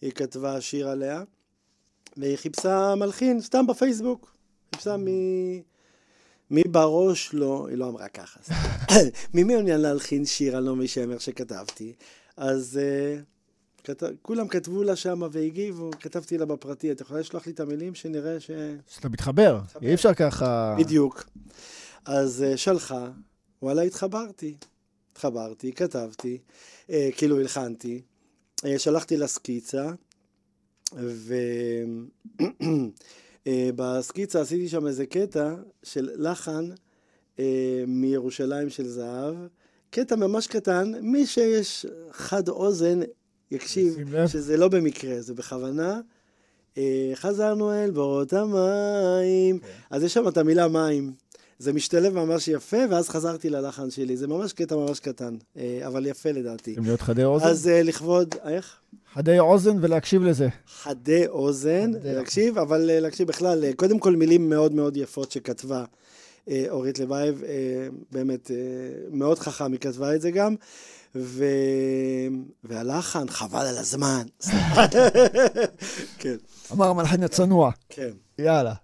היא 0.00 0.12
כתבה 0.12 0.60
שיר 0.60 0.88
עליה, 0.88 1.22
והיא 2.16 2.36
חיפשה 2.36 2.94
מלחין, 2.94 3.40
סתם 3.40 3.66
בפייסבוק. 3.66 4.36
חיפשה 4.74 4.96
מי... 4.96 5.62
מי 6.50 6.62
בראש 6.68 7.34
לא, 7.34 7.66
היא 7.68 7.76
לא 7.76 7.88
אמרה 7.88 8.08
ככה, 8.08 8.40
סתם. 8.42 8.54
מי 9.34 9.44
מעוניין 9.44 9.80
להלחין 9.80 10.24
שיר 10.24 10.56
על 10.56 10.64
נעמי 10.64 10.88
שמר 10.88 11.18
שכתבתי? 11.18 11.92
אז 12.36 12.80
אה, 12.82 13.20
כת... 13.86 14.02
כולם 14.22 14.48
כתבו 14.48 14.82
לה 14.82 14.96
שם 14.96 15.22
והגיבו, 15.30 15.90
כתבתי 16.00 16.38
לה 16.38 16.44
בפרטי, 16.46 16.92
את 16.92 17.00
יכולה 17.00 17.20
לשלוח 17.20 17.46
לי 17.46 17.52
את 17.52 17.60
המילים 17.60 17.94
שנראה 17.94 18.40
ש... 18.40 18.50
שאתה 18.88 19.08
מתחבר. 19.08 19.60
אי 19.82 19.94
אפשר 19.94 20.14
ככה... 20.14 20.76
בדיוק. 20.78 21.24
אז 22.04 22.44
uh, 22.52 22.56
שלחה, 22.56 23.10
וואלה, 23.62 23.82
התחברתי. 23.82 24.54
התחברתי, 25.12 25.72
כתבתי, 25.72 26.38
uh, 26.86 26.92
כאילו 27.16 27.40
הלחנתי, 27.40 28.02
uh, 28.60 28.66
שלחתי 28.78 29.16
לה 29.16 29.26
סקיצה, 29.26 29.90
ובסקיצה 33.46 34.40
עשיתי 34.40 34.68
שם 34.68 34.86
איזה 34.86 35.06
קטע 35.06 35.54
של 35.82 36.10
לחן 36.16 36.70
מירושלים 37.86 38.70
של 38.70 38.88
זהב, 38.88 39.34
קטע 39.90 40.16
ממש 40.16 40.46
קטן, 40.46 40.92
מי 41.02 41.26
שיש 41.26 41.86
חד 42.10 42.48
אוזן 42.48 43.00
יקשיב. 43.50 43.96
שזה 44.26 44.56
לא 44.56 44.68
במקרה, 44.68 45.20
זה 45.20 45.34
בכוונה. 45.34 46.00
אה, 46.78 47.12
חזרנו 47.14 47.72
אל 47.72 47.90
בורות 47.90 48.32
המים. 48.32 49.58
אז 49.90 50.02
יש 50.02 50.14
שם 50.14 50.28
את 50.28 50.36
המילה 50.36 50.68
מים. 50.68 51.12
זה 51.58 51.72
משתלב 51.72 52.14
ממש 52.14 52.48
יפה, 52.48 52.76
ואז 52.90 53.08
חזרתי 53.08 53.50
ללחן 53.50 53.90
שלי. 53.90 54.16
זה 54.16 54.26
ממש 54.26 54.52
קטע 54.52 54.76
ממש 54.76 55.00
קטן, 55.00 55.36
אה, 55.56 55.80
אבל 55.86 56.06
יפה 56.06 56.30
לדעתי. 56.30 56.62
צריכים 56.64 56.84
להיות 56.84 57.00
חדי 57.00 57.24
אוזן? 57.24 57.46
אז 57.46 57.68
אה, 57.68 57.82
לכבוד, 57.82 58.34
איך? 58.44 58.76
חדי 59.14 59.38
אוזן 59.38 59.76
ולהקשיב 59.80 60.22
לזה. 60.22 60.48
חדי 60.68 61.26
אוזן, 61.26 61.92
חדי. 62.00 62.14
להקשיב, 62.14 62.58
אבל 62.58 62.80
להקשיב 63.00 63.28
בכלל, 63.28 63.72
קודם 63.72 63.98
כל 63.98 64.16
מילים 64.16 64.48
מאוד 64.50 64.74
מאוד 64.74 64.96
יפות 64.96 65.32
שכתבה 65.32 65.84
אורית 66.68 66.98
לבייב, 66.98 67.42
באמת 68.12 68.50
מאוד 69.10 69.38
חכם, 69.38 69.72
היא 69.72 69.80
כתבה 69.80 70.14
את 70.14 70.20
זה 70.20 70.30
גם, 70.30 70.54
ו... 71.18 71.44
והלחן, 72.64 73.28
חבל 73.28 73.66
על 73.66 73.78
הזמן. 73.78 74.22
כן, 76.18 76.36
אמר 76.72 76.88
המלחין 76.88 77.22
הצנוע. 77.22 77.70
כן. 77.88 78.10
יאללה. 78.38 78.74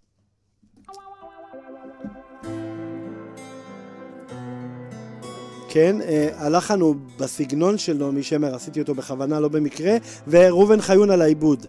כן, 5.68 6.00
אה, 6.02 6.28
הלחן 6.36 6.80
הוא 6.80 6.96
בסגנון 7.18 7.78
של 7.78 7.92
נעמי 7.92 8.22
שמר, 8.22 8.54
עשיתי 8.54 8.80
אותו 8.80 8.94
בכוונה, 8.94 9.40
לא 9.40 9.48
במקרה, 9.48 9.96
וראובן 10.26 10.80
חיון 10.80 11.10
על 11.10 11.22
העיבוד. 11.22 11.66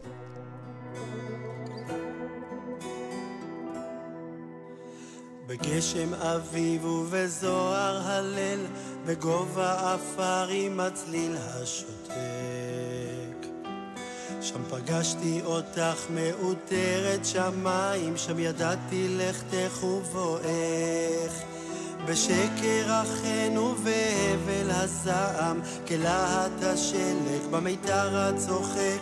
בגשם 5.53 6.13
אביב 6.13 6.85
ובזוהר 6.85 8.01
הלל, 8.05 8.59
בגובה 9.05 9.93
עפר 9.93 10.47
עם 10.49 10.79
הצליל 10.79 11.35
השותק. 11.39 12.13
שם 14.41 14.63
פגשתי 14.69 15.41
אותך 15.45 16.05
מעוטרת 16.09 17.25
שמיים, 17.25 18.17
שם 18.17 18.39
ידעתי 18.39 19.07
לכתך 19.09 19.83
ובואך. 19.83 21.33
בשקר 22.05 22.85
החן 22.87 23.57
ובהבל 23.57 24.69
הזעם, 24.69 25.61
כלהט 25.87 26.63
השלג 26.63 27.41
במיתר 27.51 28.17
הצוחק, 28.17 28.99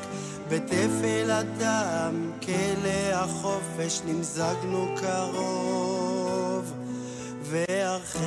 בתפל 0.49 1.31
הטעם, 1.31 2.31
כלא 2.45 3.13
החופש, 3.13 4.01
נמזגנו 4.05 4.95
קרוב 5.01 6.20
והרחק. 7.51 8.21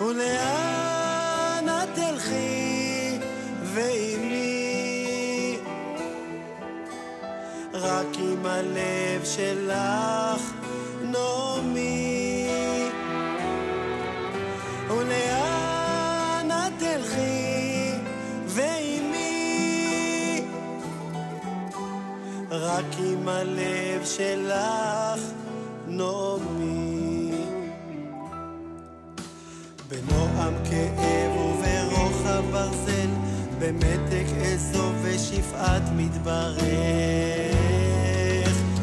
ולאן 0.00 1.66
את 1.82 1.88
תלכי 1.94 3.18
ועימי 3.62 5.58
רק 7.72 8.06
עם 8.18 8.46
הלב 8.46 9.24
שלך 9.24 10.42
נעמי. 11.02 12.48
ולאן 14.88 16.48
את 16.50 16.72
תלכי 16.78 17.92
ועימי 18.46 20.44
רק 22.50 22.84
עם 22.98 23.28
הלב 23.28 24.04
שלך 24.04 25.20
נעמי 25.20 25.37
בנועם 29.88 30.54
כאב 30.70 31.36
וברוחב 31.36 32.44
ברזל, 32.50 33.08
במתק 33.58 34.26
אזוב 34.54 34.94
ושפעת 35.02 35.82
מתברך. 35.96 36.62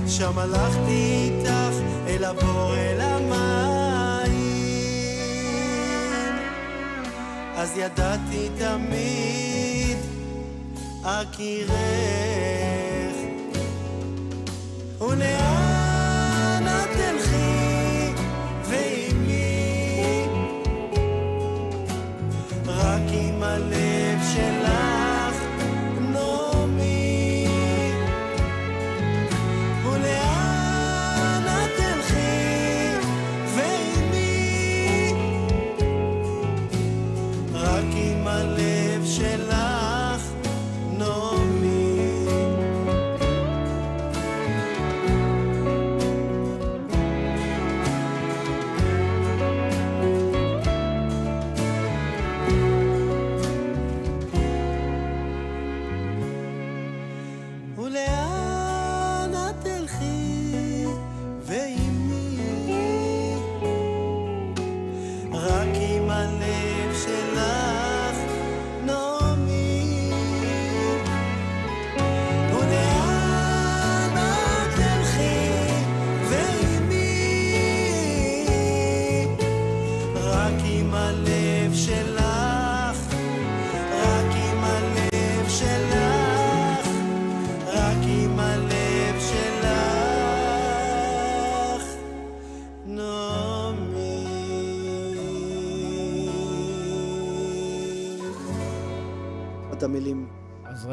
שם 0.07 0.39
הלכתי 0.39 1.29
איתך 1.29 1.73
אל 2.07 2.23
הבור 2.23 2.75
אל 2.75 3.01
המים, 3.01 4.35
אז 7.55 7.77
ידעתי 7.77 8.49
תמיד 8.57 9.97
אכירך. 11.03 11.75
ולאן 15.01 15.74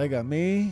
רגע, 0.03 0.23
מי? 0.23 0.71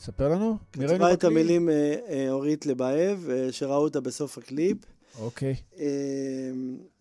ספר 0.00 0.28
לנו. 0.28 0.56
מי 0.76 0.86
ראינו 0.86 0.98
כתבה 0.98 1.12
את 1.12 1.18
בקליפ? 1.18 1.32
המילים 1.32 1.68
אה, 1.68 1.94
אה, 2.08 2.30
אורית 2.30 2.66
לבאב, 2.66 3.28
אה, 3.30 3.52
שראו 3.52 3.82
אותה 3.82 4.00
בסוף 4.00 4.38
הקליפ. 4.38 4.76
אוקיי. 5.18 5.54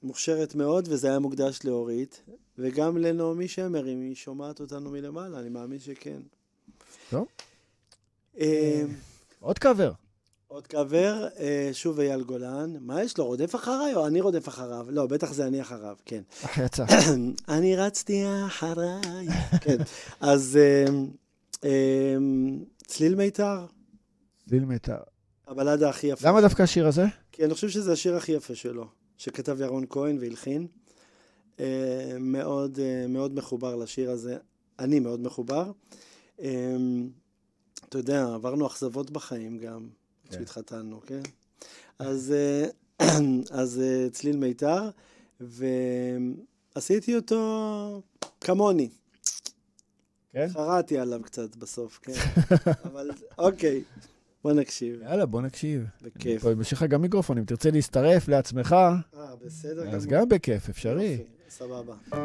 מוכשרת 0.04 0.56
מאוד, 0.56 0.88
וזה 0.92 1.08
היה 1.10 1.20
מוקדש 1.20 1.60
לאורית. 1.64 2.22
וגם 2.58 2.98
לנעמי 2.98 3.48
שמר, 3.48 3.88
אם 3.88 4.02
היא 4.02 4.16
שומעת 4.16 4.60
אותנו 4.60 4.92
מלמעלה, 4.92 5.40
אני 5.40 5.50
מאמין 5.50 5.80
שכן. 5.80 6.20
טוב. 7.10 7.28
עוד 9.40 9.60
קאבר. 9.60 9.92
עוד 10.48 10.68
קאבר, 10.68 11.28
שוב 11.74 12.00
אייל 12.00 12.24
גולן. 12.24 12.74
מה 12.80 13.04
יש 13.04 13.18
לו, 13.18 13.26
רודף 13.26 13.56
אחריי 13.56 13.96
או 13.96 14.08
אני 14.08 14.22
רודף 14.22 14.48
אחריו? 14.48 14.86
לא, 14.90 15.08
בטח 15.08 15.34
זה 15.34 15.48
אני 15.48 15.62
אחריו, 15.62 15.96
כן. 16.06 16.22
אה, 16.44 16.66
יצא. 16.66 16.86
אני 17.58 17.76
רצתי 17.76 18.24
אחריי. 18.48 19.28
כן, 19.62 19.78
אז 20.22 20.60
צליל 22.88 23.16
מיתר, 23.16 23.66
צליל 24.50 24.66
מיתר. 24.66 24.98
הבלדה 25.48 25.90
הכי 25.90 26.08
יפה. 26.08 26.30
למה 26.30 26.42
דווקא 26.42 26.64
השיר 26.64 26.88
הזה? 26.88 27.06
כי 27.32 27.46
אני 27.46 27.54
חושב 27.54 27.70
שזה 27.70 27.92
השיר 27.92 28.16
הכי 28.16 28.32
יפה 28.32 28.56
שלו, 28.56 28.88
שכתב 29.18 29.62
ירון 29.62 29.86
כהן 29.90 30.18
והלחין. 30.20 30.68
אה, 31.60 32.18
מאוד, 32.20 32.80
אה, 32.80 33.08
מאוד 33.08 33.36
מחובר 33.36 33.76
לשיר 33.76 34.12
הזה. 34.12 34.38
אני 34.80 35.00
מאוד 35.00 35.20
מחובר. 35.20 35.72
אה, 36.42 36.76
אתה 37.90 37.98
יודע, 37.98 38.34
עברנו 38.34 38.68
אכזבות 38.68 39.12
בחיים 39.12 39.58
גם, 39.58 39.88
כן. 40.24 40.30
כשהתחתנו, 40.30 41.02
כן? 41.06 41.22
אז, 42.00 42.34
אה, 42.36 42.68
אז 43.62 43.82
צליל 44.12 44.38
מיתר, 44.38 44.90
ועשיתי 45.40 47.16
אותו 47.16 48.02
כמוני. 48.42 48.90
כן? 50.34 50.48
חרעתי 50.54 50.98
עליו 50.98 51.22
קצת 51.24 51.56
בסוף, 51.56 52.00
כן? 52.04 52.14
אבל 52.92 53.12
אוקיי, 53.38 53.84
בוא 54.44 54.54
נקשיב, 54.54 55.02
יאללה, 55.02 55.26
בוא 55.26 55.42
נקשיב. 55.42 55.84
בכיף. 56.02 56.42
טוב, 56.42 56.62
יש 56.62 56.74
לך 56.74 56.84
גם 56.84 57.02
מיקרופון, 57.02 57.38
אם 57.38 57.44
תרצה 57.46 57.72
להצטרף 57.72 58.28
לעצמך, 58.28 58.74
אה, 58.74 58.96
בסדר 59.46 59.96
אז 59.96 60.06
גמור. 60.06 60.22
גם 60.22 60.30
בכיף, 60.30 60.70
אפשרי. 60.70 61.24
סבבה. 61.50 61.94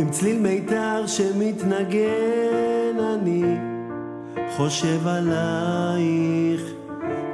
עם 0.00 0.10
צליל 0.10 0.38
מיתר 0.38 1.06
שמתנגן 1.06 2.98
אני 3.14 3.56
חושב 4.56 5.06
עלייך. 5.06 6.62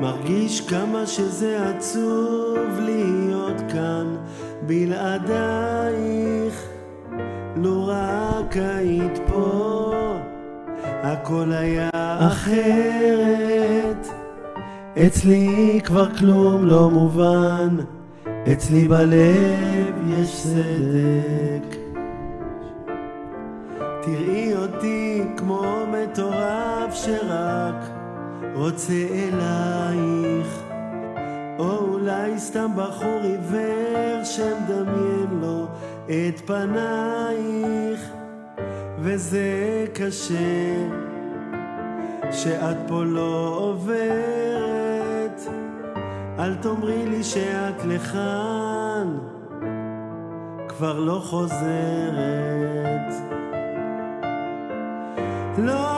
מרגיש 0.00 0.60
כמה 0.60 1.06
שזה 1.06 1.68
עצוב 1.68 2.58
להיות 2.78 3.60
כאן 3.72 4.16
בלעדייך. 4.66 5.86
לו 7.56 7.86
רק 7.86 8.56
היית 8.56 9.18
פה 9.26 9.94
הכל 10.84 11.52
היה 11.52 11.90
אחרת. 12.18 14.06
אצלי 15.06 15.80
כבר 15.84 16.14
כלום 16.14 16.66
לא 16.66 16.90
מובן 16.90 17.76
אצלי 18.52 18.88
בלב 18.88 19.94
יש 20.18 20.36
סדק 20.36 21.75
שרק 27.06 27.90
רוצה 28.54 28.92
אלייך. 28.92 30.62
או 31.58 31.78
אולי 31.78 32.38
סתם 32.38 32.70
בחור 32.76 33.20
עיוור 33.22 34.24
שמדמיין 34.24 35.40
לו 35.40 35.66
את 36.06 36.40
פנייך. 36.46 38.12
וזה 38.98 39.84
קשה 39.92 40.74
שאת 42.32 42.76
פה 42.88 43.04
לא 43.04 43.56
עוברת. 43.58 45.40
אל 46.38 46.54
תאמרי 46.54 47.06
לי 47.06 47.24
שאת 47.24 47.84
לכאן 47.84 49.18
כבר 50.68 51.00
לא 51.00 51.20
חוזרת. 51.24 52.66
לא, 55.58 55.95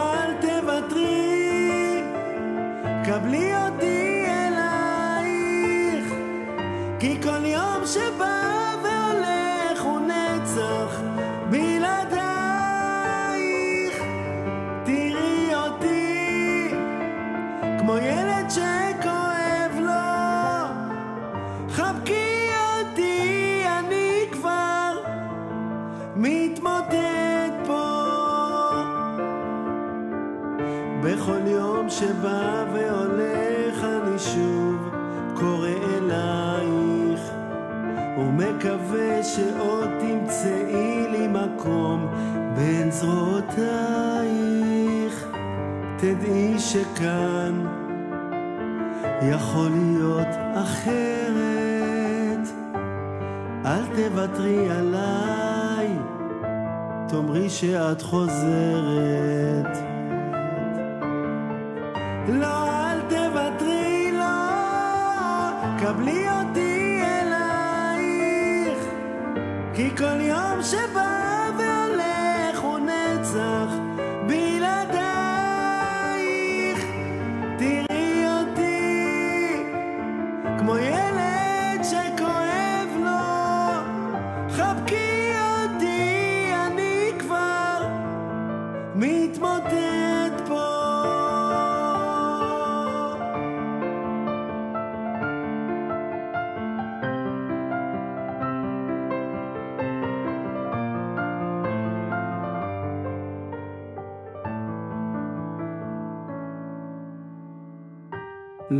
ומקווה 38.59 39.24
שעוד 39.24 39.88
תמצאי 40.00 41.06
לי 41.11 41.28
מקום 41.28 42.09
בין 42.56 42.90
זרועותייך. 42.90 43.66
תדעי 45.98 46.59
שכאן 46.59 47.66
יכול 49.22 49.70
להיות 49.70 50.28
אחרת. 50.54 52.48
אל 53.64 53.86
תוותרי 53.96 54.70
עליי 54.70 55.88
תאמרי 57.09 57.50
שאת 57.50 58.02
חוזרת 58.02 59.88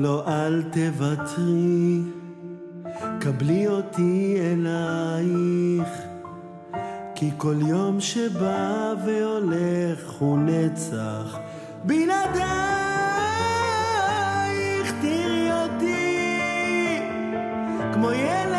לא, 0.01 0.25
אל 0.29 0.63
תוותרי, 0.63 2.01
קבלי 3.21 3.69
אותי 3.69 4.37
אלייך, 4.41 5.89
כי 7.15 7.31
כל 7.37 7.57
יום 7.67 8.01
שבא 8.01 8.95
והולך 9.07 10.11
הוא 10.19 10.39
נצח 10.39 11.39
בלעדייך. 11.85 12.79
תראי 15.01 15.51
אותי 15.53 17.01
כמו 17.93 18.11
ילד 18.11 18.58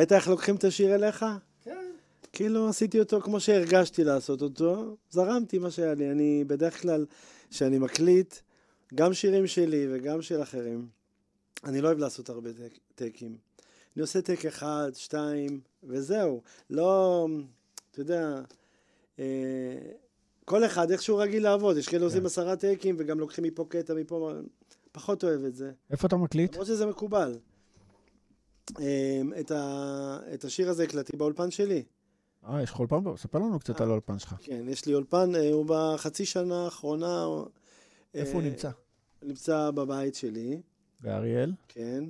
ראית 0.00 0.12
איך 0.12 0.28
לוקחים 0.28 0.56
את 0.56 0.64
השיר 0.64 0.94
אליך? 0.94 1.26
כן. 1.62 1.92
כאילו 2.32 2.68
עשיתי 2.68 3.00
אותו 3.00 3.20
כמו 3.20 3.40
שהרגשתי 3.40 4.04
לעשות 4.04 4.42
אותו, 4.42 4.96
זרמתי 5.10 5.58
מה 5.58 5.70
שהיה 5.70 5.94
לי. 5.94 6.10
אני 6.10 6.44
בדרך 6.46 6.82
כלל, 6.82 7.06
כשאני 7.50 7.78
מקליט, 7.78 8.34
גם 8.94 9.14
שירים 9.14 9.46
שלי 9.46 9.86
וגם 9.90 10.22
של 10.22 10.42
אחרים, 10.42 10.88
אני 11.64 11.80
לא 11.80 11.88
אוהב 11.88 11.98
לעשות 11.98 12.28
הרבה 12.28 12.52
טק, 12.52 12.78
טקים. 12.94 13.36
אני 13.96 14.02
עושה 14.02 14.22
טק 14.22 14.46
אחד, 14.46 14.90
שתיים, 14.94 15.60
וזהו. 15.84 16.42
לא, 16.70 17.26
אתה 17.90 18.00
יודע, 18.00 18.40
אה, 19.18 19.24
כל 20.44 20.64
אחד 20.64 20.90
איך 20.90 21.02
שהוא 21.02 21.22
רגיל 21.22 21.42
לעבוד. 21.42 21.76
יש 21.76 21.88
כאלה 21.88 22.04
עושים 22.04 22.26
עשרה 22.26 22.56
טקים 22.56 22.96
וגם 22.98 23.20
לוקחים 23.20 23.44
מפה 23.44 23.66
קטע, 23.68 23.94
מפה... 23.94 24.32
פחות 24.92 25.24
אוהב 25.24 25.44
את 25.44 25.56
זה. 25.56 25.72
איפה 25.90 26.06
אתה 26.06 26.16
מקליט? 26.16 26.52
למרות 26.52 26.66
שזה 26.66 26.86
מקובל. 26.86 27.38
אה, 28.80 29.40
את, 29.40 29.50
ה, 29.50 30.18
את 30.34 30.44
השיר 30.44 30.70
הזה 30.70 30.84
הקלטתי 30.84 31.16
באולפן 31.16 31.50
שלי. 31.50 31.82
אה, 32.48 32.62
יש 32.62 32.70
לך 32.70 32.78
אולפן? 32.78 32.96
ספר 33.16 33.38
לנו 33.38 33.58
קצת 33.58 33.80
אה. 33.80 33.84
על 33.84 33.90
האולפן 33.90 34.18
שלך. 34.18 34.34
כן, 34.42 34.64
יש 34.68 34.86
לי 34.86 34.94
אולפן, 34.94 35.34
אה, 35.34 35.52
הוא 35.52 35.66
בחצי 35.68 36.24
שנה 36.24 36.64
האחרונה... 36.64 37.26
איפה 38.14 38.32
הוא 38.32 38.42
אה, 38.42 38.46
נמצא? 38.46 38.70
נמצא 39.22 39.70
בבית 39.70 40.14
שלי, 40.14 40.60
באריאל? 41.00 41.52
כן, 41.68 42.04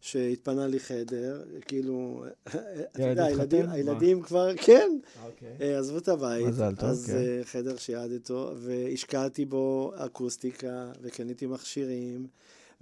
שהתפנה 0.00 0.66
לי 0.66 0.80
חדר, 0.80 1.42
כאילו, 1.60 2.24
אתה 2.46 3.02
יודע, 3.02 3.24
הילדים? 3.24 3.68
הילדים 3.68 4.22
כבר, 4.22 4.56
כן, 4.56 4.98
אוקיי. 5.24 5.74
עזבו 5.74 5.98
את 5.98 6.08
הבית, 6.08 6.46
מזל 6.46 6.74
טוב, 6.74 6.88
אז 6.88 7.06
כן. 7.06 7.44
חדר 7.44 7.76
שיעד 7.76 8.10
איתו, 8.10 8.52
והשקעתי 8.56 9.44
בו 9.44 9.92
אקוסטיקה, 9.96 10.92
וקניתי 11.02 11.46
מכשירים, 11.46 12.26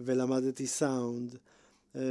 ולמדתי 0.01 0.67
סאונד. 0.67 1.37
אה, 1.99 2.05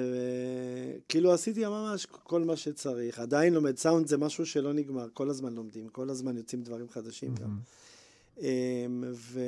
כאילו 1.09 1.33
עשיתי 1.33 1.65
ממש 1.65 2.05
כל 2.05 2.41
מה 2.43 2.55
שצריך. 2.55 3.19
עדיין 3.19 3.53
לומד 3.53 3.77
סאונד 3.77 4.07
זה 4.07 4.17
משהו 4.17 4.45
שלא 4.45 4.73
נגמר, 4.73 5.07
כל 5.13 5.29
הזמן 5.29 5.53
לומדים, 5.53 5.89
כל 5.89 6.09
הזמן 6.09 6.37
יוצאים 6.37 6.61
דברים 6.61 6.89
חדשים 6.89 7.35
גם. 7.35 7.57
אמ, 8.41 9.03
ו... 9.11 9.39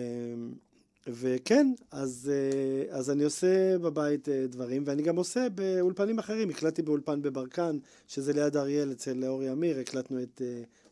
וכן, 1.07 1.73
אז, 1.91 2.31
אה, 2.33 2.97
אז 2.97 3.09
אני 3.09 3.23
עושה 3.23 3.77
בבית 3.77 4.29
אה, 4.29 4.45
דברים, 4.47 4.83
ואני 4.85 5.01
גם 5.01 5.15
עושה 5.15 5.47
באולפנים 5.49 6.19
אחרים. 6.19 6.49
הקלטתי 6.49 6.81
באולפן 6.81 7.21
בברקן, 7.21 7.77
שזה 8.07 8.33
ליד 8.33 8.57
אריאל, 8.57 8.91
אצל 8.91 9.25
אורי 9.25 9.51
אמיר, 9.51 9.79
הקלטנו 9.79 10.23
את 10.23 10.41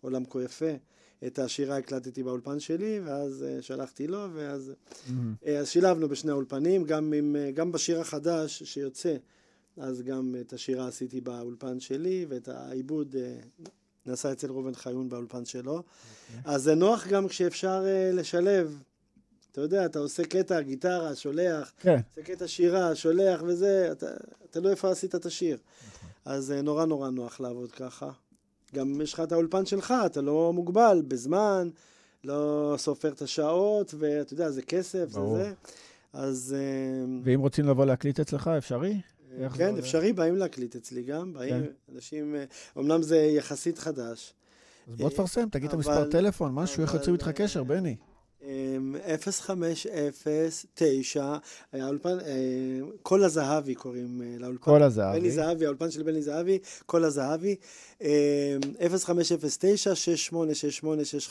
עולם 0.02 0.26
כה 0.26 0.44
יפה. 0.44 0.72
את 1.28 1.40
השירה 1.40 1.78
הקלטתי 1.78 2.24
באולפן 2.24 2.60
שלי, 2.60 3.00
ואז 3.06 3.46
שלחתי 3.62 4.08
לו, 4.08 4.28
ואז... 4.34 4.72
אז 5.60 5.68
שילבנו 5.70 6.10
בשני 6.10 6.32
האולפנים, 6.32 6.84
גם, 6.84 7.14
עם, 7.14 7.36
גם 7.54 7.72
בשיר 7.72 8.02
החדש 8.02 8.64
שיוצא, 8.64 9.16
אז 9.78 10.02
גם 10.02 10.36
את 10.42 10.54
השירה 10.54 10.88
עשיתי 10.88 11.22
באולפן 11.22 11.80
שלי, 11.80 12.26
ואת 12.30 12.48
העיבוד 12.48 13.16
אה, 13.16 13.38
נעשה 14.06 14.32
אצל 14.32 14.48
ראובן 14.48 14.74
חיון 14.74 15.10
באולפן 15.10 15.46
שלו. 15.46 15.84
אז 16.46 16.64
זה 16.64 16.76
נוח 16.76 17.08
גם 17.08 17.28
כשאפשר 17.28 17.84
אה, 17.86 18.12
לשלב. 18.14 18.78
אתה 19.52 19.62
יודע, 19.62 19.86
אתה 19.86 20.00
עושה 20.00 20.24
קטע 20.24 20.62
גיטרה, 20.62 21.16
שולח, 21.16 21.72
כן. 21.80 22.00
עושה 22.10 22.22
קטע 22.22 22.48
שירה, 22.48 22.96
שולח 22.96 23.42
וזה, 23.46 23.90
אתה, 23.92 24.08
אתה 24.50 24.60
לא 24.60 24.70
איפה 24.70 24.92
עשית 24.92 25.16
את 25.16 25.26
השיר. 25.26 25.58
אז 26.26 26.52
אה, 26.52 26.62
נורא 26.62 26.86
נורא 26.86 27.10
נוח 27.10 27.40
לעבוד 27.40 27.72
ככה. 27.72 28.10
גם 28.76 29.02
יש 29.02 29.14
לך 29.14 29.20
את 29.20 29.32
האולפן 29.32 29.66
שלך, 29.66 29.94
אתה 30.06 30.22
לא 30.22 30.54
מוגבל 30.54 31.02
בזמן, 31.08 31.70
לא 32.24 32.76
סופר 32.78 33.10
את 33.10 33.22
השעות, 33.22 33.94
ואתה 33.98 34.34
יודע, 34.34 34.52
זה 34.52 34.62
כסף, 34.62 35.10
זה 35.10 35.20
ברור. 35.20 35.38
זה. 35.38 35.54
אז 36.14 36.56
אה, 36.58 37.20
ואם 37.24 37.40
רוצים 37.40 37.68
לבוא 37.68 37.86
להקליט 37.86 38.20
אצלך, 38.20 38.48
אפשרי? 38.48 39.02
זה 39.40 39.48
כן? 39.58 39.78
אפשרי, 39.78 40.14
באים 40.14 40.36
להקליט 40.36 40.76
אצלי 40.76 41.04
גם, 41.04 41.34
באים 41.34 41.64
כן. 41.64 41.70
אנשים, 41.96 42.36
אה, 42.36 42.44
אמנם 42.78 43.02
זה 43.02 43.18
יחסית 43.18 43.78
חדש. 43.78 44.34
אז 44.92 44.98
בוא 44.98 45.10
תפרסם, 45.10 45.50
תגיד 45.50 45.68
את 45.68 45.74
המספר 45.74 46.04
אה, 46.04 46.12
טלפון, 46.12 46.54
משהו, 46.54 46.84
איך 46.84 46.94
יוצאים 46.94 47.14
איתך 47.14 47.28
אה, 47.28 47.34
קשר, 47.34 47.64
בני? 47.64 47.96
אמ, 48.44 48.96
0509, 49.20 51.38
האולפן, 51.74 52.20
אה, 52.20 52.26
כל 53.02 53.24
הזהבי 53.24 53.76
קוראים 53.76 54.22
אה, 54.22 54.36
לאולפן. 54.40 54.64
כל 54.64 54.84
הזהבי. 54.84 55.20
בני 55.20 55.32
זהבי, 55.32 55.66
האולפן 55.66 55.92
של 55.92 56.04
בני 56.04 56.22
זהבי, 56.22 56.60
כל 56.86 57.04
הזהבי. 57.04 57.56
אמ, 58.02 58.08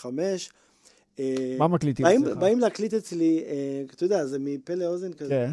0509-686865. 0.01 0.07
אה, 1.19 1.57
מה 1.59 1.69
מקליטים 1.69 2.07
אצלך? 2.07 2.37
באים 2.37 2.61
להקליט 2.61 2.95
אצלי, 2.95 3.45
אה, 3.47 3.83
אתה 3.95 4.05
יודע, 4.05 4.27
זה 4.27 4.39
מפה 4.39 4.74
לאוזן 4.74 5.12
כזה. 5.12 5.31
כן. 5.31 5.51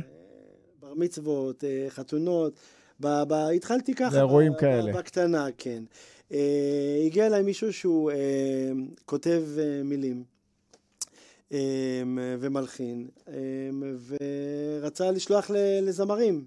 בר 0.94 1.04
מצוות, 1.04 1.64
אה, 1.64 1.86
חתונות. 1.90 2.54
ב, 3.00 3.08
ב, 3.28 3.34
התחלתי 3.34 3.94
ככה. 3.96 4.16
לאירועים 4.16 4.54
כאלה. 4.60 4.94
בקטנה, 4.94 5.48
כן. 5.58 5.84
אה, 6.32 7.04
הגיע 7.06 7.28
אליי 7.28 7.42
מישהו 7.44 7.74
שהוא 7.74 8.12
אה, 8.12 8.16
כותב 9.06 9.44
אה, 9.58 9.82
מילים. 9.84 10.24
אה, 11.52 11.58
ומלחין, 12.40 13.08
אה, 13.28 13.34
ורצה 14.82 15.12
לשלוח 15.12 15.50
ל- 15.50 15.80
לזמרים. 15.90 16.46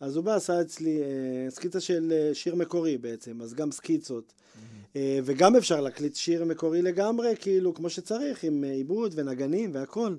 אז 0.00 0.16
הוא 0.16 0.24
בא, 0.24 0.34
עשה 0.34 0.60
אצלי 0.60 1.02
אה, 1.02 1.06
סקיצה 1.50 1.80
של 1.80 2.12
אה, 2.12 2.34
שיר 2.34 2.54
מקורי 2.54 2.98
בעצם, 2.98 3.40
אז 3.42 3.54
גם 3.54 3.72
סקיצות. 3.72 4.32
אה, 4.96 5.18
וגם 5.24 5.56
אפשר 5.56 5.80
להקליט 5.80 6.14
שיר 6.14 6.44
מקורי 6.44 6.82
לגמרי, 6.82 7.34
כאילו, 7.40 7.74
כמו 7.74 7.90
שצריך, 7.90 8.44
עם 8.44 8.64
אה, 8.64 8.70
עיבוד 8.72 9.12
ונגנים 9.16 9.70
והכל. 9.74 10.08
אה, 10.12 10.16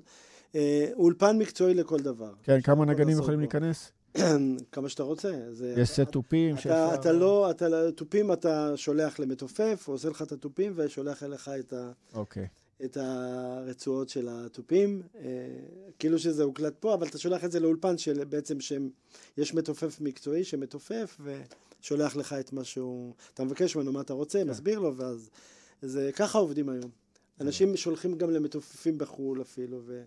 אולפן 0.94 1.38
מקצועי 1.38 1.74
לכל 1.74 1.98
דבר. 1.98 2.32
כן, 2.42 2.60
כמה 2.60 2.84
נגנים 2.84 3.08
לעשות 3.08 3.22
יכולים. 3.22 3.40
להיכנס? 3.40 3.92
כמה 4.72 4.88
שאתה 4.88 5.02
רוצה. 5.02 5.32
זה, 5.50 5.74
יש 5.76 5.90
סט 5.90 6.00
תופים 6.00 6.54
אתה, 6.54 6.62
שאפשר... 6.62 6.90
אתה 6.94 7.12
לא, 7.12 7.50
אתה, 7.50 7.68
לא- 7.68 7.90
תופים 7.90 8.32
אתה 8.32 8.76
שולח 8.76 9.18
למתופף, 9.18 9.84
הוא 9.86 9.94
עושה 9.94 10.08
לך 10.08 10.22
את 10.22 10.32
התופים 10.32 10.72
ושולח 10.76 11.22
אליך 11.22 11.50
את, 11.58 11.72
ה, 11.72 11.90
אוקיי. 12.14 12.46
את 12.84 12.96
הרצועות 13.00 14.08
של 14.08 14.28
התופים. 14.30 15.02
אה, 15.18 15.22
כאילו 15.98 16.18
שזה 16.18 16.42
הוקלט 16.42 16.74
פה, 16.80 16.94
אבל 16.94 17.06
אתה 17.06 17.18
שולח 17.18 17.44
את 17.44 17.52
זה 17.52 17.60
לאולפן 17.60 17.98
שבעצם 17.98 18.60
שהם, 18.60 18.90
יש 19.38 19.54
מתופף 19.54 20.00
מקצועי 20.00 20.44
שמתופף 20.44 21.20
ושולח 21.80 22.16
לך 22.16 22.32
את 22.32 22.52
מה 22.52 22.64
שהוא... 22.64 23.12
אתה 23.34 23.44
מבקש 23.44 23.76
ממנו 23.76 23.92
מה 23.92 24.00
אתה 24.00 24.12
רוצה, 24.12 24.38
כן. 24.38 24.50
מסביר 24.50 24.78
לו, 24.78 24.96
ואז... 24.96 25.30
זה 25.82 26.10
ככה 26.16 26.38
עובדים 26.38 26.68
היום. 26.68 26.90
אנשים 27.40 27.76
שולחים 27.76 28.18
גם 28.18 28.30
למתופפים 28.30 28.98
בחו"ל 28.98 29.42
אפילו, 29.42 29.80
ו, 29.86 30.02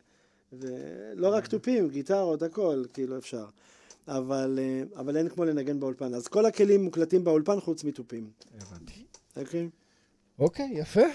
ולא 0.54 1.34
רק 1.34 1.48
תופים, 1.48 1.90
גיטרות, 1.90 2.44
הכל, 2.44 2.84
כאילו 2.94 3.18
אפשר. 3.18 3.46
אבל, 4.08 4.60
אה, 4.62 5.00
אבל 5.00 5.18
אין 5.18 5.30
כמו 5.30 5.46
לנגן 5.46 5.80
באולפן. 5.80 6.14
אז 6.14 6.28
כל 6.28 6.46
הכלים 6.46 6.84
מוקלטים 6.84 7.24
באולפן 7.24 7.60
חוץ 7.60 7.84
מתופים. 7.84 8.30
הבנתי. 8.60 9.06
אוקיי? 9.38 9.70
אוקיי, 10.40 10.70
יפה. 10.74 11.06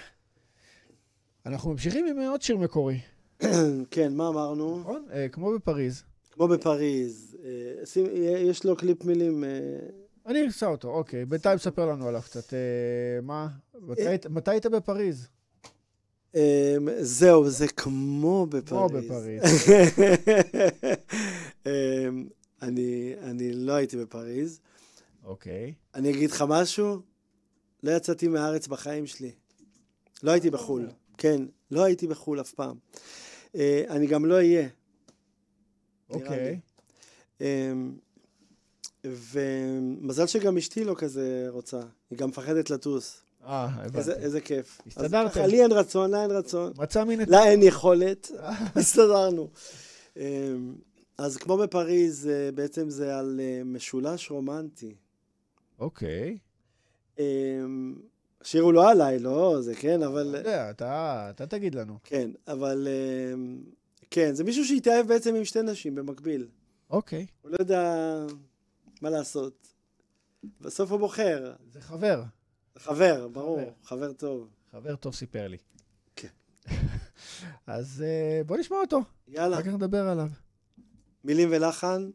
אנחנו 1.46 1.70
ממשיכים 1.70 2.06
עם 2.06 2.18
עוד 2.18 2.42
שיר 2.42 2.56
מקורי, 2.56 3.00
כן, 3.90 4.14
מה 4.14 4.28
אמרנו? 4.28 4.78
נכון? 4.80 5.04
אה, 5.12 5.28
כמו 5.28 5.52
בפריז. 5.52 6.02
כמו 6.30 6.48
בפריז. 6.48 7.36
אה, 7.44 7.86
שים, 7.86 8.06
יש 8.48 8.64
לו 8.64 8.76
קליפ 8.76 9.04
מילים. 9.04 9.44
אה, 9.44 9.50
אני 10.26 10.46
אעשה 10.46 10.66
אותו, 10.66 10.88
אוקיי. 10.88 11.24
בינתיים 11.24 11.58
ספר 11.58 11.86
לנו 11.86 12.08
עליו 12.08 12.22
קצת. 12.22 12.54
אה, 12.54 12.58
מה? 13.22 13.48
מתי 14.30 14.50
היית 14.50 14.66
בפריז? 14.66 15.28
אה, 16.34 16.76
זהו, 17.00 17.50
זה 17.50 17.68
כמו 17.68 18.46
בפריז. 18.46 18.68
כמו 18.68 18.88
בפריז. 18.88 19.42
אה, 21.66 22.08
אני, 22.62 23.14
אני 23.22 23.52
לא 23.52 23.72
הייתי 23.72 23.96
בפריז. 23.96 24.60
אוקיי. 25.24 25.74
אני 25.94 26.10
אגיד 26.10 26.30
לך 26.30 26.44
משהו, 26.48 27.00
לא 27.82 27.90
יצאתי 27.90 28.28
מהארץ 28.28 28.66
בחיים 28.66 29.06
שלי. 29.06 29.30
לא 30.22 30.30
הייתי 30.30 30.50
בחו"ל. 30.50 30.88
כן, 31.18 31.42
לא 31.70 31.84
הייתי 31.84 32.06
בחו"ל 32.06 32.40
אף 32.40 32.52
פעם. 32.52 32.76
אה, 33.56 33.84
אני 33.88 34.06
גם 34.06 34.24
לא 34.24 34.34
אהיה. 34.34 34.68
אוקיי. 36.10 36.50
לי. 36.50 36.60
אמ, 37.40 37.96
ומזל 39.04 40.26
שגם 40.26 40.56
אשתי 40.56 40.84
לא 40.84 40.94
כזה 40.98 41.46
רוצה, 41.48 41.80
היא 42.10 42.18
גם 42.18 42.28
מפחדת 42.28 42.70
לטוס. 42.70 43.23
אה, 43.46 43.64
הבנתי. 43.64 44.10
איזה, 44.10 44.40
כיף. 44.40 44.80
הסתדרתם. 44.86 45.40
אז 45.40 45.50
לי 45.50 45.62
אין 45.62 45.72
רצון, 45.72 46.10
לה 46.10 46.22
אין 46.22 46.30
רצון, 46.30 46.72
מצא 46.78 47.04
מין 47.04 47.22
את... 47.22 47.28
לה 47.28 47.46
אין 47.46 47.62
יכולת, 47.62 48.30
הסתדרנו. 48.76 49.50
אמ, 50.16 50.74
אז 51.18 51.36
כמו 51.36 51.56
בפריז, 51.56 52.28
אה, 52.28 52.52
בעצם 52.54 52.90
זה 52.90 53.18
על 53.18 53.40
אה, 53.42 53.62
משולש 53.64 54.30
רומנטי. 54.30 54.94
אוקיי. 55.78 56.38
אמ, 57.18 57.94
השיר 58.40 58.62
הוא 58.62 58.72
לא 58.72 58.90
עליי, 58.90 59.18
לא, 59.18 59.56
זה 59.60 59.74
כן, 59.74 59.98
אתה 59.98 60.06
אבל... 60.06 60.34
יודע, 60.38 60.70
אתה 60.70 61.26
אתה 61.30 61.46
תגיד 61.46 61.74
לנו. 61.74 61.98
כן, 62.04 62.30
אבל... 62.48 62.88
אמ, 63.34 63.62
כן, 64.10 64.34
זה 64.34 64.44
מישהו 64.44 64.64
שהתאהב 64.64 65.06
בעצם 65.06 65.34
עם 65.34 65.44
שתי 65.44 65.62
נשים 65.62 65.94
במקביל. 65.94 66.46
אוקיי. 66.90 67.26
הוא 67.42 67.50
לא 67.50 67.56
יודע 67.60 68.14
מה 69.02 69.10
לעשות. 69.10 69.68
בסוף 70.60 70.90
הוא 70.90 70.98
בוחר. 70.98 71.52
זה 71.72 71.80
חבר. 71.80 72.22
חבר, 72.78 73.28
ברור, 73.28 73.60
חבר. 73.60 73.72
חבר 73.84 74.12
טוב. 74.12 74.48
חבר 74.72 74.96
טוב 74.96 75.14
סיפר 75.14 75.48
לי. 75.48 75.56
כן. 76.16 76.28
אז 77.66 78.04
אה, 78.06 78.44
בוא 78.46 78.56
נשמע 78.56 78.76
אותו, 78.76 79.00
יאללה, 79.28 79.56
אחר 79.56 79.62
כך 79.62 79.72
נדבר 79.72 80.08
עליו. 80.08 80.28
מילים 81.24 81.48
ולחן, 81.52 82.10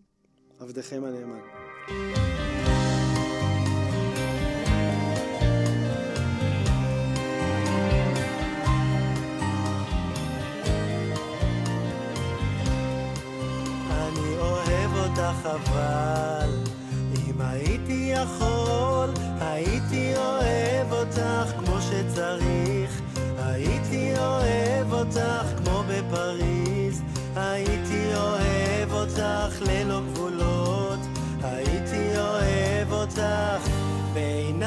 עבדכם 0.60 1.04
הנאמן. 1.04 1.40
אני 13.92 14.38
אוהב 14.38 14.92
אותך 14.96 15.46
אבל 15.46 16.50
אם 17.28 17.42
הייתי 17.42 18.14
יכול 18.14 18.89
הייתי 19.60 20.14
אוהב 20.18 20.94
אותך 20.94 21.52
כמו 21.60 21.76
שצריך. 21.82 23.02
הייתי 23.38 24.14
אוהב 24.18 24.94
אותך 24.94 25.46
כמו 25.58 25.84
בפריז. 25.88 27.02
הייתי 27.36 28.16
אוהב 28.16 28.92
אותך 28.92 29.62
ללא 29.62 30.02
גבולות. 30.02 31.00
הייתי 31.44 32.18
אוהב 32.18 32.92
אותך 32.92 33.70
בעיניים 34.14 34.59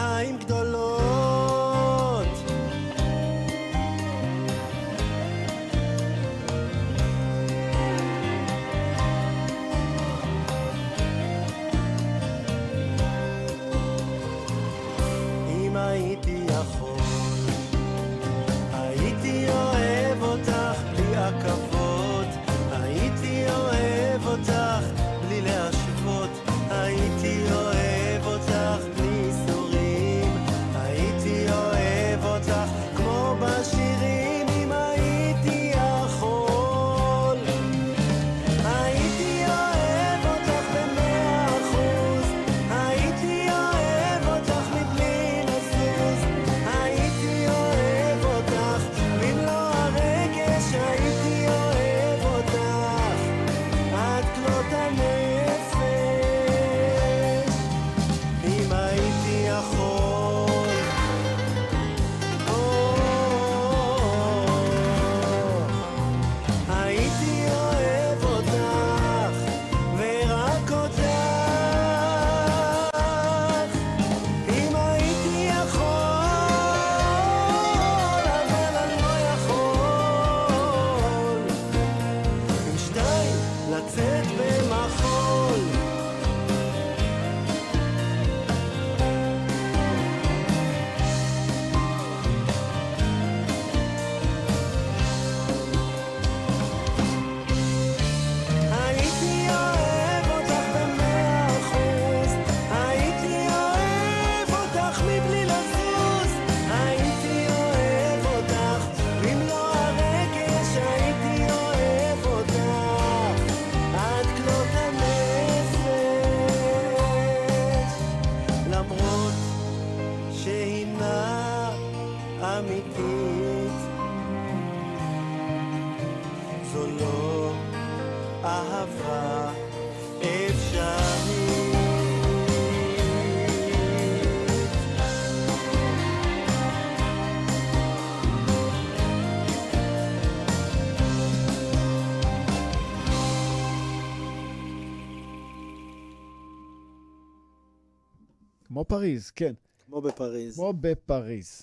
כמו 148.92 148.98
פריז, 148.98 149.30
כן. 149.30 149.52
כמו 149.86 150.00
בפריז. 150.00 150.54
כמו 150.54 150.72
בפריז. 150.80 151.62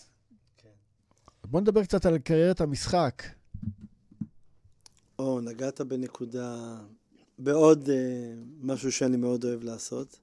כן. 0.57 0.69
בוא 1.45 1.61
נדבר 1.61 1.83
קצת 1.83 2.05
על 2.05 2.17
קריירת 2.17 2.61
המשחק. 2.61 3.23
או, 5.19 5.41
נגעת 5.41 5.81
בנקודה, 5.81 6.77
בעוד 7.39 7.89
אה, 7.89 7.95
משהו 8.61 8.91
שאני 8.91 9.17
מאוד 9.17 9.45
אוהב 9.45 9.63
לעשות. 9.63 10.19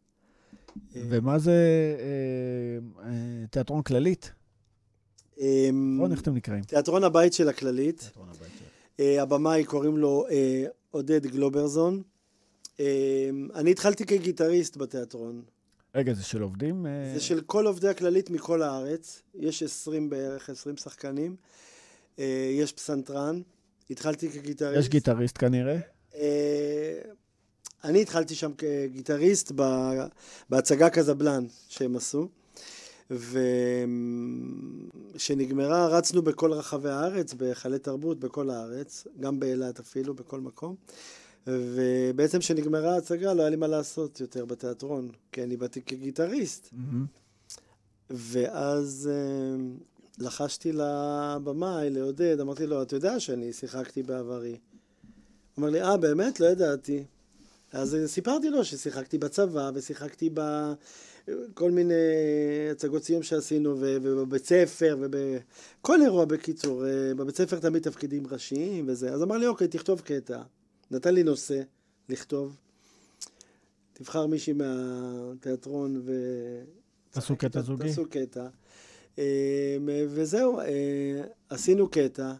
אה, 0.96 1.02
ומה 1.08 1.38
זה 1.38 1.52
אה, 1.98 3.04
אה, 3.04 3.46
תיאטרון 3.50 3.82
כללית? 3.82 4.32
אה, 5.40 5.70
נכון, 5.96 6.12
איך 6.12 6.22
אתם 6.22 6.34
נקראים? 6.34 6.64
תיאטרון 6.64 7.04
הבית 7.04 7.32
של 7.32 7.48
הכללית. 7.48 7.98
תיאטרון 7.98 8.28
הבית. 8.28 8.52
אה, 9.00 9.22
הבמאי 9.22 9.64
קוראים 9.64 9.96
לו 9.96 10.26
אה, 10.30 10.64
עודד 10.90 11.26
גלוברזון. 11.26 12.02
אה, 12.80 13.30
אני 13.54 13.70
התחלתי 13.70 14.06
כגיטריסט 14.06 14.76
בתיאטרון. 14.76 15.42
רגע, 15.97 16.12
זה 16.12 16.23
של 16.23 16.43
עובדים? 16.43 16.86
אה, 16.86 17.10
זה 17.14 17.20
של 17.20 17.40
כל 17.40 17.66
עובדי 17.66 17.89
הכללית 17.89 18.31
מכל 18.31 18.62
הארץ. 18.62 19.23
יש 19.35 19.62
20 19.62 20.10
בערך, 20.10 20.51
20 20.51 20.77
שחקנים. 20.77 21.36
אה, 22.18 22.51
יש 22.52 22.73
פסנתרן. 22.73 23.40
התחלתי 23.90 24.31
כגיטריסט. 24.31 24.78
יש 24.81 24.89
גיטריסט 24.89 25.39
כנראה. 25.39 25.78
אה, 26.14 27.01
אני 27.85 28.02
התחלתי 28.02 28.35
שם 28.35 28.52
כגיטריסט 28.59 29.52
בהצגה 30.51 30.90
קזבלן 30.90 31.47
שהם 31.68 31.97
עשו, 31.97 32.28
וכשנגמרה 35.14 35.86
רצנו 35.86 36.23
בכל 36.23 36.52
רחבי 36.52 36.90
הארץ, 36.90 37.35
בהיכלי 37.35 37.78
תרבות 37.78 38.20
בכל 38.20 38.51
הארץ, 38.51 39.06
גם 39.20 39.40
באילת 39.40 39.81
אפילו, 39.81 40.14
בכל 40.14 40.40
מקום. 40.40 40.74
ובעצם 41.47 42.39
כשנגמרה 42.39 42.94
ההצגה 42.94 43.35
לא 43.35 43.43
היה 43.43 43.51
לי 43.51 43.56
מה 43.56 43.66
לעשות 43.66 44.20
יותר 44.20 44.44
בתיאטרון, 44.44 45.09
כי 45.32 45.43
אני 45.43 45.56
באתי 45.56 45.82
כגיטריסט. 45.82 46.68
מהמם. 46.73 47.06
ואז 48.10 49.10
אה, 49.12 49.64
לחשתי 50.18 50.73
לבמאי, 50.73 51.90
לעודד, 51.90 52.40
אמרתי 52.40 52.66
לו, 52.66 52.82
אתה 52.82 52.97
יודע 52.97 53.20
שאני 53.20 53.52
שיחקתי 53.52 54.02
בעברי. 54.02 54.51
הוא 54.51 54.59
אומר 55.56 55.70
לי, 55.70 55.82
אה, 55.82 55.97
באמת? 55.97 56.40
לא 56.40 56.47
ידעתי. 56.47 57.05
אז 57.73 57.97
סיפרתי 58.06 58.51
לו 58.51 58.64
ששיחקתי 58.64 59.18
בצבא, 59.18 59.70
ושיחקתי 59.74 60.31
בכל 60.35 61.70
מיני 61.70 61.94
הצגות 62.73 63.05
סיום 63.05 63.23
שעשינו, 63.23 63.77
ובבית 63.81 64.44
ספר, 64.47 64.97
ובכל 65.01 66.02
אירוע 66.02 66.24
בקיצור. 66.24 66.86
אה, 66.86 67.14
בבית 67.16 67.36
ספר 67.36 67.59
תמיד 67.59 67.82
תפקידים 67.82 68.27
ראשיים 68.31 68.85
וזה. 68.89 69.12
אז 69.12 69.23
אמר 69.23 69.36
לי, 69.36 69.47
אוקיי, 69.47 69.68
תכתוב 69.68 70.01
קטע. 70.01 70.43
נתן 70.90 71.14
לי 71.14 71.22
נושא 71.22 71.62
לכתוב. 72.08 72.56
תבחר 73.92 74.26
מישהי 74.26 74.52
מהתיאטרון 74.52 76.02
ו... 76.04 76.12
תעשו 77.10 77.36
קטע 77.36 77.62
זוגי. 77.62 77.88
תעשו 77.88 78.04
קטע. 78.10 78.48
אה, 79.18 79.76
וזהו, 80.08 80.60
אה, 80.60 80.64
עשינו 81.48 81.88
קטע 81.88 82.32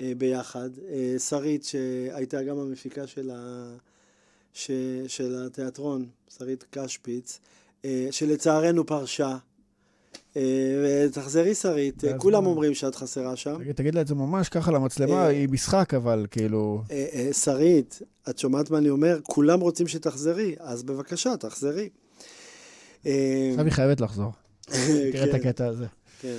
אה, 0.00 0.12
ביחד. 0.18 0.70
אה, 0.78 1.18
שרית, 1.18 1.64
שהייתה 1.64 2.42
גם 2.42 2.58
המפיקה 2.58 3.06
של, 3.06 3.30
ה... 3.30 3.76
ש... 4.52 4.70
של 5.06 5.46
התיאטרון, 5.46 6.08
שרית 6.38 6.64
קשפיץ, 6.70 7.38
שלצערנו 8.10 8.86
פרשה. 8.86 9.38
אה, 10.36 11.06
תחזרי 11.12 11.54
שרית, 11.54 12.02
כולם? 12.18 12.46
אומרים 12.46 12.74
שאת 12.74 12.94
חסרה 12.94 13.36
שם. 13.36 13.72
תגיד, 13.74 13.94
לה 13.94 14.00
את 14.00 14.06
זה 14.06 14.14
ממש 14.14 14.48
ככה 14.48 14.72
למצלמה, 14.72 15.22
אה, 15.22 15.26
היא 15.26 15.48
משחק, 15.48 15.94
אבל 15.94 16.26
כאילו... 16.30 16.82
אה, 16.90 17.28
שרית, 17.32 18.02
את 18.30 18.38
שומעת 18.38 18.70
מה 18.70 18.78
אני 18.78 18.90
אומר? 18.90 19.18
כולם 19.22 19.60
רוצים 19.60 19.88
שתחזרי, 19.88 20.54
אז 20.58 20.82
בבקשה, 20.82 21.36
תחזרי. 21.36 21.88
עכשיו 23.00 23.64
היא 23.64 23.70
חייבת 23.70 24.00
לחזור. 24.00 24.32
תראה 24.66 25.24
את 25.24 25.30
כן. 25.30 25.34
הקטע 25.34 25.66
הזה. 25.66 25.86
כן. 26.20 26.38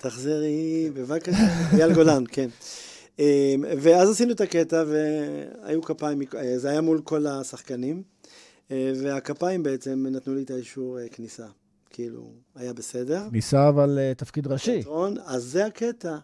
תחזרי, 0.00 0.90
בבקשה. 0.94 1.38
אייל 1.72 1.94
גולן, 1.94 2.24
כן. 2.28 2.48
ואז 3.80 4.10
עשינו 4.10 4.32
את 4.32 4.40
הקטע, 4.40 4.84
והיו 4.86 5.82
כפיים, 5.82 6.22
זה 6.56 6.70
היה 6.70 6.80
מול 6.80 7.00
כל 7.04 7.26
השחקנים, 7.26 8.02
והכפיים 8.70 9.62
בעצם 9.62 10.06
נתנו 10.10 10.34
לי 10.34 10.42
את 10.42 10.50
האישור 10.50 10.98
כניסה. 11.12 11.46
כאילו, 11.92 12.34
היה 12.54 12.72
בסדר. 12.72 13.28
ניסה 13.32 13.68
אבל 13.68 13.98
אה, 13.98 14.14
תפקיד 14.14 14.46
ראשי. 14.46 14.72
תיאטרון, 14.72 15.14
אז 15.24 15.44
זה 15.44 15.66
הקטע, 15.66 16.18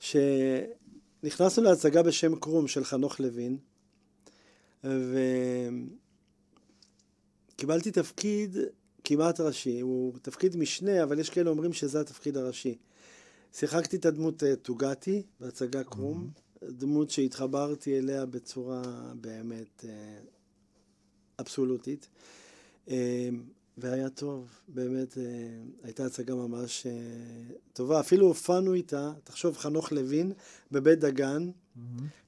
שנכנסנו 0.00 1.64
להצגה 1.64 2.02
בשם 2.02 2.36
קרום 2.36 2.68
של 2.68 2.84
חנוך 2.84 3.20
לוין, 3.20 3.58
וקיבלתי 7.54 7.90
תפקיד 7.90 8.56
כמעט 9.04 9.40
ראשי, 9.40 9.80
הוא 9.80 10.12
תפקיד 10.22 10.56
משנה, 10.56 11.02
אבל 11.02 11.18
יש 11.18 11.30
כאלה 11.30 11.50
אומרים 11.50 11.72
שזה 11.72 12.00
התפקיד 12.00 12.36
הראשי. 12.36 12.78
שיחקתי 13.52 13.96
את 13.96 14.06
הדמות 14.06 14.42
אה, 14.42 14.56
טוגתי 14.56 15.22
בהצגה 15.40 15.84
קרום, 15.84 16.30
דמות 16.64 17.10
שהתחברתי 17.10 17.98
אליה 17.98 18.26
בצורה 18.26 18.82
באמת 19.14 19.84
אה, 19.88 20.18
אבסולוטית. 21.40 22.08
אה, 22.88 23.28
והיה 23.78 24.08
טוב, 24.08 24.48
באמת, 24.68 25.18
אה, 25.18 25.22
הייתה 25.82 26.06
הצגה 26.06 26.34
ממש 26.34 26.86
אה, 26.86 26.92
טובה. 27.72 28.00
אפילו 28.00 28.26
הופענו 28.26 28.74
איתה, 28.74 29.12
תחשוב, 29.24 29.56
חנוך 29.56 29.92
לוין, 29.92 30.32
בבית 30.72 30.98
דגן, 30.98 31.50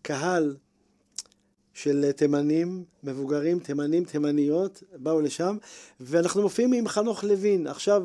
קהל 0.02 0.56
של 1.72 2.12
תימנים, 2.12 2.84
מבוגרים, 3.02 3.58
תימנים, 3.58 4.04
תימניות, 4.04 4.82
באו 4.96 5.20
לשם, 5.20 5.56
ואנחנו 6.00 6.42
מופיעים 6.42 6.72
עם 6.72 6.88
חנוך 6.88 7.24
לוין. 7.24 7.66
עכשיו, 7.66 8.02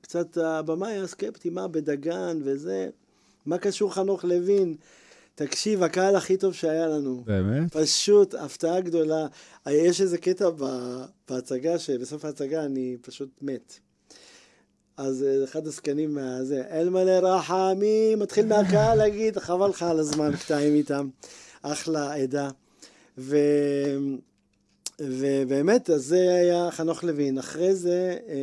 קצת 0.00 0.36
הבמאי 0.36 0.92
היה 0.92 1.06
סקפטי, 1.06 1.50
מה 1.50 1.68
בדגן 1.68 2.38
וזה, 2.44 2.90
מה 3.46 3.58
קשור 3.58 3.94
חנוך 3.94 4.24
לוין? 4.24 4.76
תקשיב, 5.34 5.82
הקהל 5.82 6.16
הכי 6.16 6.36
טוב 6.36 6.54
שהיה 6.54 6.86
לנו. 6.86 7.22
באמת? 7.26 7.76
פשוט 7.76 8.34
הפתעה 8.34 8.80
גדולה. 8.80 9.26
יש 9.66 10.00
איזה 10.00 10.18
קטע 10.18 10.48
בהצגה, 11.28 11.78
שבסוף 11.78 12.24
ההצגה 12.24 12.64
אני 12.64 12.96
פשוט 13.00 13.28
מת. 13.42 13.78
אז 14.96 15.22
אה, 15.22 15.44
אחד 15.44 15.66
הזקנים 15.66 16.14
מהזה, 16.14 16.62
אל 16.70 16.88
מלא 16.88 17.10
רחמים, 17.10 18.18
מתחיל 18.18 18.46
מהקהל 18.46 18.98
להגיד, 18.98 19.38
חבל 19.38 19.68
לך 19.68 19.82
על 19.82 19.98
הזמן, 19.98 20.36
קטעים 20.36 20.74
איתם. 20.74 21.08
אחלה 21.62 22.14
עדה. 22.14 22.50
ו... 23.18 23.36
ובאמת, 25.00 25.90
אז 25.90 26.04
זה 26.04 26.34
היה 26.34 26.70
חנוך 26.70 27.04
לוין. 27.04 27.38
אחרי 27.38 27.74
זה 27.74 28.16
אה, 28.28 28.34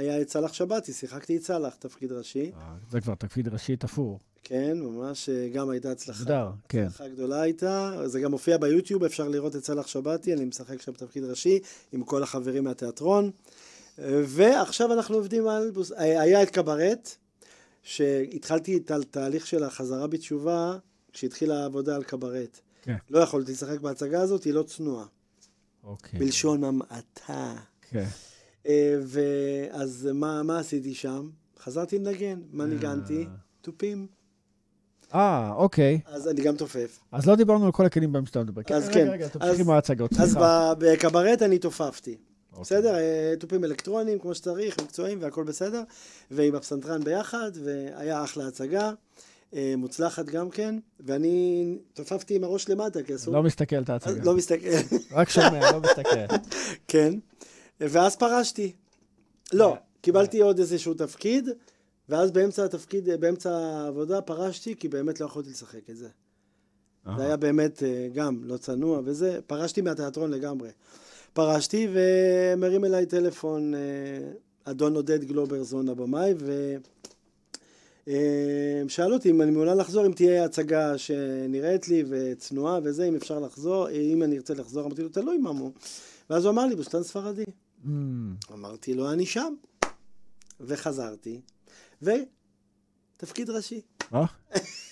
היה 0.00 0.20
את 0.20 0.30
סאלח 0.30 0.52
שבתי, 0.52 0.92
שיחקתי 0.92 1.36
את 1.36 1.42
סאלח, 1.42 1.74
תפקיד 1.74 2.12
ראשי. 2.12 2.52
אה, 2.56 2.74
זה 2.90 3.00
כבר 3.00 3.14
תפקיד 3.14 3.48
ראשי 3.48 3.76
תפור. 3.76 4.18
כן, 4.44 4.78
ממש 4.80 5.28
אה, 5.28 5.48
גם 5.48 5.70
הייתה 5.70 5.90
הצלחה. 5.90 6.18
מוגדר, 6.20 6.50
כן. 6.68 6.84
הצלחה 6.86 7.08
גדולה 7.08 7.40
הייתה, 7.40 7.92
זה 8.04 8.20
גם 8.20 8.30
מופיע 8.30 8.56
ביוטיוב, 8.56 9.04
אפשר 9.04 9.28
לראות 9.28 9.56
את 9.56 9.64
סאלח 9.64 9.86
שבתי, 9.86 10.32
אני 10.34 10.44
משחק 10.44 10.82
שם 10.82 10.92
תפקיד 10.92 11.24
ראשי 11.24 11.58
עם 11.92 12.04
כל 12.04 12.22
החברים 12.22 12.64
מהתיאטרון. 12.64 13.30
ועכשיו 13.98 14.92
אנחנו 14.92 15.16
עובדים 15.16 15.48
על... 15.48 15.70
בוס- 15.70 15.92
היה 15.96 16.42
את 16.42 16.50
קברט, 16.50 17.16
שהתחלתי 17.82 18.76
את 18.76 18.90
התהליך 18.90 19.46
של 19.46 19.64
החזרה 19.64 20.06
בתשובה, 20.06 20.78
כשהתחילה 21.12 21.62
העבודה 21.62 21.96
על 21.96 22.02
קברט. 22.02 22.60
כן. 22.82 22.96
לא 23.10 23.18
יכולתי 23.18 23.52
לשחק 23.52 23.80
בהצגה 23.80 24.20
הזאת, 24.20 24.44
היא 24.44 24.54
לא 24.54 24.62
צנועה. 24.62 25.04
אוקיי. 25.86 26.18
בלשון 26.20 26.64
המעטה. 26.64 27.54
כן. 27.90 28.04
אה, 28.66 28.96
ואז 29.02 30.08
מה, 30.14 30.42
מה 30.42 30.58
עשיתי 30.58 30.94
שם? 30.94 31.30
חזרתי 31.62 31.98
לנגן. 31.98 32.40
מה 32.52 32.66
ניגנתי? 32.66 33.26
תופים. 33.60 34.06
אה, 35.14 35.52
אוקיי. 35.52 36.00
אז 36.06 36.28
אני 36.28 36.42
גם 36.42 36.56
תופף. 36.56 36.98
אז 37.12 37.26
לא 37.26 37.36
דיברנו 37.36 37.66
על 37.66 37.72
כל 37.72 37.86
הכלים 37.86 38.12
בהם 38.12 38.26
שאתה 38.26 38.42
מדבר. 38.42 38.62
אז 38.74 38.88
רגע, 38.88 38.94
כן. 38.94 39.08
רגע, 39.10 39.28
תמשיך 39.28 39.50
אז- 39.50 39.60
עם 39.60 39.70
ההצגות. 39.70 40.10
אז 40.20 40.36
בקברט 40.78 41.42
אני 41.42 41.58
תופפתי. 41.58 42.16
אוקיי. 42.52 42.62
בסדר? 42.62 42.94
אה, 42.94 43.34
תופים 43.40 43.64
אלקטרוניים 43.64 44.18
כמו 44.18 44.34
שצריך, 44.34 44.80
מקצועיים 44.80 45.18
והכל 45.22 45.44
בסדר. 45.44 45.82
ועם 46.30 46.54
הפסנתרן 46.54 47.04
ביחד, 47.04 47.50
והיה 47.64 48.24
אחלה 48.24 48.46
הצגה. 48.48 48.92
אה, 49.54 49.74
מוצלחת 49.76 50.26
גם 50.26 50.50
כן. 50.50 50.78
ואני 51.00 51.78
תופפתי 51.92 52.36
עם 52.36 52.44
הראש 52.44 52.68
למטה, 52.68 53.02
כי 53.02 53.14
אסור... 53.14 53.34
לא 53.34 53.42
מסתכל 53.42 53.82
את 53.82 53.90
ההצגה. 53.90 54.24
לא 54.24 54.36
מסתכל. 54.36 54.96
רק 55.10 55.28
שומע, 55.28 55.72
לא 55.72 55.80
מסתכל. 55.80 56.36
כן. 56.88 57.14
ואז 57.80 58.16
פרשתי. 58.16 58.72
לא, 59.52 59.76
קיבלתי 60.00 60.40
עוד 60.40 60.58
איזשהו 60.58 60.94
תפקיד, 60.94 61.48
ואז 62.08 62.30
באמצע 62.30 62.64
התפקיד, 62.64 63.08
באמצע 63.20 63.50
העבודה 63.56 64.20
פרשתי, 64.20 64.76
כי 64.76 64.88
באמת 64.88 65.20
לא 65.20 65.26
יכולתי 65.26 65.50
לשחק 65.50 65.90
את 65.90 65.96
זה. 65.96 66.08
זה 67.16 67.22
היה 67.22 67.36
באמת 67.36 67.82
אה, 67.82 68.08
גם 68.14 68.40
לא 68.44 68.56
צנוע 68.56 69.00
וזה, 69.04 69.38
פרשתי 69.46 69.80
מהתיאטרון 69.80 70.30
לגמרי. 70.30 70.68
פרשתי 71.32 71.88
ומרים 71.92 72.84
אליי 72.84 73.06
טלפון 73.06 73.74
אה, 73.74 73.80
אדון 74.64 74.94
עודד 74.94 75.24
גלוברזון 75.24 75.88
הבמאי, 75.88 76.34
ושאל 78.06 79.12
אותי 79.12 79.30
אם 79.30 79.42
אני 79.42 79.50
מעוניין 79.50 79.78
לחזור, 79.78 80.06
אם 80.06 80.12
תהיה 80.12 80.44
הצגה 80.44 80.98
שנראית 80.98 81.88
לי 81.88 82.04
וצנועה 82.08 82.78
וזה, 82.84 83.04
אם 83.04 83.14
אפשר 83.14 83.38
לחזור, 83.38 83.90
אם 83.90 84.22
אני 84.22 84.36
ארצה 84.36 84.54
לחזור, 84.54 84.86
אמרתי 84.86 85.02
לו, 85.02 85.08
תלוי 85.08 85.38
ממו. 85.38 85.70
ואז 86.30 86.44
הוא 86.44 86.52
אמר 86.52 86.66
לי, 86.66 86.76
בוסטן 86.76 87.02
ספרדי. 87.02 87.44
Mm, 87.84 87.88
אמרתי 88.52 88.94
לו, 88.94 89.12
אני 89.12 89.26
שם. 89.26 89.54
וחזרתי, 90.60 91.40
ותפקיד 92.02 93.50
ראשי. 93.50 93.80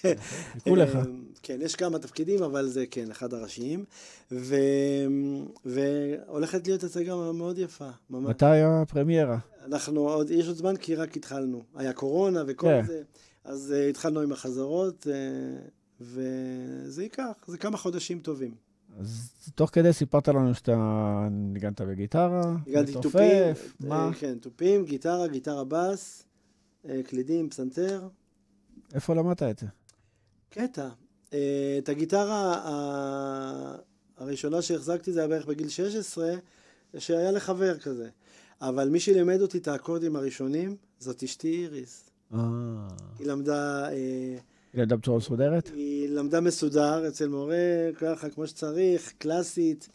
חיכו 0.53 0.77
לך. 0.77 0.97
אה, 0.97 1.03
כן, 1.43 1.59
יש 1.63 1.77
כמה 1.77 1.99
תפקידים, 1.99 2.43
אבל 2.43 2.69
זה 2.69 2.85
כן, 2.91 3.11
אחד 3.11 3.35
הראשיים. 3.35 3.85
ו... 4.33 4.57
והולכת 5.65 6.67
להיות 6.67 6.85
הצגה 6.85 7.33
מאוד 7.33 7.59
יפה, 7.59 7.89
ממש. 8.11 8.31
מתי 8.31 8.61
הפרמיירה? 8.63 9.39
אנחנו 9.65 10.09
עוד, 10.09 10.31
יש 10.31 10.49
עוד 10.49 10.57
זמן 10.57 10.77
כי 10.77 10.95
רק 10.95 11.17
התחלנו. 11.17 11.63
היה 11.75 11.93
קורונה 11.93 12.43
וכל 12.47 12.67
כן. 12.67 12.87
זה, 12.87 13.03
אז 13.45 13.75
uh, 13.77 13.91
התחלנו 13.91 14.21
עם 14.21 14.33
החזרות, 14.33 15.07
uh, 15.07 16.01
וזה 16.01 17.03
ייקח, 17.03 17.33
זה 17.47 17.59
כמה 17.59 17.77
חודשים 17.77 18.19
טובים. 18.19 18.55
אז 18.99 19.31
תוך 19.55 19.71
כדי 19.73 19.93
סיפרת 19.93 20.29
לנו 20.29 20.55
שאתה 20.55 21.29
ניגנת 21.31 21.81
בגיטרה, 21.81 22.57
מתופף, 22.67 23.03
תופים, 23.03 23.89
מה? 23.89 24.11
כן, 24.19 24.39
תופים, 24.39 24.85
גיטרה, 24.85 25.27
גיטרה 25.27 25.65
בס, 25.69 26.27
קלידים, 27.05 27.49
פסנתר. 27.51 28.09
איפה 28.95 29.15
למדת 29.15 29.43
את 29.43 29.59
זה? 29.59 29.67
קטע. 30.55 30.89
אה, 31.33 31.77
את 31.79 31.89
הגיטרה 31.89 32.61
הראשונה 34.17 34.63
שהחזקתי 34.63 35.13
זה 35.13 35.21
היה 35.21 35.29
בערך 35.29 35.47
בגיל 35.47 35.69
16, 35.69 36.35
שהיה 36.99 37.31
לחבר 37.31 37.79
כזה. 37.79 38.09
אבל 38.61 38.89
מי 38.89 39.01
שלימד 39.01 39.41
אותי 39.41 39.59
את 39.59 39.69
האקורדים 39.69 40.17
הראשונים, 40.17 40.77
זאת 40.99 41.23
אשתי 41.23 41.49
איריס. 41.49 42.11
אה. 42.35 42.39
היא 43.19 43.27
למדה, 43.27 43.89
אה, 43.89 43.93
היא 44.73 44.83
למדה 44.83 44.97
בצורה 44.97 45.19
מסודרת? 45.19 45.71
היא 45.75 46.09
למדה 46.09 46.41
מסודר 46.41 47.09
אצל 47.09 47.29
מורה, 47.29 47.91
ככה 47.99 48.31
כמו 48.31 48.47
שצריך, 48.47 49.13
קלאסית, 49.19 49.89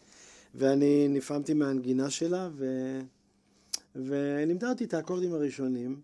ואני 0.54 1.08
נפעמתי 1.08 1.54
מהנגינה 1.54 2.10
שלה, 2.10 2.48
ו... 2.52 2.66
ולימדה 3.96 4.70
אותי 4.70 4.84
את 4.84 4.94
האקורדים 4.94 5.34
הראשונים. 5.34 6.00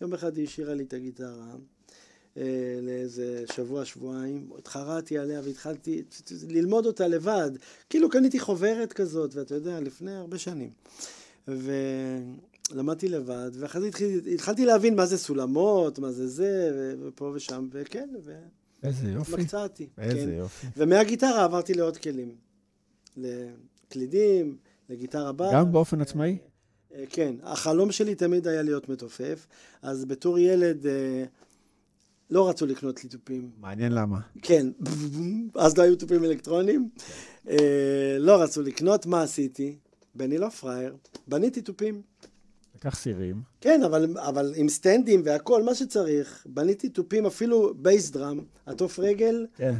יום 0.00 0.14
אחד 0.14 0.36
היא 0.36 0.44
השאירה 0.44 0.74
לי 0.74 0.84
את 0.84 0.92
הגיטרה. 0.92 1.54
אה, 2.36 2.42
לאיזה 2.82 3.44
שבוע, 3.52 3.84
שבועיים, 3.84 4.50
התחרתי 4.58 5.18
עליה 5.18 5.40
והתחלתי 5.44 6.02
ללמוד 6.48 6.86
אותה 6.86 7.08
לבד. 7.08 7.50
כאילו 7.90 8.10
קניתי 8.10 8.40
חוברת 8.40 8.92
כזאת, 8.92 9.34
ואתה 9.34 9.54
יודע, 9.54 9.80
לפני 9.80 10.14
הרבה 10.14 10.38
שנים. 10.38 10.70
ולמדתי 11.48 13.08
לבד, 13.08 13.50
ואחרי 13.54 13.80
זה 13.80 13.88
התחיל, 13.88 14.20
התחלתי 14.34 14.64
להבין 14.64 14.96
מה 14.96 15.06
זה 15.06 15.18
סולמות, 15.18 15.98
מה 15.98 16.12
זה 16.12 16.28
זה, 16.28 16.70
ו- 16.74 16.94
ופה 17.06 17.32
ושם, 17.34 17.68
וכן, 17.72 18.08
איזה 18.82 19.10
יופי. 19.10 19.32
והתמקצעתי. 19.32 19.88
איזה 19.98 20.32
כן. 20.32 20.38
יופי. 20.38 20.66
ומהגיטרה 20.76 21.44
עברתי 21.44 21.74
לעוד 21.74 21.96
כלים. 21.96 22.34
לקלידים, 23.16 24.56
לגיטרה 24.90 25.32
באה. 25.32 25.52
גם 25.52 25.72
באופן 25.72 26.00
עצמאי? 26.00 26.38
אה, 26.94 27.04
כן, 27.10 27.34
החלום 27.42 27.92
שלי 27.92 28.14
תמיד 28.14 28.48
היה 28.48 28.62
להיות 28.62 28.88
מתופף, 28.88 29.46
אז 29.82 30.04
בתור 30.04 30.38
ילד 30.38 30.86
אה, 30.86 31.24
לא 32.30 32.48
רצו 32.48 32.66
לקנות 32.66 33.04
לי 33.04 33.10
תופים. 33.10 33.50
מעניין 33.60 33.92
למה. 33.92 34.18
כן, 34.42 34.66
אז 35.54 35.78
לא 35.78 35.82
היו 35.82 35.96
תופים 35.96 36.24
אלקטרונים, 36.24 36.88
אה, 37.48 38.16
לא 38.18 38.42
רצו 38.42 38.62
לקנות, 38.62 39.06
מה 39.06 39.22
עשיתי? 39.22 39.76
בני 40.14 40.38
לא 40.38 40.48
פראייר, 40.48 40.96
בניתי 41.28 41.60
תופים. 41.60 42.02
לקח 42.76 42.96
סירים. 42.96 43.42
כן, 43.60 43.82
אבל, 43.82 44.16
אבל 44.18 44.52
עם 44.56 44.68
סטנדים 44.68 45.22
והכל, 45.24 45.62
מה 45.62 45.74
שצריך. 45.74 46.46
בניתי 46.48 46.88
תופים, 46.88 47.26
אפילו 47.26 47.74
בייס 47.76 48.10
דראם, 48.10 48.40
עטוף 48.66 48.98
רגל, 48.98 49.46
כן. 49.56 49.74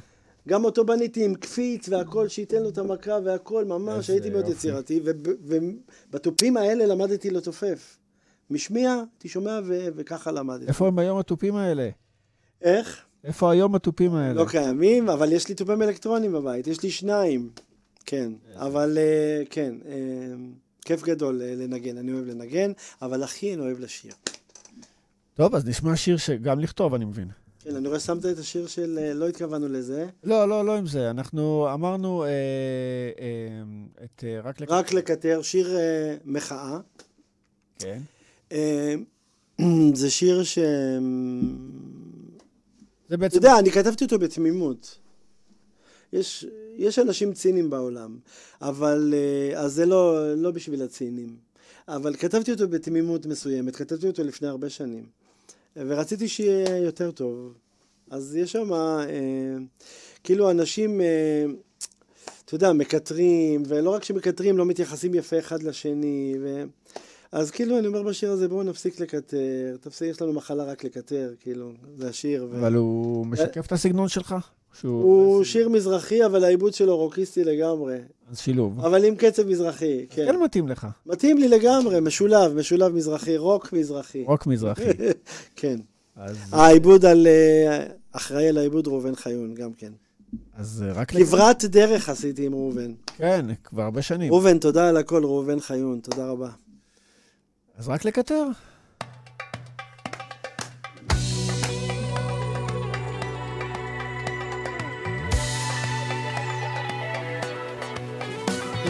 גם 0.48 0.64
אותו 0.64 0.84
בניתי 0.84 1.24
עם 1.24 1.34
קפיץ 1.34 1.88
והכל, 1.88 2.28
שייתן 2.28 2.62
לו 2.62 2.68
את 2.68 2.78
המכה 2.78 3.18
והכל, 3.24 3.64
ממש, 3.64 4.10
הייתי 4.10 4.30
מאוד. 4.30 4.48
יצירתי. 4.48 5.00
ובתופים 5.44 6.56
האלה 6.56 6.86
למדתי 6.86 7.30
לתופף. 7.30 7.98
משמיע, 8.50 8.90
הייתי 8.92 9.28
שומע, 9.28 9.60
ו- 9.64 9.88
וככה 9.96 10.32
למדתי. 10.32 10.66
איפה 10.66 10.86
הם 10.86 10.98
היום 10.98 11.18
התופים 11.18 11.56
האלה? 11.56 11.88
איך? 12.62 13.04
איפה 13.24 13.50
היום 13.52 13.74
התופים 13.74 14.14
האלה? 14.14 14.32
לא 14.34 14.48
קיימים, 14.48 15.08
אבל 15.08 15.32
יש 15.32 15.48
לי 15.48 15.54
תופים 15.54 15.82
אלקטרונים 15.82 16.32
בבית, 16.32 16.66
יש 16.66 16.82
לי 16.82 16.90
שניים. 16.90 17.50
כן, 18.06 18.32
אבל 18.54 18.98
אה, 19.00 19.42
כן, 19.50 19.74
אה, 19.88 19.94
כיף 20.84 21.02
גדול 21.02 21.42
אה, 21.42 21.54
לנגן, 21.56 21.98
אני 21.98 22.12
אוהב 22.12 22.26
לנגן, 22.26 22.72
אבל 23.02 23.22
הכי 23.22 23.54
אני 23.54 23.62
אוהב 23.62 23.80
לשיר. 23.80 24.12
טוב, 25.34 25.54
אז 25.54 25.66
נשמע 25.66 25.96
שיר 25.96 26.16
שגם 26.16 26.60
לכתוב, 26.60 26.94
אני 26.94 27.04
מבין. 27.04 27.28
כן, 27.60 27.76
אני 27.76 27.88
רואה 27.88 28.00
שמת 28.00 28.26
את 28.26 28.38
השיר 28.38 28.66
של 28.66 29.12
לא 29.14 29.28
התכוונו 29.28 29.68
לזה, 29.68 30.06
לא, 30.24 30.48
לא, 30.48 30.64
לא 30.64 30.76
עם 30.76 30.86
זה. 30.86 31.10
אנחנו 31.10 31.68
אמרנו 31.74 32.24
אה, 32.24 32.28
אה, 32.28 34.04
את 34.04 34.24
אה, 34.26 34.40
רק 34.44 34.60
לק... 34.60 34.70
רק 34.70 34.92
לקטר, 34.92 35.42
שיר 35.42 35.76
אה, 35.76 36.16
מחאה. 36.24 36.78
כן. 37.78 37.98
אה, 38.52 38.94
זה 39.94 40.10
שיר 40.10 40.44
ש... 40.44 40.58
זה 43.08 43.14
אתה 43.14 43.16
בעצם... 43.16 43.36
יודע, 43.36 43.58
אני 43.58 43.70
כתבתי 43.70 44.04
אותו 44.04 44.18
בתמימות. 44.18 44.98
יש, 46.12 46.46
יש 46.76 46.98
אנשים 46.98 47.32
ציניים 47.32 47.70
בעולם, 47.70 48.18
אבל... 48.62 49.14
אה, 49.16 49.60
אז 49.60 49.72
זה 49.72 49.86
לא, 49.86 50.34
לא 50.34 50.50
בשביל 50.50 50.82
הציניים. 50.82 51.36
אבל 51.88 52.16
כתבתי 52.16 52.52
אותו 52.52 52.68
בתמימות 52.68 53.26
מסוימת, 53.26 53.76
כתבתי 53.76 54.06
אותו 54.06 54.24
לפני 54.24 54.48
הרבה 54.48 54.70
שנים. 54.70 55.06
ורציתי 55.76 56.28
שיהיה 56.28 56.76
יותר 56.76 57.10
טוב. 57.10 57.54
אז 58.10 58.36
יש 58.36 58.52
שם, 58.52 58.72
אה, 58.72 59.56
כאילו 60.24 60.50
אנשים, 60.50 61.00
אה, 61.00 61.44
אתה 62.44 62.54
יודע, 62.54 62.72
מקטרים, 62.72 63.62
ולא 63.66 63.90
רק 63.90 64.04
שמקטרים, 64.04 64.58
לא 64.58 64.66
מתייחסים 64.66 65.14
יפה 65.14 65.38
אחד 65.38 65.62
לשני. 65.62 66.36
ו... 66.42 66.64
אז 67.32 67.50
כאילו, 67.50 67.78
אני 67.78 67.86
אומר 67.86 68.02
בשיר 68.02 68.30
הזה, 68.32 68.48
בואו 68.48 68.62
נפסיק 68.62 69.00
לקטר, 69.00 69.36
תפסיק, 69.80 70.10
יש 70.10 70.22
לנו 70.22 70.32
מחלה 70.32 70.64
רק 70.64 70.84
לקטר, 70.84 71.32
כאילו, 71.40 71.72
זה 71.96 72.08
השיר. 72.08 72.46
ו... 72.50 72.58
אבל 72.58 72.74
הוא 72.74 73.26
משקף 73.26 73.66
את 73.66 73.72
הסגנון 73.72 74.08
שלך? 74.08 74.34
שהוא... 74.80 75.02
הוא 75.02 75.44
שיר 75.44 75.68
מזרחי, 75.68 76.24
אבל 76.26 76.44
העיבוד 76.44 76.74
שלו 76.74 76.96
רוקיסטי 76.96 77.44
לגמרי. 77.44 77.96
אז 78.30 78.38
שילוב. 78.38 78.80
אבל 78.80 79.04
עם 79.04 79.16
קצב 79.16 79.48
מזרחי, 79.48 80.06
כן. 80.10 80.26
כן 80.26 80.36
מתאים 80.44 80.68
לך. 80.68 80.86
מתאים 81.06 81.38
לי 81.38 81.48
לגמרי, 81.48 82.00
משולב, 82.00 82.54
משולב 82.54 82.92
מזרחי, 82.92 83.36
רוק 83.36 83.72
מזרחי. 83.72 84.24
רוק 84.24 84.46
מזרחי. 84.46 84.90
כן. 85.56 85.76
אז- 86.16 86.36
העיבוד 86.52 87.04
על... 87.04 87.26
אה, 87.26 87.86
אחראי 88.12 88.48
על 88.48 88.58
העיבוד 88.58 88.86
ראובן 88.86 89.14
חיון, 89.14 89.54
גם 89.54 89.72
כן. 89.72 89.92
אז 90.56 90.84
אה, 90.86 90.92
רק... 90.92 91.10
כברת 91.12 91.64
דרך 91.64 92.08
עשיתי 92.08 92.46
עם 92.46 92.54
ראובן. 92.54 92.92
כן, 93.16 93.46
כבר 93.64 93.82
הרבה 93.82 94.02
שנים. 94.02 94.32
ראובן, 94.32 94.58
תודה 94.58 94.88
על 94.88 94.96
הכל, 94.96 95.24
ראובן 95.24 95.60
חיון, 95.60 96.00
תודה 96.00 96.26
רבה. 96.26 96.48
אז 97.78 97.88
רק 97.88 98.04
לקטר. 98.04 98.44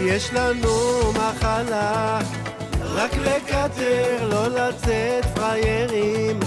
יש 0.00 0.30
לנו 0.32 0.70
מחלה, 1.12 2.18
רק 2.82 3.10
לקטר, 3.14 4.28
לא 4.28 4.48
לצאת 4.48 5.24
פריירים, 5.34 6.40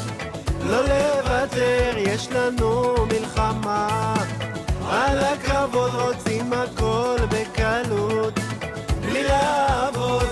לא 0.66 0.82
לוותר, 0.82 1.94
יש 1.98 2.28
לנו 2.32 2.96
מלחמה. 3.06 4.16
על 4.90 5.20
הכבוד 5.20 5.92
רוצים 5.94 6.54
הכל 6.54 7.18
בקלות, 7.30 8.40
בלי 9.02 9.24
לעבוד. 9.24 10.26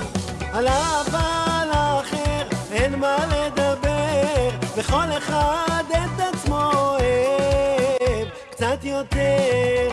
על 0.53 0.67
אהבה 0.67 1.46
אין 2.97 3.05
מה 3.05 3.17
לדבר, 3.25 4.49
וכל 4.77 5.17
אחד 5.17 5.83
את 5.89 6.19
עצמו 6.19 6.71
אוהב 6.73 8.27
קצת 8.51 8.83
יותר. 8.83 9.89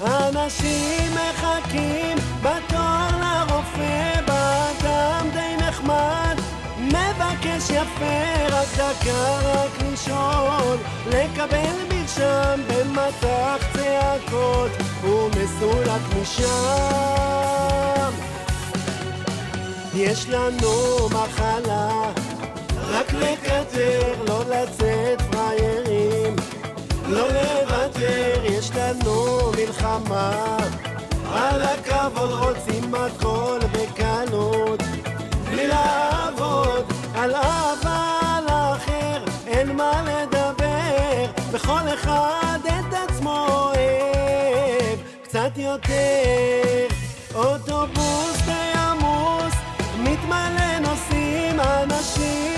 אנשים 0.00 1.12
מחכים 1.14 2.16
בתור 2.42 3.06
לרופא, 3.20 4.20
באדם 4.26 5.28
די 5.32 5.56
נחמד, 5.66 6.36
מבקש 6.78 7.70
יפה, 7.70 8.46
רק 8.50 8.68
דקה, 8.74 9.38
רק 9.44 9.82
לשאול, 9.92 10.76
לקבל 11.06 11.76
מרשם 11.90 12.60
במטח 12.68 13.66
צעקות, 13.72 14.70
ומסולק 15.02 16.02
משם. 16.22 17.24
יש 19.96 20.28
לנו 20.28 21.08
מחלה, 21.08 22.23
רק 22.94 23.12
לקטר, 23.12 24.14
לא 24.26 24.44
לצאת 24.44 25.22
פריירים, 25.30 26.36
לא 27.08 27.26
לוותר, 27.28 28.44
יש 28.44 28.70
לנו 28.76 29.40
מלחמה. 29.56 30.56
על 31.32 31.62
הכבוד 31.62 32.30
רוצים 32.30 32.94
הכל 32.94 33.58
בקלות, 33.72 34.82
בלי 35.50 35.66
לעבוד 35.66 36.92
על 37.14 37.34
אהבה 37.34 38.38
לאחר, 38.46 39.24
אין 39.46 39.76
מה 39.76 40.02
לדבר, 40.02 41.26
וכל 41.52 41.94
אחד 41.94 42.58
את 42.64 42.94
עצמו 43.08 43.46
אוהב 43.48 44.98
קצת 45.22 45.50
יותר. 45.56 46.86
אוטובוס 47.34 48.42
די 48.46 48.78
עמוס, 48.78 49.54
מתמלא 49.98 50.78
נוסעים, 50.80 51.60
אנשים, 51.60 52.53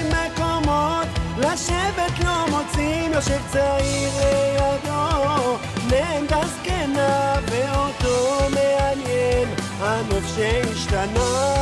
לשבת 1.53 2.25
לא 2.25 2.47
מוצאים, 2.51 3.13
יושב 3.13 3.41
צעיר 3.53 4.11
לידו, 4.21 5.57
נעמדה 5.91 6.41
זקנה, 6.47 7.35
ואותו 7.51 8.39
מעניין, 8.55 9.49
הנוף 9.81 10.25
שהשתנה. 10.37 11.57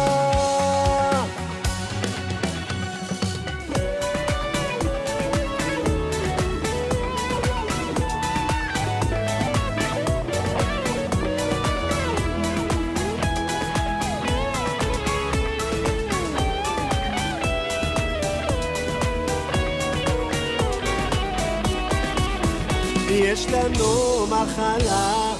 יש 23.34 23.46
לנו 23.46 24.26
מחלה, 24.26 25.32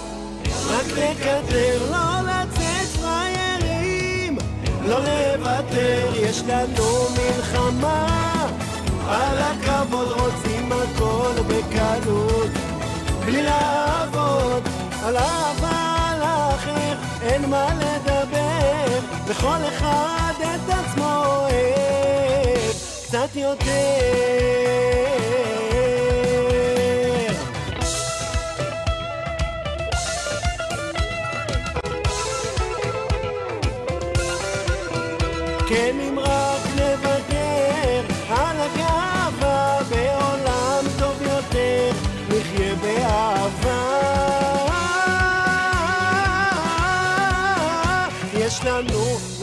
רק 0.67 0.87
לקטר, 0.87 1.91
לא 1.91 2.21
לצאת 2.23 3.01
פריירים, 3.01 4.39
לא 4.85 4.99
לוותר, 4.99 6.13
יש 6.15 6.43
לנו 6.47 7.07
מלחמה, 7.17 8.47
על 9.09 9.39
הכבוד 9.39 10.09
רוצים 10.09 10.73
הכל 10.73 11.43
בקלות, 11.49 12.51
בלי 13.25 13.43
לעבוד, 13.43 14.63
על 15.05 15.17
אהבה 15.17 16.13
לאחר, 16.19 16.95
אין 17.23 17.51
מה 17.51 17.67
לדבר, 17.75 18.99
וכל 19.27 19.59
אחד 19.69 20.33
את 20.39 20.75
עצמו 20.75 21.25
אוהב, 21.27 22.73
קצת 23.07 23.37
יותר. 23.37 24.64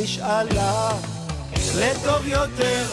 משאלה 0.04 0.90
לטוב 1.80 2.28
יותר 2.28 2.86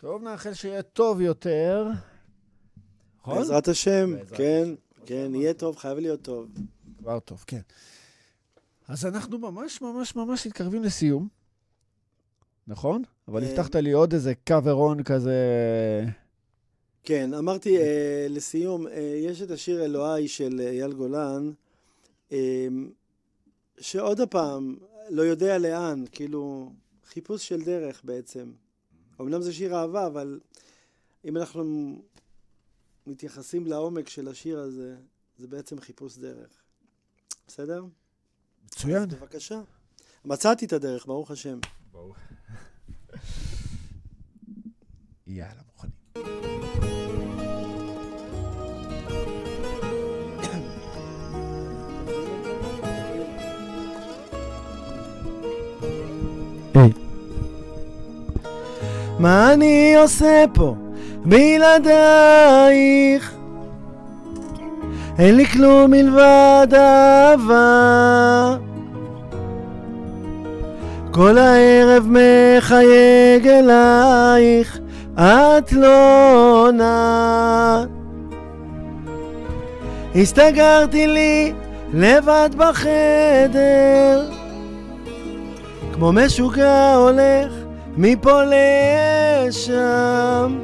טוב, 0.00 0.22
נאחל 0.22 0.54
שיהיה 0.54 0.82
טוב 0.82 1.20
יותר. 1.20 1.88
נכון? 3.20 3.38
בעזרת 3.38 3.68
השם, 3.68 4.10
בעזרת 4.12 4.36
כן, 4.36 4.68
כן, 5.06 5.34
יהיה 5.34 5.54
טוב, 5.54 5.76
חייב 5.76 5.98
להיות 5.98 6.22
טוב. 6.22 6.48
כבר 6.98 7.18
טוב, 7.18 7.44
כן. 7.46 7.60
אז 8.88 9.06
אנחנו 9.06 9.38
ממש 9.38 9.82
ממש 9.82 10.16
ממש 10.16 10.46
מתקרבים 10.46 10.82
לסיום. 10.82 11.28
נכון? 12.66 13.02
אבל 13.28 13.42
אה, 13.42 13.48
הבטחת 13.48 13.76
לי 13.76 13.92
עוד 13.92 14.12
איזה 14.12 14.34
קאברון 14.34 15.02
כזה... 15.02 15.40
כן, 17.02 17.34
אמרתי 17.34 17.78
אה, 17.78 18.26
לסיום, 18.30 18.86
אה, 18.86 19.20
יש 19.22 19.42
את 19.42 19.50
השיר 19.50 19.84
אלוהי 19.84 20.28
של 20.28 20.60
אה, 20.60 20.70
אייל 20.70 20.92
גולן, 20.92 21.50
שעוד 23.80 24.20
הפעם, 24.20 24.76
לא 25.10 25.22
יודע 25.22 25.58
לאן, 25.58 26.04
כאילו, 26.12 26.72
חיפוש 27.06 27.48
של 27.48 27.64
דרך 27.64 28.00
בעצם. 28.04 28.52
אמנם 29.20 29.42
זה 29.42 29.52
שיר 29.52 29.76
אהבה, 29.76 30.06
אבל 30.06 30.40
אם 31.24 31.36
אנחנו 31.36 32.02
מתייחסים 33.06 33.66
לעומק 33.66 34.08
של 34.08 34.28
השיר 34.28 34.58
הזה, 34.58 34.96
זה 35.38 35.46
בעצם 35.46 35.80
חיפוש 35.80 36.18
דרך. 36.18 36.62
בסדר? 37.46 37.84
מצוין. 38.64 39.02
אז 39.02 39.14
בבקשה. 39.14 39.60
מצאתי 40.24 40.64
את 40.66 40.72
הדרך, 40.72 41.06
ברוך 41.06 41.30
השם. 41.30 41.58
יאללה, 45.26 45.62
מוכנים. 45.66 46.53
מה 59.24 59.52
אני 59.52 59.94
עושה 59.96 60.44
פה 60.54 60.74
בלעדייך? 61.24 62.54
אין 65.18 65.36
לי 65.36 65.46
כלום 65.46 65.90
מלבד 65.90 66.66
אהבה. 66.74 68.56
כל 71.10 71.38
הערב 71.38 72.06
מחייג 72.08 73.48
אלייך, 73.48 74.78
את 75.14 75.72
לא 75.72 76.66
עונה. 76.66 77.84
הסתגרתי 80.14 81.06
לי 81.06 81.52
לבד 81.94 82.50
בחדר, 82.56 84.22
כמו 85.92 86.12
משוגע 86.12 86.94
הולך 86.94 87.63
מפה 87.96 88.40
לשם. 88.44 90.58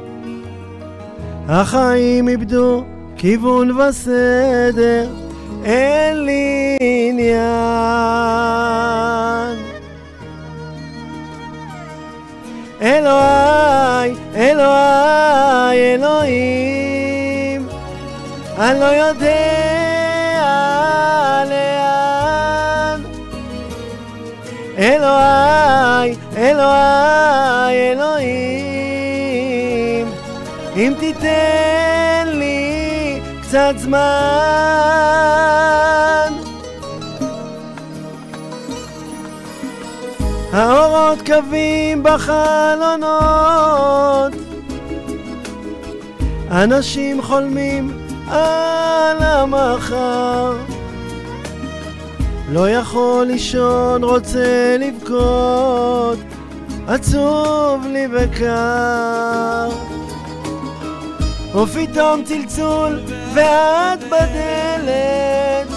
החיים 1.49 2.27
איבדו 2.27 2.83
כיוון 3.17 3.71
וסדר, 3.71 5.09
אין 5.65 6.25
לי 6.25 6.77
עניין. 6.81 7.41
אלוהי, 12.81 14.13
אלוהי, 14.35 15.95
אלוהים, 15.95 17.67
אני 18.57 18.79
לא 18.79 18.85
יודע 18.85 19.70
אלוהי, 24.81 26.15
אלוהי, 26.37 27.91
אלוהים, 27.91 28.47
אם 30.75 30.93
תיתן 30.99 32.27
לי 32.27 33.21
קצת 33.41 33.73
זמן. 33.77 33.99
האורות 40.53 41.19
קווים 41.25 42.03
בחלונות, 42.03 43.13
אנשים 46.51 47.21
חולמים 47.21 47.91
על 48.27 49.17
המחר. 49.21 50.53
לא 52.53 52.69
יכול 52.69 53.25
לישון, 53.25 54.03
רוצה 54.03 54.77
לבכות, 54.79 56.19
עצוב 56.87 57.85
לי 57.87 58.07
וקר. 58.11 59.69
ופתאום 61.55 62.23
צלצול 62.23 62.99
ואת 63.33 63.99
בדלת, 64.03 65.67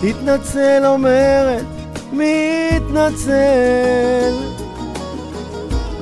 תתנצל 0.00 0.82
אומרת, 0.86 1.64
מתנצל. 2.12 3.32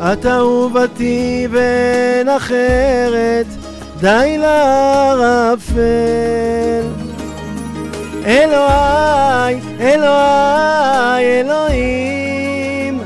את 0.01 0.27
אהובתי 0.27 1.48
ואין 1.51 2.28
אחרת, 2.28 3.47
די 4.01 4.36
לערפל. 4.39 5.81
אלוהי, 8.26 9.60
אלוהי, 9.80 11.40
אלוהים, 11.40 13.01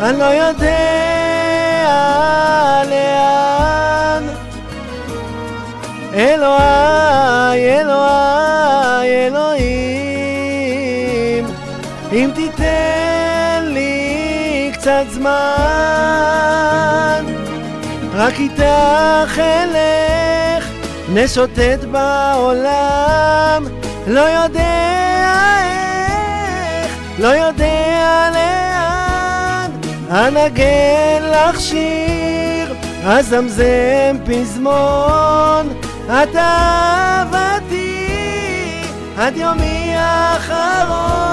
אני 0.00 0.18
לא 0.18 0.24
יודע 0.24 1.00
לאן. 2.90 4.24
אלוהי, 6.14 7.80
אלוהי, 7.80 9.26
אלוהים, 9.26 10.66
אם 12.12 12.30
תיתן 12.34 13.64
לי 13.64 14.70
קצת 14.74 15.04
זמן, 15.10 15.40
רק 18.14 18.34
איתך 18.40 19.38
אלך, 19.38 20.64
נשוטט 21.12 21.84
בעולם, 21.90 23.79
לא 24.10 24.20
יודע 24.20 25.32
איך, 25.64 26.92
לא 27.18 27.28
יודע 27.28 28.30
לאן, 28.32 29.70
אנגן 30.10 31.22
לך 31.22 31.60
שיר, 31.60 32.74
אזמזם 33.06 34.16
פזמון, 34.26 35.68
את 36.06 36.36
אהבתי 36.36 38.06
עד 39.18 39.36
יומי 39.36 39.94
האחרון. 39.96 41.30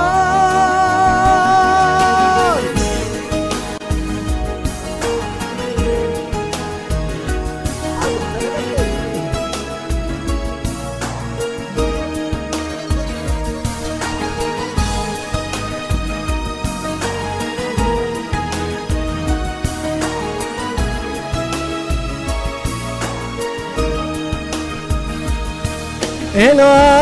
אלוהי, 26.37 26.96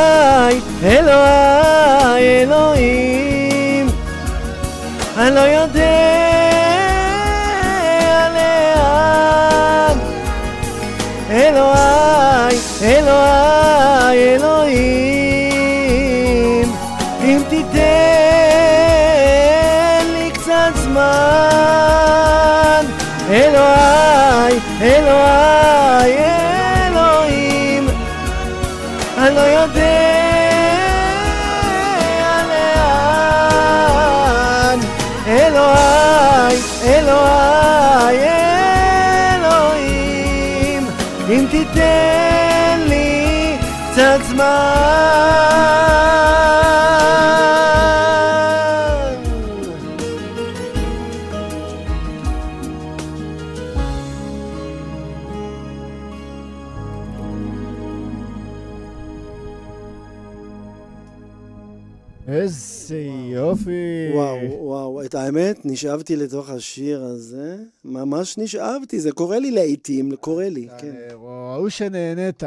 נשאבתי 65.66 66.16
לתוך 66.16 66.50
השיר 66.50 67.04
הזה, 67.04 67.58
ממש 67.86 68.38
נשאבתי, 68.38 69.00
זה 69.00 69.12
קורה 69.12 69.40
לי 69.40 69.52
לעיתים, 69.52 70.16
קורה 70.16 70.50
לי, 70.50 70.68
כן. 70.78 70.96
ראו 71.12 71.70
שנהנית. 71.70 72.44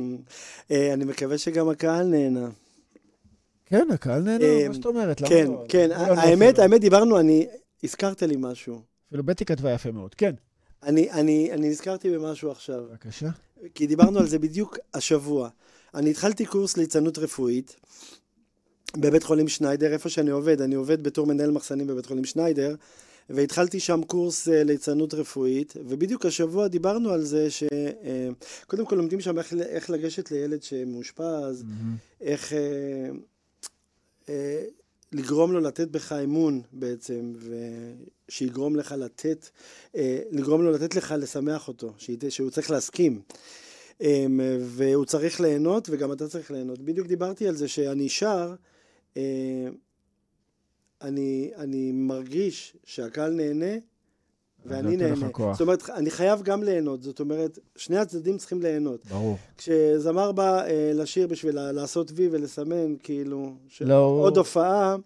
אה, 0.70 0.92
אני 0.92 1.04
מקווה 1.04 1.38
שגם 1.38 1.68
הקהל 1.68 2.06
נהנה. 2.06 2.48
כן, 3.66 3.88
הקהל 3.90 4.22
נהנה, 4.22 4.44
אה, 4.44 4.68
מה 4.68 4.74
זאת 4.74 4.86
אומרת? 4.86 5.20
למה 5.20 5.30
כן, 5.30 5.46
לא? 5.46 5.64
כן, 5.68 5.88
לא 5.88 5.94
האמת? 5.94 6.58
האמת, 6.58 6.80
דיברנו, 6.80 7.20
אני, 7.20 7.46
הזכרת 7.84 8.22
לי 8.22 8.36
משהו. 8.38 8.80
אפילו 9.08 9.22
בטי 9.22 9.44
כתבה 9.44 9.72
יפה 9.72 9.90
מאוד. 9.90 10.14
כן, 10.14 10.34
אני, 10.82 11.10
אני, 11.10 11.52
אני 11.52 11.68
נזכרתי 11.68 12.10
במשהו 12.10 12.50
עכשיו, 12.50 12.84
בבקשה. 12.90 13.28
כי 13.74 13.86
דיברנו 13.86 14.18
על 14.18 14.26
זה 14.26 14.38
בדיוק 14.38 14.78
השבוע. 14.94 15.48
אני 15.94 16.10
התחלתי 16.10 16.46
קורס 16.46 16.76
ליצנות 16.76 17.18
רפואית 17.18 17.76
בבית 18.96 19.22
חולים 19.22 19.48
שניידר, 19.48 19.92
איפה 19.92 20.08
שאני 20.08 20.30
עובד. 20.30 20.60
אני 20.60 20.74
עובד 20.74 21.02
בתור 21.02 21.26
מנהל 21.26 21.50
מחסנים 21.50 21.86
בבית 21.86 22.06
חולים 22.06 22.24
שניידר, 22.24 22.74
והתחלתי 23.30 23.80
שם 23.80 24.00
קורס 24.06 24.48
אה, 24.48 24.64
ליצנות 24.64 25.14
רפואית, 25.14 25.74
ובדיוק 25.88 26.26
השבוע 26.26 26.68
דיברנו 26.68 27.10
על 27.10 27.22
זה 27.24 27.48
שקודם 27.50 28.86
כל 28.86 28.96
לומדים 28.96 29.20
שם 29.20 29.38
איך, 29.38 29.52
איך 29.54 29.90
לגשת 29.90 30.30
לילד 30.30 30.62
שמאושפז, 30.62 31.64
איך 32.20 32.52
אה, 32.52 32.58
אה, 34.28 34.64
לגרום 35.12 35.52
לו 35.52 35.60
לתת 35.60 35.88
בך 35.88 36.12
אמון 36.12 36.60
בעצם, 36.72 37.32
ושיגרום 38.28 38.76
לך 38.76 38.94
לתת, 38.98 39.48
אה, 39.96 40.18
לגרום 40.30 40.62
לו 40.62 40.72
לתת 40.72 40.94
לך 40.94 41.14
לשמח 41.18 41.68
אותו, 41.68 41.92
שית- 41.98 42.24
שהוא 42.28 42.50
צריך 42.50 42.70
להסכים. 42.70 43.20
אה, 44.02 44.26
והוא 44.60 45.04
צריך 45.04 45.40
ליהנות, 45.40 45.88
וגם 45.90 46.12
אתה 46.12 46.28
צריך 46.28 46.50
ליהנות. 46.50 46.78
בדיוק 46.78 47.06
דיברתי 47.06 47.48
על 47.48 47.56
זה 47.56 47.68
שאני 47.68 48.08
שר, 48.08 48.48
אה, 48.50 48.71
אני, 51.02 51.50
אני 51.56 51.92
מרגיש 51.92 52.76
שהקהל 52.84 53.32
נהנה, 53.32 53.76
ואני 54.66 54.96
נהנה. 54.96 55.28
זאת 55.52 55.60
אומרת, 55.60 55.90
אני 55.90 56.10
חייב 56.10 56.42
גם 56.42 56.62
ליהנות. 56.62 57.02
זאת 57.02 57.20
אומרת, 57.20 57.58
שני 57.76 57.98
הצדדים 57.98 58.38
צריכים 58.38 58.62
ליהנות. 58.62 59.06
ברור. 59.06 59.36
כשזמר 59.58 60.32
בא 60.32 60.64
אה, 60.64 60.90
לשיר 60.94 61.26
בשביל 61.26 61.70
לעשות 61.70 62.12
וי 62.14 62.28
ולסמן, 62.32 62.96
כאילו, 63.02 63.54
לא, 63.80 64.04
עוד 64.04 64.36
הופעה, 64.36 64.96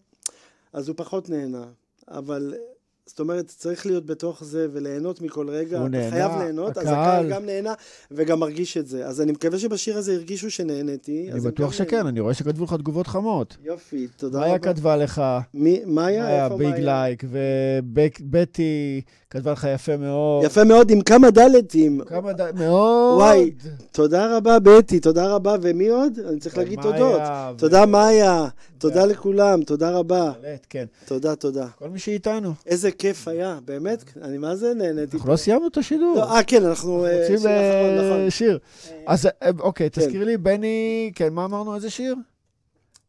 אז 0.73 0.89
הוא 0.89 0.97
פחות 0.97 1.31
נהנה. 1.31 1.67
אבל, 2.09 2.55
אה, 2.57 2.76
זאת 3.09 3.21
אומרת, 3.21 3.47
צריך 3.59 3.87
להיות 3.87 4.07
בתוך 4.07 4.45
זה 4.45 4.67
וליהנות 4.73 5.21
מכל 5.23 5.49
רגע. 5.49 5.79
הוא 5.81 5.89
נהנה, 5.89 6.11
חייב 6.11 6.31
ליהנות, 6.39 6.79
אז 6.79 6.87
הקהל- 6.87 6.95
הקהל 6.95 7.31
גם 7.31 7.47
נהנה 7.47 7.75
וגם 8.11 8.41
מרגיש 8.41 8.77
את 8.77 8.87
זה. 8.87 9.07
אז 9.07 9.21
אני 9.21 9.33
מקווה 9.33 9.59
שבשיר 9.59 9.99
הזה 9.99 10.13
הרגישו 10.13 10.51
שנהניתי. 10.51 11.29
אני 11.33 11.41
בטוח 11.41 11.73
שכן, 11.73 11.97
נהנו. 11.97 12.09
אני 12.09 12.21
רואה 12.21 12.35
שכתבו 12.35 12.65
לך 12.65 12.75
תגובות 12.75 13.07
חמות. 13.07 13.57
יופי, 13.65 14.07
תודה 14.17 14.39
מאיה 14.39 14.55
רבה. 14.55 14.59
כתבה 14.73 14.97
לך, 14.97 15.23
מי- 15.55 15.81
מאיה? 15.87 16.23
מאיה 16.23 16.45
איפה 16.45 16.57
ביג 16.57 16.69
מאיה? 16.69 16.85
לייק, 16.85 17.25
ובטי 17.31 19.01
כתבה 19.31 19.53
לך 19.53 19.67
יפה 19.75 19.97
מאוד. 19.97 20.45
יפה 20.45 20.65
מאוד, 20.65 20.91
עם 20.91 21.01
כמה 21.01 21.31
דלתים. 21.31 22.01
כמה 22.07 22.33
ד... 22.33 22.41
מאוד. 22.59 23.19
וואי, 23.19 23.51
תודה 23.93 24.37
רבה, 24.37 24.59
בטי, 24.59 25.01
תודה 25.01 25.27
רבה. 25.35 25.57
ומי 25.63 25.89
עוד? 25.89 26.19
אני 26.29 26.41
צריך 26.41 26.59
להגיד 26.59 26.83
תודות. 26.83 27.21
ו- 27.21 27.59
תודה, 27.59 27.87
מאיה. 27.87 28.49
תודה 28.79 29.07
לכולם, 29.07 29.63
תודה 29.63 29.91
רבה. 29.91 30.33
כן. 30.71 30.85
תודה, 31.05 31.35
תודה. 31.37 31.67
כל 31.79 31.89
מי 31.89 31.99
שאיתנו. 31.99 32.53
איזה 32.67 32.91
כיף 32.99 33.29
היה, 33.29 33.59
באמת, 33.65 34.05
אני 34.23 34.39
מה 34.39 34.57
זה 34.57 34.75
נהניתי. 34.75 35.17
אנחנו 35.17 35.31
לא 35.31 35.37
סיימנו 35.37 35.67
את 35.67 35.77
השידור. 35.77 36.17
לא, 36.17 36.37
אה, 36.37 36.43
כן, 36.43 36.65
אנחנו... 36.65 37.07
אה, 37.07 37.21
רוצים 37.21 37.39
שיר 37.39 37.51
אה, 37.51 38.93
נכון. 38.93 39.05
אז 39.07 39.27
אה, 39.27 39.51
אוקיי, 39.59 39.91
כן. 39.91 40.01
תזכיר 40.01 40.25
לי, 40.25 40.37
בני, 40.37 41.11
כן, 41.15 41.33
מה 41.33 41.45
אמרנו? 41.45 41.75
איזה 41.75 41.91
שיר? 41.91 42.15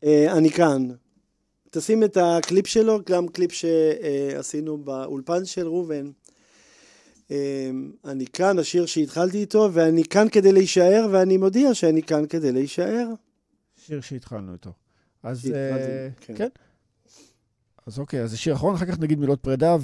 אני 0.04 0.50
כאן. 0.50 0.88
תשים 1.72 2.04
את 2.04 2.18
הקליפ 2.22 2.68
שלו, 2.68 3.00
גם 3.10 3.28
קליפ 3.28 3.52
שעשינו 3.52 4.78
באולפן 4.78 5.46
של 5.46 5.68
ראובן. 5.68 6.12
אני 8.06 8.26
כאן, 8.34 8.60
השיר 8.60 8.86
שהתחלתי 8.86 9.38
איתו, 9.38 9.70
ואני 9.74 10.04
כאן 10.04 10.28
כדי 10.32 10.52
להישאר, 10.52 11.08
ואני 11.12 11.38
מודיע 11.38 11.74
שאני 11.74 12.04
כאן 12.04 12.26
כדי 12.26 12.52
להישאר. 12.52 13.08
שיר 13.86 14.02
שהתחלנו 14.02 14.54
איתו. 14.54 14.72
אז 15.24 15.52
אה, 15.56 16.08
כן. 16.36 16.48
אז 17.88 18.00
אוקיי, 18.00 18.22
אז 18.22 18.30
זה 18.32 18.38
שיר 18.38 18.54
אחרון, 18.54 18.76
אחר 18.76 18.86
כך 18.86 19.00
נגיד 19.00 19.20
מילות 19.20 19.40
פרידה, 19.42 19.76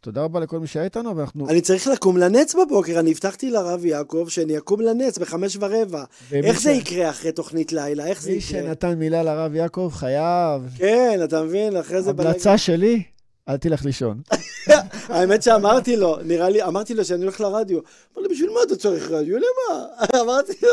ותודה 0.00 0.22
רבה 0.22 0.40
לכל 0.40 0.58
מי 0.60 0.66
שהיה 0.66 0.84
איתנו, 0.84 1.16
ואנחנו... 1.16 1.48
אני 1.48 1.60
צריך 1.60 1.86
לקום 1.86 2.16
לנץ 2.16 2.54
בבוקר, 2.54 2.98
אני 3.00 3.10
הבטחתי 3.10 3.50
לרב 3.50 3.84
יעקב 3.84 4.26
שאני 4.28 4.58
אקום 4.58 4.80
לנץ 4.80 5.18
בחמש 5.18 5.56
ורבע. 5.60 6.04
איך 6.32 6.60
ש- 6.60 6.62
זה 6.62 6.70
יקרה 6.70 7.10
אחרי 7.10 7.32
תוכנית 7.32 7.72
לילה? 7.72 8.06
איך 8.06 8.22
זה 8.22 8.30
מי 8.30 8.36
יקרה? 8.36 8.48
שנתן 8.62 8.94
מילה 8.98 9.22
לרב 9.22 9.54
יעקב 9.54 9.90
חייב. 9.94 10.62
כן, 10.78 11.20
אתה 11.24 11.42
מבין? 11.42 11.76
אחרי 11.76 12.02
זה. 12.02 12.10
המלצה 12.10 12.58
שלי, 12.58 13.02
אל 13.48 13.56
תלך 13.56 13.84
לישון. 13.84 14.20
האמת 15.08 15.42
שאמרתי 15.42 15.96
לו, 15.96 16.16
נראה 16.24 16.48
לי, 16.48 16.62
אמרתי 16.62 16.94
לו 16.94 17.04
שאני 17.04 17.22
הולך 17.22 17.40
לרדיו. 17.40 17.78
אמר 17.78 18.22
לי, 18.22 18.34
בשביל 18.34 18.50
מה 18.50 18.60
אתה 18.66 18.76
צריך 18.76 19.10
רדיו? 19.10 19.36
למה? 19.36 19.86
אמרתי 20.22 20.52
לו, 20.62 20.68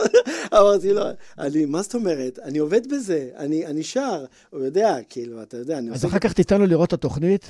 אמרתי 0.59 0.93
לו, 0.93 1.01
אני, 1.39 1.65
מה 1.65 1.81
זאת 1.81 1.95
אומרת? 1.95 2.39
אני 2.43 2.57
עובד 2.57 2.93
בזה, 2.93 3.29
אני, 3.37 3.65
אני 3.65 3.83
שר. 3.83 4.25
הוא 4.49 4.61
יודע, 4.65 4.97
כאילו, 5.09 5.41
אתה 5.41 5.57
יודע, 5.57 5.77
אני 5.77 5.91
אז. 5.91 6.05
אחר 6.05 6.19
כך 6.19 6.33
תיתן 6.33 6.59
לו 6.61 6.65
לראות 6.67 6.87
את 6.87 6.93
התוכנית, 6.93 7.45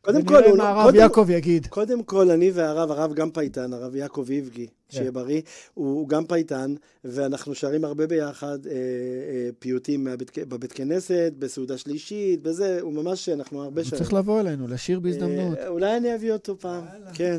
קודם 0.00 0.24
כל, 0.24 0.34
ונראה 0.34 0.48
הוא 0.50 0.58
מה 0.58 0.64
לא- 0.74 0.80
הרב 0.80 0.94
יעקב 0.94 1.26
יגיד. 1.30 1.66
קודם 1.66 2.02
כל, 2.02 2.30
אני 2.30 2.50
והרב, 2.50 2.90
הרב 2.90 3.14
גם 3.14 3.30
פייטן, 3.30 3.72
הרב 3.72 3.96
יעקב 3.96 4.26
איבגי. 4.30 4.66
שיהיה 4.90 5.12
בריא, 5.12 5.40
הוא, 5.74 5.86
הוא 5.86 6.08
גם 6.08 6.26
פייטן, 6.26 6.74
ואנחנו 7.04 7.54
שרים 7.54 7.84
הרבה 7.84 8.06
ביחד 8.06 8.66
אה, 8.66 8.72
אה, 8.72 9.48
פיוטים 9.58 10.04
מהבית, 10.04 10.38
בבית 10.38 10.72
כנסת, 10.72 11.32
בסעודה 11.38 11.78
שלישית, 11.78 12.42
בזה, 12.42 12.78
הוא 12.80 12.92
ממש, 12.92 13.28
אנחנו 13.28 13.62
הרבה 13.62 13.80
הוא 13.80 13.88
שרים. 13.88 13.98
צריך 13.98 14.12
לבוא 14.12 14.40
אלינו, 14.40 14.68
לשיר 14.68 15.00
בהזדמנות. 15.00 15.58
אה, 15.58 15.68
אולי 15.68 15.96
אני 15.96 16.14
אביא 16.14 16.32
אותו 16.32 16.58
פעם, 16.58 16.84
כן. 17.14 17.36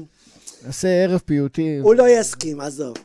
נעשה 0.65 1.03
ערב 1.03 1.21
פיוטים. 1.25 1.83
הוא 1.83 1.95
לא 1.95 2.09
יסכים, 2.09 2.61
עזוב. 2.61 2.97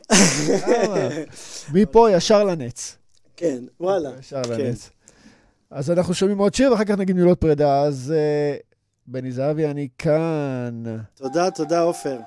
מפה 1.73 2.11
ישר 2.11 2.43
לנץ. 2.43 2.97
כן, 3.37 3.63
וואלה. 3.79 4.11
ישר 4.19 4.43
כן. 4.43 4.51
לנץ. 4.51 4.89
אז 5.71 5.91
אנחנו 5.91 6.13
שומעים 6.13 6.37
עוד 6.37 6.53
שיר, 6.53 6.71
ואחר 6.71 6.83
כך 6.83 6.97
נגיד 6.97 7.15
מילות 7.15 7.39
פרידה. 7.41 7.81
אז 7.81 8.13
אה, 8.15 8.57
בני 9.07 9.31
זהבי, 9.31 9.65
אני 9.65 9.87
כאן. 9.97 10.83
תודה, 11.15 11.51
תודה, 11.51 11.79
עופר. 11.79 12.17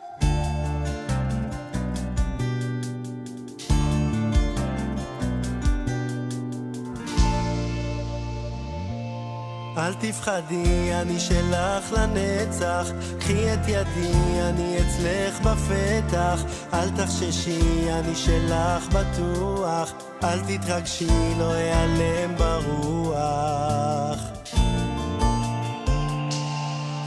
אל 9.88 9.94
תפחדי, 9.94 10.94
אני 10.94 11.20
שלך 11.20 11.92
לנצח. 11.92 12.86
קחי 13.18 13.54
את 13.54 13.68
ידי, 13.68 14.12
אני 14.40 14.76
אצלך 14.76 15.40
בפתח. 15.40 16.42
אל 16.72 16.90
תחששי, 16.90 17.92
אני 17.92 18.16
שלך 18.16 18.88
בטוח. 18.92 19.92
אל 20.24 20.38
תתרגשי, 20.40 21.34
לא 21.38 21.54
אעלם 21.54 22.36
ברוח. 22.36 24.18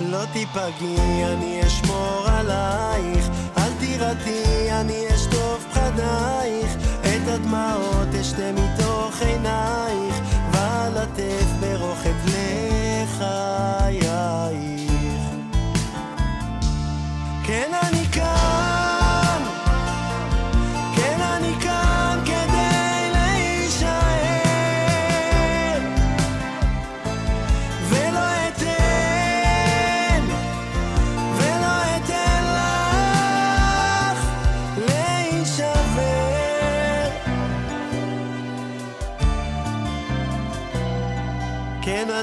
לא 0.02 0.26
תיפגעי, 0.34 1.26
אני 1.26 1.62
אשמור 1.68 2.24
עלייך. 2.28 3.30
אל 3.58 3.72
תירתעי, 3.80 4.72
אני 4.72 5.06
אשטוף 5.16 5.66
פחדייך. 5.72 6.78
את 7.02 7.28
הדמעות 7.28 8.16
אשתה 8.22 8.52
מתוך 8.52 9.22
עינייך, 9.22 10.16
ואלטף 10.52 11.46
ברוך 11.60 12.00
את 12.06 12.21
לחייך. 13.22 14.82
כן, 17.44 17.72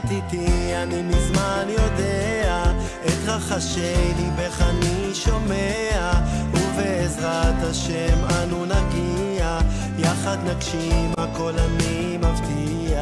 את 0.08 0.12
איתי, 0.12 0.76
אני 0.82 1.02
מזמן 1.02 1.66
יודע, 1.68 2.62
את 3.06 3.28
רחשי 3.28 4.14
ליבך 4.16 4.62
אני 4.62 5.14
שומע, 5.14 6.12
ובעזרת 6.52 7.54
השם 7.62 8.18
אנו 8.42 8.64
נגיע, 8.64 9.58
יחד 9.98 10.36
נגשים 10.44 11.12
הכל 11.18 11.52
אני 11.58 12.16
מבטיח. 12.16 12.98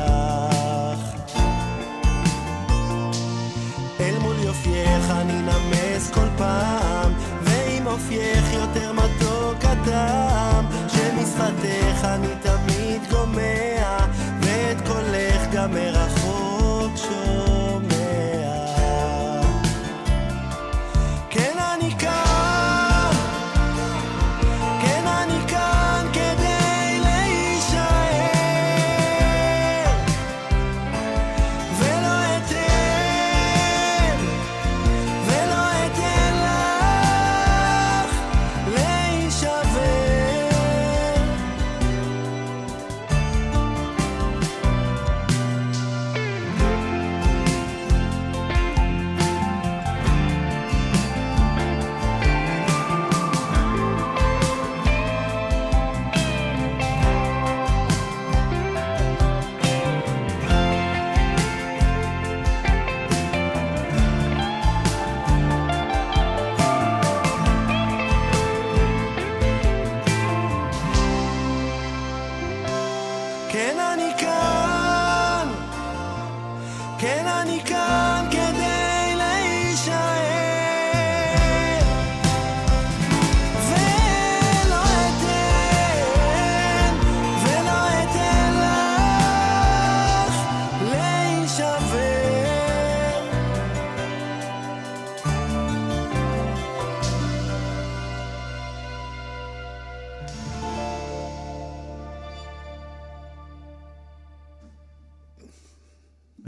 אל 4.01 4.19
מול 4.21 4.37
יופייך 4.43 5.11
אני 5.11 5.43
נמס 5.43 6.11
כל 6.11 6.29
פעם, 6.39 7.13
ועם 7.43 7.87
אופייך 7.87 8.53
יותר 8.53 8.93
מתוק 8.93 9.65
הטעם, 9.65 10.67
שמשפתך 10.89 12.05
אני 12.05 12.35
תמיד 12.43 13.03
גומע, 13.11 13.99
ואת 14.41 14.87
קולך 14.87 15.43
גם 15.53 15.71
מרחוק 15.71 16.66
שומע. 17.07 17.46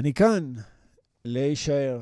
אני 0.08 0.14
כאן 0.14 0.52
להישאר. 1.24 2.00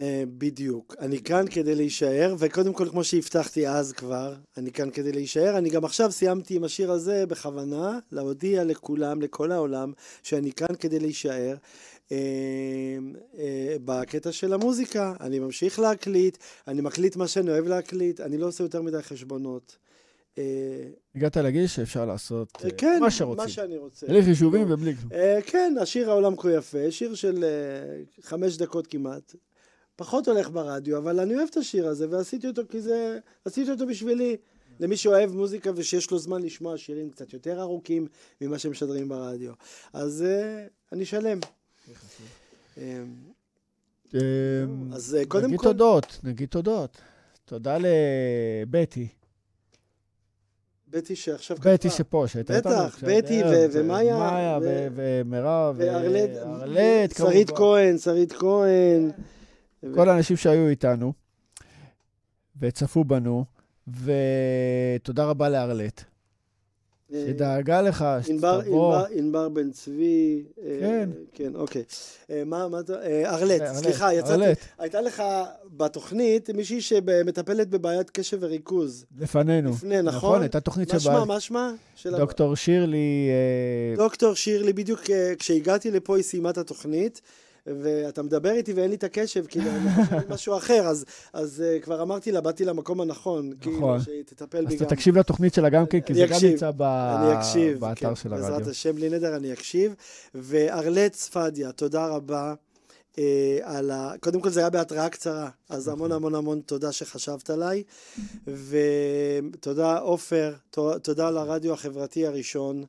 אה, 0.00 0.24
בדיוק. 0.38 0.94
אני 1.00 1.22
כאן 1.22 1.44
כדי 1.50 1.74
להישאר, 1.74 2.34
וקודם 2.38 2.72
כל, 2.72 2.88
כמו 2.90 3.04
שהבטחתי 3.04 3.68
אז 3.68 3.92
כבר, 3.92 4.34
אני 4.56 4.72
כאן 4.72 4.90
כדי 4.90 5.12
להישאר. 5.12 5.58
אני 5.58 5.70
גם 5.70 5.84
עכשיו 5.84 6.12
סיימתי 6.12 6.56
עם 6.56 6.64
השיר 6.64 6.92
הזה 6.92 7.26
בכוונה, 7.26 7.98
להודיע 8.12 8.64
לכולם, 8.64 9.22
לכל 9.22 9.52
העולם, 9.52 9.92
שאני 10.22 10.52
כאן 10.52 10.76
כדי 10.80 10.98
להישאר. 10.98 11.56
אה, 12.12 12.16
אה, 13.38 13.76
בקטע 13.84 14.32
של 14.32 14.52
המוזיקה, 14.52 15.14
אני 15.20 15.38
ממשיך 15.38 15.78
להקליט, 15.78 16.38
אני 16.68 16.80
מקליט 16.80 17.16
מה 17.16 17.28
שאני 17.28 17.50
אוהב 17.50 17.66
להקליט, 17.66 18.20
אני 18.20 18.38
לא 18.38 18.46
עושה 18.46 18.64
יותר 18.64 18.82
מדי 18.82 19.02
חשבונות. 19.02 19.76
אה, 20.38 20.42
הגעת 21.14 21.36
לגיל 21.36 21.66
שאפשר 21.66 22.04
לעשות 22.04 22.64
אה, 22.64 22.70
כן, 22.70 22.98
מה 23.00 23.10
שרוצים. 23.10 23.44
מה 23.44 23.48
שאני 23.48 23.76
רוצה. 23.76 24.06
בלי 24.06 24.22
חישובים 24.22 24.72
ובלי 24.72 24.96
כלום. 24.96 25.12
אה, 25.12 25.38
כן, 25.46 25.74
השיר 25.80 26.10
העולם 26.10 26.36
כה 26.36 26.52
יפה, 26.52 26.90
שיר 26.90 27.14
של 27.14 27.44
אה, 27.44 28.22
חמש 28.22 28.56
דקות 28.56 28.86
כמעט. 28.86 29.34
פחות 29.96 30.28
הולך 30.28 30.50
ברדיו, 30.50 30.98
אבל 30.98 31.20
אני 31.20 31.34
אוהב 31.34 31.48
את 31.50 31.56
השיר 31.56 31.86
הזה, 31.86 32.06
ועשיתי 32.10 32.46
אותו 32.46 32.62
כי 32.70 32.80
זה... 32.80 33.18
עשיתי 33.44 33.70
אותו 33.70 33.86
בשבילי. 33.86 34.36
למי 34.80 34.96
שאוהב 34.96 35.32
מוזיקה 35.32 35.70
ושיש 35.76 36.10
לו 36.10 36.18
זמן 36.18 36.42
לשמוע 36.42 36.78
שירים 36.78 37.10
קצת 37.10 37.32
יותר 37.32 37.60
ארוכים 37.60 38.06
ממה 38.40 38.58
שמשדרים 38.58 39.08
ברדיו. 39.08 39.52
אז 39.92 40.22
אה, 40.22 40.66
אני 40.92 41.04
שלם. 41.04 41.38
אה, 42.78 42.82
אה, 44.14 44.20
אז 44.92 45.14
אה, 45.14 45.26
קודם 45.26 45.46
נגיד 45.46 45.58
כל... 45.58 45.64
תודות, 45.66 46.20
נגיד 46.24 46.48
תודות. 46.48 46.96
תודה 47.44 47.78
לבטי, 47.80 49.08
בטי 50.90 51.16
שעכשיו 51.16 51.56
כתבה. 51.56 51.72
בטי 51.74 51.90
שפה, 51.90 52.24
שהייתה 52.28 52.56
איתנו. 52.56 52.72
בטח, 52.72 53.04
בטי 53.04 53.42
ו- 53.44 53.66
ומאיה, 53.72 54.18
מאיה 54.18 54.58
ומירב, 54.94 55.74
וארלט, 55.78 56.30
וארלט, 56.34 57.16
שרית 57.16 57.50
כמובן. 57.50 57.62
כהן, 57.62 57.98
שרית 57.98 58.32
כהן. 58.32 59.10
כל 59.94 60.08
האנשים 60.08 60.36
שהיו 60.36 60.68
איתנו 60.68 61.12
וצפו 62.60 63.04
בנו, 63.04 63.44
ותודה 64.02 65.24
רבה 65.24 65.48
לארלט, 65.48 66.04
שדאגה 67.12 67.82
לך 67.82 68.04
שתבוא. 68.22 68.48
ענבר, 68.60 69.04
ענבר 69.10 69.48
בן 69.48 69.70
צבי. 69.70 70.44
אה, 70.62 70.78
כן. 70.80 71.10
כן, 71.32 71.54
אוקיי. 71.54 71.82
אה, 72.30 72.42
מה, 72.46 72.68
מה 72.68 72.80
אתה... 72.80 73.02
אה, 73.02 73.34
ארלט, 73.34 73.62
סליחה, 73.74 74.14
יצאתי. 74.14 74.32
ארלט. 74.32 74.58
הייתה 74.78 75.00
לך 75.00 75.22
בתוכנית 75.76 76.50
מישהי 76.50 76.80
שמטפלת 76.80 77.68
בבעיית 77.68 78.10
קשב 78.10 78.38
וריכוז. 78.40 79.04
לפנינו. 79.18 79.70
לפני, 79.70 80.02
נכון? 80.02 80.40
הייתה 80.40 80.60
תוכנית 80.60 80.94
מה 80.94 81.00
שבה 81.00 81.12
שמה, 81.12 81.24
מה 81.24 81.40
שמה? 81.40 81.72
דוקטור 82.06 82.56
שירלי, 82.56 83.30
דוקטור 83.96 84.34
שירלי, 84.34 84.72
בדיוק 84.72 85.00
כשהגעתי 85.38 85.90
לפה 85.90 86.16
היא 86.16 86.24
סיימה 86.24 86.50
את 86.50 86.58
התוכנית. 86.58 87.20
ואתה 87.82 88.22
מדבר 88.22 88.50
איתי 88.50 88.72
ואין 88.72 88.90
לי 88.90 88.96
את 88.96 89.04
הקשב, 89.04 89.44
כאילו, 89.48 89.70
אני 89.70 90.04
חושב 90.04 90.32
משהו 90.32 90.56
אחר, 90.56 90.86
אז, 90.86 91.04
אז 91.32 91.64
uh, 91.80 91.84
כבר 91.84 92.02
אמרתי 92.02 92.32
לה, 92.32 92.40
באתי 92.40 92.64
למקום 92.64 93.00
הנכון, 93.00 93.52
כאילו, 93.60 93.76
נכון. 93.76 94.00
שהיא 94.00 94.22
תטפל 94.22 94.66
בי 94.66 94.74
אז 94.74 94.80
גם. 94.80 94.86
אתה 94.86 94.94
תקשיב 94.94 95.18
לתוכנית 95.18 95.54
שלה 95.54 95.68
גם 95.68 95.86
כן, 95.86 96.00
כי 96.00 96.14
זה 96.14 96.26
גם 96.26 96.32
אקשיב. 96.32 96.50
נמצא 96.50 96.70
ב- 96.76 96.82
אני 96.82 97.38
אקשיב, 97.38 97.80
באתר 97.80 98.08
כן, 98.08 98.14
של 98.14 98.28
בעזרת 98.28 98.52
הרדיו. 98.52 98.70
השם, 98.70 98.94
בלי 98.94 99.10
נדר, 99.10 99.36
אני 99.36 99.52
אקשיב. 99.52 99.94
וארלט 100.34 101.14
ספדיה, 101.14 101.72
תודה 101.72 102.06
רבה. 102.06 102.54
אה, 103.18 103.58
על 103.62 103.90
ה... 103.90 104.12
קודם 104.20 104.40
כל 104.40 104.50
זה 104.50 104.60
היה 104.60 104.70
בהתראה 104.70 105.08
קצרה, 105.08 105.48
אז 105.68 105.88
נכון. 105.88 105.98
המון 105.98 106.12
המון 106.12 106.34
המון 106.34 106.60
תודה 106.60 106.92
שחשבת 106.92 107.50
עליי. 107.50 107.82
ותודה 109.50 109.98
עופר, 109.98 110.54
תודה 111.02 111.30
לרדיו 111.30 111.72
החברתי 111.72 112.26
הראשון. 112.26 112.84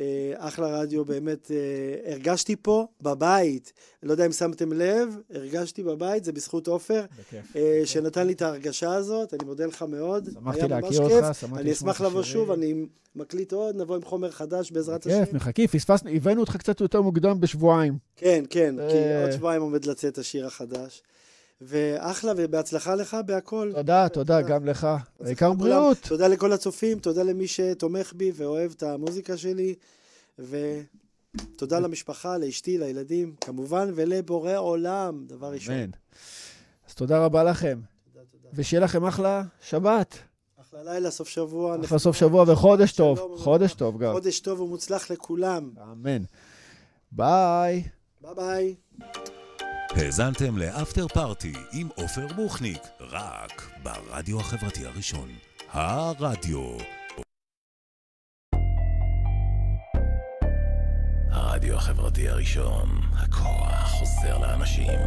אה, 0.00 0.32
אחלה 0.36 0.80
רדיו, 0.80 1.04
באמת 1.04 1.50
אה, 1.50 2.12
הרגשתי 2.12 2.56
פה 2.62 2.86
בבית. 3.00 3.72
לא 4.02 4.12
יודע 4.12 4.26
אם 4.26 4.32
שמתם 4.32 4.72
לב, 4.72 5.18
הרגשתי 5.30 5.82
בבית, 5.82 6.24
זה 6.24 6.32
בזכות 6.32 6.66
עופר. 6.68 7.04
אה, 7.56 7.82
שנתן 7.84 8.26
לי 8.26 8.32
את 8.32 8.42
ההרגשה 8.42 8.94
הזאת, 8.94 9.34
אני 9.34 9.44
מודה 9.44 9.66
לך 9.66 9.82
מאוד. 9.82 10.28
שמחתי 10.34 10.68
להכיר. 10.68 11.02
אותך, 11.02 11.34
שמחתי 11.40 11.60
אני 11.60 11.70
לשמוע 11.70 11.92
אשמח 11.92 12.00
את 12.00 12.06
לבוא 12.06 12.20
השירים. 12.20 12.46
שוב, 12.46 12.50
אני 12.50 12.74
מקליט 13.16 13.52
עוד, 13.52 13.76
נבוא 13.76 13.96
עם 13.96 14.02
חומר 14.02 14.30
חדש 14.30 14.70
בעזרת 14.70 15.06
השם. 15.06 15.24
כיף, 15.24 15.34
מחכים, 15.34 15.66
פספסנו, 15.66 16.10
הבאנו 16.10 16.40
אותך 16.40 16.56
קצת 16.56 16.80
יותר 16.80 17.02
מוקדם 17.02 17.40
בשבועיים. 17.40 17.98
כן, 18.16 18.44
כן, 18.50 18.74
כי. 18.76 19.22
עוד 19.22 19.32
שבועיים 19.32 19.62
עומד 19.62 19.84
לצאת 19.84 20.18
השיר 20.18 20.46
החדש. 20.46 21.02
ואחלה, 21.60 22.32
ובהצלחה 22.36 22.94
לך 22.94 23.16
בהכל. 23.26 23.72
תודה, 23.74 24.08
תודה, 24.08 24.42
גם 24.42 24.66
לך. 24.66 24.88
העיקר 25.20 25.52
בריאות. 25.52 25.98
תודה 26.08 26.28
לכל 26.28 26.52
הצופים, 26.52 26.98
תודה 26.98 27.22
למי 27.22 27.48
שתומך 27.48 28.12
בי 28.16 28.32
ואוהב 28.34 28.72
את 28.76 28.82
המוזיקה 28.82 29.36
שלי, 29.36 29.74
ותודה 30.38 31.80
למשפחה, 31.80 32.38
לאשתי, 32.38 32.78
לילדים, 32.78 33.34
כמובן, 33.40 33.90
ולבורא 33.94 34.56
עולם, 34.56 35.24
דבר 35.26 35.52
ראשון. 35.52 35.74
אמן. 35.74 35.90
אז 36.88 36.94
תודה 36.94 37.24
רבה 37.24 37.44
לכם, 37.44 37.80
תודה, 38.12 38.24
תודה. 38.32 38.48
ושיהיה 38.54 38.80
לכם 38.80 39.04
אחלה 39.04 39.42
שבת. 39.68 40.18
אחלה 40.60 40.82
לילה, 40.82 41.10
סוף 41.10 41.28
שבוע. 41.28 41.76
אחלה. 41.84 41.98
סוף 41.98 42.16
שבוע 42.16 42.44
וחודש 42.52 42.92
טוב. 42.92 43.36
חודש 43.38 43.74
טוב 43.74 43.98
גם. 43.98 44.12
חודש 44.12 44.40
טוב 44.40 44.60
ומוצלח 44.60 45.10
לכולם. 45.10 45.70
אמן. 45.82 46.22
ביי. 47.12 47.82
ביי 48.20 48.34
ביי. 48.34 48.74
האזנתם 49.96 50.58
ל 50.58 50.66
After 50.66 51.08
Party 51.08 51.52
עם 51.72 51.88
עופר 51.94 52.26
בוחניק, 52.36 52.82
רק 53.00 53.70
ברדיו 53.82 54.40
החברתי 54.40 54.86
הראשון. 54.86 55.28
הרדיו. 55.72 56.76
הרדיו 61.30 61.76
החברתי 61.76 62.28
הראשון, 62.28 62.88
הכוח 63.12 63.90
חוזר 63.90 64.38
לאנשים. 64.38 65.00